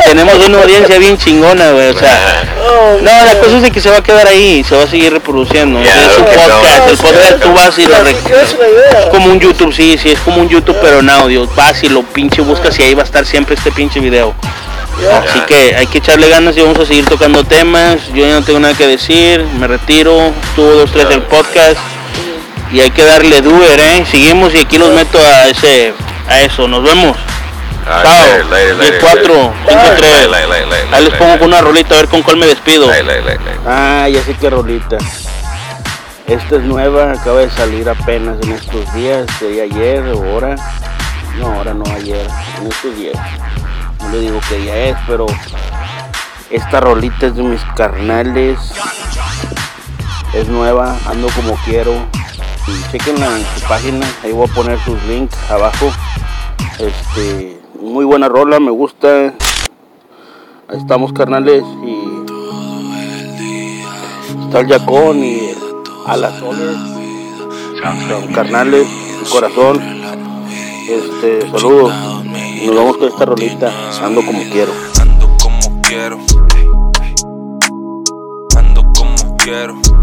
tenemos 0.05 0.46
una 0.46 0.59
audiencia 0.62 0.98
bien 0.98 1.18
chingona, 1.18 1.70
güey. 1.72 1.88
O 1.90 1.98
sea, 1.98 2.56
no, 3.02 3.24
la 3.24 3.38
cosa 3.38 3.57
es 3.57 3.62
de 3.62 3.70
que 3.70 3.81
se 3.81 3.90
va 3.90 3.98
a 3.98 4.02
quedar 4.02 4.26
ahí, 4.26 4.64
se 4.64 4.76
va 4.76 4.85
a 4.85 4.87
seguir 4.87 5.12
reproduciendo. 5.12 5.81
Es 5.81 5.88
un 6.18 6.24
podcast, 6.24 6.48
no- 6.85 6.90
el 6.90 6.96
podcast 6.98 7.42
tú 7.42 7.52
vas 7.52 7.79
y 7.79 7.87
lo 7.87 7.96
rec- 8.05 8.22
¿qué 8.26 8.33
es 8.42 9.07
como 9.11 9.26
un 9.31 9.40
YouTube, 9.40 9.72
sí, 9.72 9.96
sí, 10.00 10.11
es 10.11 10.18
como 10.20 10.38
un 10.42 10.48
YouTube 10.48 10.76
pero 10.81 11.00
en 11.00 11.11
audio. 11.11 11.46
Vas 11.57 11.83
y 11.83 11.88
lo 11.88 12.02
pinche 12.02 12.40
buscas 12.42 12.79
y 12.79 12.83
ahí 12.83 12.94
va 12.94 13.02
a 13.02 13.05
estar 13.05 13.24
siempre 13.26 13.55
este 13.55 13.70
pinche 13.72 14.00
video. 14.00 14.35
Así 15.22 15.40
que 15.40 15.76
hay 15.76 15.87
que 15.87 15.98
echarle 15.98 16.29
ganas 16.29 16.57
y 16.57 16.62
vamos 16.62 16.79
a 16.79 16.87
seguir 16.87 17.05
tocando 17.05 17.44
temas. 17.44 17.98
Yo 18.14 18.26
ya 18.26 18.33
no 18.33 18.42
tengo 18.42 18.59
nada 18.61 18.72
que 18.74 18.87
decir, 18.87 19.44
me 19.59 19.66
retiro. 19.66 20.33
Tuvo 20.55 20.72
dos, 20.72 20.90
tres 20.90 21.07
el 21.11 21.22
podcast. 21.22 21.76
Y 22.72 22.81
hay 22.81 22.90
que 22.90 23.05
darle 23.05 23.42
doer, 23.42 23.79
eh. 23.79 24.05
Seguimos 24.11 24.55
y 24.55 24.59
aquí 24.59 24.79
los 24.79 24.90
meto 24.92 25.18
a 25.18 25.48
ese, 25.48 25.92
a 26.29 26.40
eso. 26.40 26.66
Nos 26.66 26.83
vemos. 26.83 27.16
Chao. 27.87 28.03
later, 28.03 28.44
later, 28.46 28.75
later, 28.75 28.99
10, 28.99 29.01
4, 29.01 29.22
5, 29.22 29.77
later. 29.77 29.96
3. 29.96 30.27
Later, 30.27 30.49
later, 30.49 30.66
later, 30.66 30.94
Ahí 30.94 31.05
les 31.05 31.14
pongo 31.14 31.38
con 31.38 31.49
una 31.49 31.61
rolita 31.61 31.94
a 31.94 31.99
ver 31.99 32.09
con 32.09 32.22
cuál 32.22 32.37
me 32.37 32.46
despido. 32.46 32.90
Ah, 33.64 34.09
ya 34.09 34.22
sé 34.22 34.35
qué 34.35 34.51
rolita. 34.51 34.99
Esta 36.27 36.57
es 36.57 36.62
nueva, 36.62 37.12
acaba 37.12 37.38
de 37.38 37.51
salir 37.51 37.88
apenas 37.88 38.38
en 38.42 38.53
estos 38.53 38.92
días, 38.92 39.27
sería 39.38 39.62
ayer 39.62 40.03
o 40.09 40.25
ahora. 40.25 40.57
No, 41.38 41.53
ahora 41.53 41.75
no, 41.75 41.85
ayer, 41.94 42.27
en 42.61 42.66
estos 42.66 42.96
días. 42.96 43.16
No 44.01 44.09
le 44.09 44.20
digo 44.20 44.40
que 44.49 44.64
ya 44.64 44.75
es, 44.77 44.96
pero 45.07 45.27
esta 46.51 46.81
rolita 46.81 47.27
es 47.27 47.37
de 47.37 47.42
mis 47.44 47.62
carnales. 47.77 48.59
Es 50.35 50.49
nueva, 50.49 50.96
ando 51.07 51.29
como 51.29 51.55
quiero. 51.64 51.92
Y 52.66 52.90
chequenla 52.90 53.27
en 53.27 53.46
su 53.55 53.61
página, 53.68 54.05
ahí 54.25 54.33
voy 54.33 54.49
a 54.51 54.53
poner 54.53 54.81
sus 54.81 55.01
links 55.05 55.38
abajo. 55.49 55.92
Este, 56.81 57.57
muy 57.80 58.04
buena 58.04 58.28
rola, 58.28 58.60
me 58.60 58.70
gusta. 58.70 59.34
Ahí 60.68 60.78
estamos 60.78 61.12
carnales 61.12 61.62
y 61.84 61.98
está 64.44 64.60
el 64.60 64.66
Yacón 64.68 65.24
y 65.24 65.50
a 66.06 66.16
las 66.16 66.38
Soler. 66.38 66.76
Son 68.08 68.32
carnales, 68.32 68.86
corazón. 69.30 69.80
Este, 70.88 71.50
saludos. 71.50 71.92
Nos 72.64 72.74
vamos 72.74 72.96
con 72.96 73.08
esta 73.08 73.24
rolita, 73.24 73.72
ando 74.02 74.24
como 74.24 74.40
quiero. 74.50 74.72
Ando 75.00 75.28
como 75.40 75.82
quiero. 75.82 76.18
Ando 78.56 78.82
como 78.94 79.36
quiero. 79.36 79.95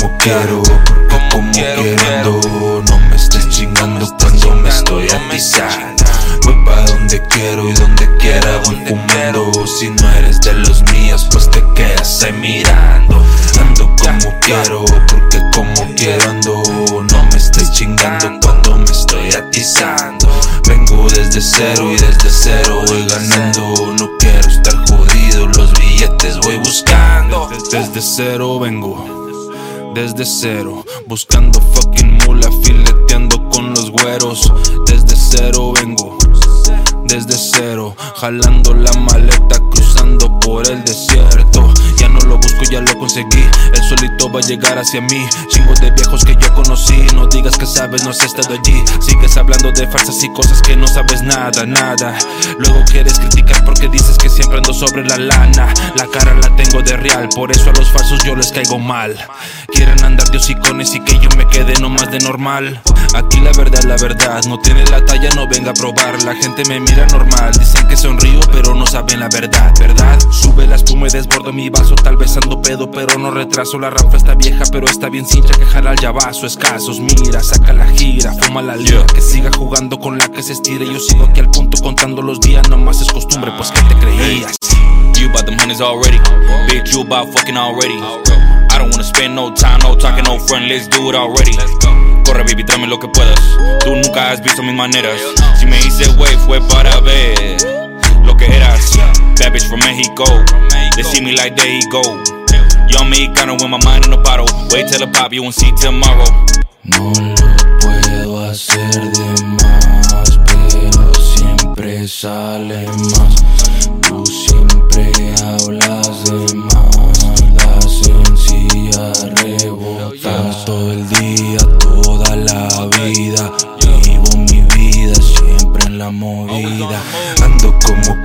Como 0.00 0.16
quiero, 0.18 0.62
porque 0.62 1.28
como 1.30 1.52
quiero, 1.52 1.82
ando 2.16 2.82
No 2.88 2.98
me 3.08 3.16
estés 3.16 3.48
chingando 3.50 4.06
cuando 4.18 4.54
me 4.56 4.68
estoy 4.68 5.06
atizando 5.08 6.04
Voy 6.42 6.54
pa' 6.64 6.80
donde 6.86 7.22
quiero 7.28 7.68
y 7.68 7.72
donde 7.72 8.16
quiera 8.16 8.60
voy 8.64 8.76
fumando 8.86 9.66
Si 9.66 9.90
no 9.90 10.10
eres 10.12 10.40
de 10.40 10.54
los 10.54 10.82
míos 10.92 11.28
pues 11.30 11.50
te 11.50 11.62
quedas 11.74 12.22
ahí 12.22 12.32
mirando. 12.32 13.22
Ando 13.60 13.94
como 13.96 14.40
quiero, 14.40 14.84
porque 14.84 15.40
como 15.54 15.94
quiero 15.94 16.30
ando. 16.30 16.62
No 17.10 17.24
me 17.24 17.36
estés 17.36 17.70
chingando 17.72 18.40
cuando 18.40 18.78
me 18.78 18.90
estoy 18.90 19.32
atizando 19.32 20.28
Vengo 20.66 21.08
desde 21.10 21.40
cero 21.42 21.90
y 21.92 21.96
desde 22.00 22.30
cero 22.30 22.82
voy 22.86 23.06
ganando. 23.06 23.94
No 23.98 24.10
quiero 24.18 24.48
estar 24.48 24.76
jodido, 24.88 25.46
los 25.48 25.72
billetes 25.78 26.38
voy 26.38 26.56
buscando. 26.56 27.50
Desde 27.70 28.00
cero 28.00 28.58
vengo 28.58 29.29
desde 29.94 30.24
cero, 30.24 30.84
buscando 31.06 31.60
fucking 31.60 32.18
mula, 32.26 32.50
fileteando 32.62 33.48
con 33.50 33.70
los 33.70 33.90
güeros. 33.90 34.52
Desde 34.86 35.16
cero 35.16 35.72
vengo, 35.74 36.18
desde 37.04 37.34
cero, 37.34 37.94
jalando 38.16 38.74
la 38.74 38.92
maleta, 38.92 39.58
cruzando 40.00 40.40
por 40.40 40.68
el 40.70 40.84
desierto. 40.84 41.72
Ya 41.96 42.08
no 42.08 42.20
lo 42.20 42.38
busco, 42.38 42.62
ya 42.70 42.80
lo 42.80 42.96
conseguí. 42.98 43.44
El 43.74 43.82
solito 43.82 44.30
va 44.32 44.40
a 44.40 44.42
llegar 44.42 44.78
hacia 44.78 45.00
mí. 45.00 45.28
Chingo 45.48 45.74
de 45.74 45.90
viejos 45.90 46.24
que 46.24 46.36
yo 46.36 46.52
conocí. 46.54 47.06
No 47.14 47.26
digas 47.26 47.56
que 47.58 47.66
sabes, 47.66 48.04
no 48.04 48.10
has 48.10 48.20
estado 48.20 48.54
allí. 48.54 48.82
Sigues 49.00 49.36
hablando 49.36 49.70
de 49.72 49.86
falsas 49.88 50.22
y 50.22 50.32
cosas 50.32 50.62
que 50.62 50.76
no 50.76 50.86
sabes 50.86 51.22
nada, 51.22 51.66
nada. 51.66 52.16
Luego 52.58 52.82
quieres 52.90 53.18
criticar 53.18 53.64
porque 53.64 53.88
dices 53.88 54.16
que 54.18 54.30
siempre 54.30 54.58
ando 54.58 54.72
sobre 54.72 55.04
la 55.04 55.18
lana. 55.18 55.72
La 55.96 56.06
cara 56.06 56.34
la 56.34 56.54
tengo 56.56 56.82
de 56.82 56.96
real, 56.96 57.28
por 57.34 57.50
eso 57.50 57.70
a 57.70 57.72
los 57.74 57.90
falsos 57.90 58.22
yo 58.24 58.34
les 58.34 58.50
caigo 58.52 58.78
mal. 58.78 59.16
Quieren 59.72 60.02
andar 60.04 60.30
de 60.30 60.38
hocicones 60.38 60.94
y 60.94 61.00
que 61.00 61.18
yo 61.18 61.28
me 61.36 61.46
quede 61.46 61.78
nomás 61.80 62.10
de 62.10 62.20
normal. 62.20 62.80
Aquí 63.14 63.40
la 63.40 63.52
verdad, 63.52 63.82
la 63.82 63.96
verdad, 63.96 64.42
no 64.44 64.58
tiene 64.60 64.84
la 64.86 65.04
talla, 65.04 65.30
no 65.34 65.48
venga 65.48 65.72
a 65.72 65.74
probar. 65.74 66.22
La 66.22 66.34
gente 66.34 66.62
me 66.68 66.80
mira 66.80 67.06
normal, 67.06 67.52
dicen 67.58 67.86
que 67.88 67.96
sonrío, 67.96 68.40
pero 68.52 68.74
no 68.74 68.86
saben 68.86 69.20
la 69.20 69.28
¿verdad? 69.28 69.72
Sube 70.30 70.66
la 70.66 70.76
espuma 70.76 71.08
y 71.08 71.10
desbordo 71.10 71.52
mi 71.52 71.70
vaso, 71.70 71.94
tal 71.94 72.16
vez 72.16 72.36
ando 72.36 72.62
pedo, 72.62 72.90
pero 72.90 73.18
no 73.18 73.30
retraso. 73.30 73.78
La 73.78 73.90
rampa 73.90 74.16
está 74.16 74.34
vieja, 74.34 74.64
pero 74.70 74.86
está 74.86 75.08
bien 75.08 75.26
cincha 75.26 75.52
que 75.54 75.64
jala 75.64 75.92
el 75.92 75.98
llavazo. 75.98 76.46
Escasos, 76.46 77.00
mira, 77.00 77.42
saca 77.42 77.72
la 77.72 77.86
gira, 77.86 78.32
fuma 78.32 78.62
la 78.62 78.76
liga, 78.76 79.04
que 79.06 79.20
siga 79.20 79.50
jugando 79.56 79.98
con 79.98 80.18
la 80.18 80.28
que 80.28 80.42
se 80.42 80.52
estire. 80.52 80.86
Yo 80.86 80.98
sigo 81.00 81.24
aquí 81.24 81.40
al 81.40 81.50
punto 81.50 81.82
contando 81.82 82.22
los 82.22 82.40
días, 82.40 82.68
nomás 82.68 83.00
es 83.00 83.12
costumbre, 83.12 83.52
pues 83.56 83.70
que 83.70 83.82
te 83.82 83.94
creías. 83.96 84.56
You 85.18 85.28
about 85.28 85.44
them 85.44 85.58
hundreds 85.58 85.80
already. 85.80 86.18
Bitch, 86.68 86.92
you 86.92 87.02
about 87.02 87.28
fucking 87.34 87.56
already. 87.56 87.98
I 88.70 88.78
don't 88.78 88.90
wanna 88.90 89.04
spend 89.04 89.34
no 89.34 89.52
time, 89.52 89.80
no 89.82 89.96
talking, 89.96 90.24
no 90.24 90.38
friend, 90.38 90.68
let's 90.68 90.88
do 90.88 91.10
it 91.10 91.16
already. 91.16 91.56
Corre, 92.24 92.44
baby, 92.44 92.64
tráeme 92.64 92.86
lo 92.86 92.98
que 92.98 93.08
puedas. 93.08 93.38
Tú 93.84 93.96
nunca 93.96 94.30
has 94.30 94.40
visto 94.42 94.62
mis 94.62 94.74
maneras. 94.74 95.20
Si 95.58 95.66
me 95.66 95.78
hice 95.80 96.08
wey, 96.12 96.36
fue 96.46 96.60
para 96.68 97.00
ver 97.00 97.89
lo 98.50 98.56
que 98.56 98.56
eras. 98.56 98.98
Bad 99.38 99.52
bitch 99.52 99.68
from 99.68 99.80
Mexico. 99.80 100.24
They 100.96 101.02
see 101.02 101.20
me 101.22 101.32
like 101.32 101.56
there 101.56 101.66
he 101.66 101.80
go. 101.90 102.02
Young 102.88 103.10
mexicano 103.10 103.52
with 103.54 103.70
my 103.70 103.78
mind 103.84 104.04
in 104.06 104.12
a 104.12 104.16
bottle. 104.16 104.46
Wait 104.70 104.88
till 104.88 104.98
the 104.98 105.06
pop, 105.12 105.32
you 105.32 105.42
won't 105.42 105.54
see 105.54 105.72
tomorrow. 105.80 106.24
No 106.84 107.12
lo 107.12 107.78
puedo 107.80 108.50
hacer 108.50 109.12
de 109.12 109.44
más, 109.44 110.38
pero 110.46 111.14
siempre 111.14 112.08
sale 112.08 112.86
más. 112.86 113.59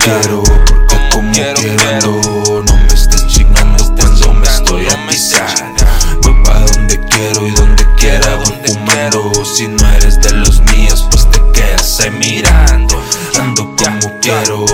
Quiero, 0.05 0.43
porque 0.43 1.09
como 1.11 1.31
quiero, 1.31 1.59
quiero 1.61 1.89
ando. 1.89 2.63
No 2.67 2.77
me 2.77 2.93
estés 2.93 3.27
chingando 3.27 3.95
cuando 3.95 4.33
me 4.33 4.47
estoy 4.47 4.85
atizando. 4.85 5.83
Voy 6.21 6.35
pa' 6.43 6.59
donde 6.59 6.99
quiero 7.09 7.47
y 7.47 7.51
donde 7.51 7.85
quiera 7.95 8.35
voy 8.35 8.53
fumando. 8.65 9.31
Si 9.45 9.67
no 9.67 9.89
eres 9.93 10.21
de 10.21 10.31
los 10.31 10.61
míos, 10.61 11.05
pues 11.09 11.29
te 11.31 11.41
quedas 11.53 11.99
ahí 12.01 12.11
mirando. 12.11 13.01
Ando 13.39 13.75
como 13.75 14.19
quiero, 14.21 14.65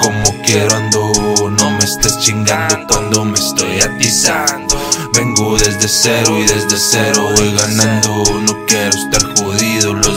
como 0.00 0.42
quiero 0.44 0.76
ando. 0.76 1.12
No 1.50 1.70
me 1.70 1.84
estés 1.84 2.18
chingando 2.18 2.86
cuando 2.88 3.24
me 3.24 3.38
estoy 3.38 3.80
atizando. 3.80 4.76
Vengo 5.12 5.56
desde 5.56 5.88
cero 5.88 6.36
y 6.38 6.46
desde 6.46 6.78
cero 6.78 7.28
voy 7.36 7.54
ganando. 7.54 8.24
No 8.42 8.66
quiero 8.66 8.96
estar 8.96 9.22
jodido, 9.36 9.94
los 9.94 10.14